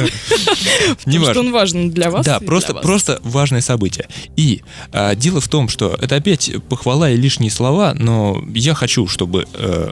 [1.06, 1.34] Неважно.
[1.34, 2.26] что он важен для вас.
[2.26, 4.08] Да, просто, просто важное событие.
[4.36, 9.06] И а, дело в том, что это опять похвала и лишние слова, но я хочу,
[9.06, 9.46] чтобы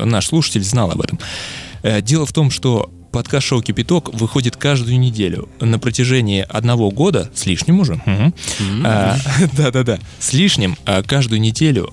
[0.04, 1.20] наш слушатель знал об этом.
[2.02, 7.80] Дело в том, что подкаст-шоу «Кипяток» выходит каждую неделю на протяжении одного года, с лишним
[7.80, 8.02] уже.
[8.84, 9.16] А,
[9.52, 11.93] да-да-да, с лишним а, каждую неделю,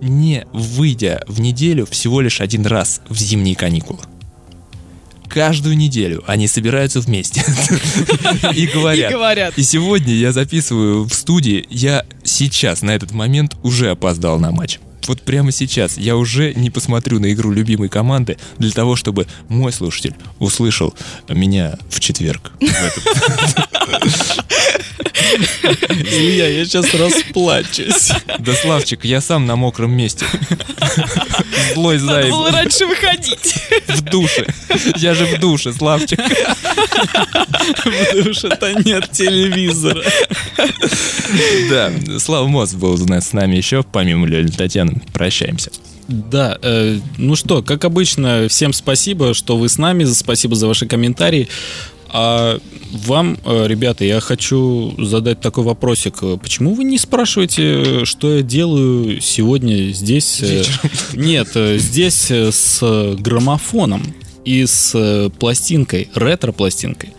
[0.00, 4.00] не выйдя в неделю всего лишь один раз в зимние каникулы.
[5.28, 7.40] Каждую неделю они собираются вместе
[8.54, 9.10] и говорят.
[9.10, 9.54] И говорят.
[9.56, 14.80] И сегодня я записываю в студии, я сейчас на этот момент уже опоздал на матч.
[15.10, 19.72] Вот прямо сейчас я уже не посмотрю на игру любимой команды для того, чтобы мой
[19.72, 20.94] слушатель услышал
[21.28, 22.52] меня в четверг.
[25.90, 28.12] Илья, я сейчас расплачусь.
[28.38, 30.26] Да, Славчик, я сам на мокром месте.
[31.74, 33.19] Злой Надо заяц было раньше выходить.
[33.88, 34.46] В душе.
[34.96, 36.18] Я же в душе, Славчик.
[37.84, 40.02] Потому что нет телевизора.
[41.68, 45.00] Да, Слава Моц был у нас с нами еще, помимо Лёли Татьяны.
[45.12, 45.70] Прощаемся.
[46.08, 50.86] Да, э, ну что, как обычно, всем спасибо, что вы с нами, спасибо за ваши
[50.86, 51.48] комментарии.
[52.12, 52.58] А
[52.92, 56.18] вам, э, ребята, я хочу задать такой вопросик.
[56.42, 60.42] Почему вы не спрашиваете, что я делаю сегодня здесь?
[60.42, 60.64] э,
[61.14, 64.02] Нет, э, здесь с граммофоном
[64.44, 67.10] и с пластинкой, ретро-пластинкой.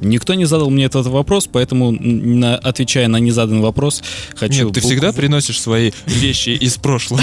[0.00, 4.02] Никто не задал мне этот вопрос, поэтому, на- отвечая на незаданный вопрос,
[4.34, 4.64] хочу...
[4.64, 7.22] Нет, ты букв- всегда приносишь свои вещи из прошлого.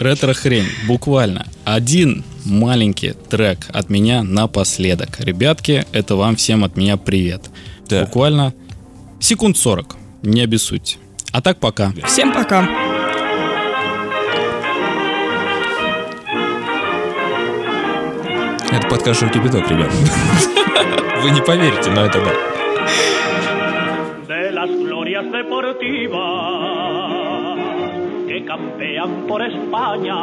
[0.00, 1.46] Ретро-хрень, буквально.
[1.64, 5.20] Один маленький трек от меня напоследок.
[5.20, 7.50] Ребятки, это вам всем от меня привет.
[8.06, 8.52] Буквально
[9.20, 10.96] секунд 40, не обессудьте.
[11.30, 11.92] А так пока.
[12.06, 12.68] Всем пока.
[18.72, 19.92] Это подкаст «Шоу Кипяток», ребят.
[21.22, 22.32] Вы не поверите, но это да.
[24.26, 26.22] de las glorias deportivas
[28.26, 30.14] que campean por España.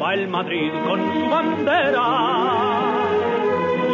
[0.00, 2.08] Va el Madrid con su bandera,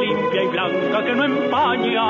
[0.01, 2.09] limpia y blanca que no empaña.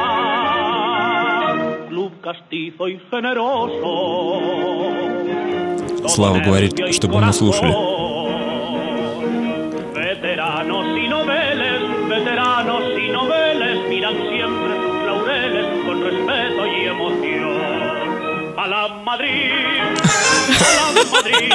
[1.89, 3.83] Club castizo y generoso.
[5.99, 8.16] todo Слава говорит, чтобы мы слушали.
[18.67, 19.53] La Madrid,
[20.49, 21.53] a la Madrid,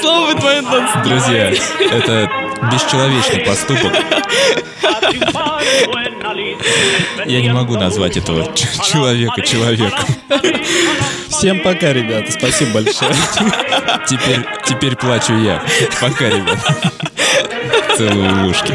[0.00, 0.62] Слово твое.
[1.04, 1.50] Друзья,
[1.90, 2.30] это
[2.72, 3.92] бесчеловечный поступок.
[7.26, 9.98] Я не могу назвать этого ч- человека человеком.
[11.28, 12.30] Всем пока, ребята.
[12.32, 13.14] Спасибо большое.
[14.06, 15.62] Теперь, теперь плачу я.
[16.00, 16.58] Пока, ребят.
[17.96, 18.74] Целую ушки.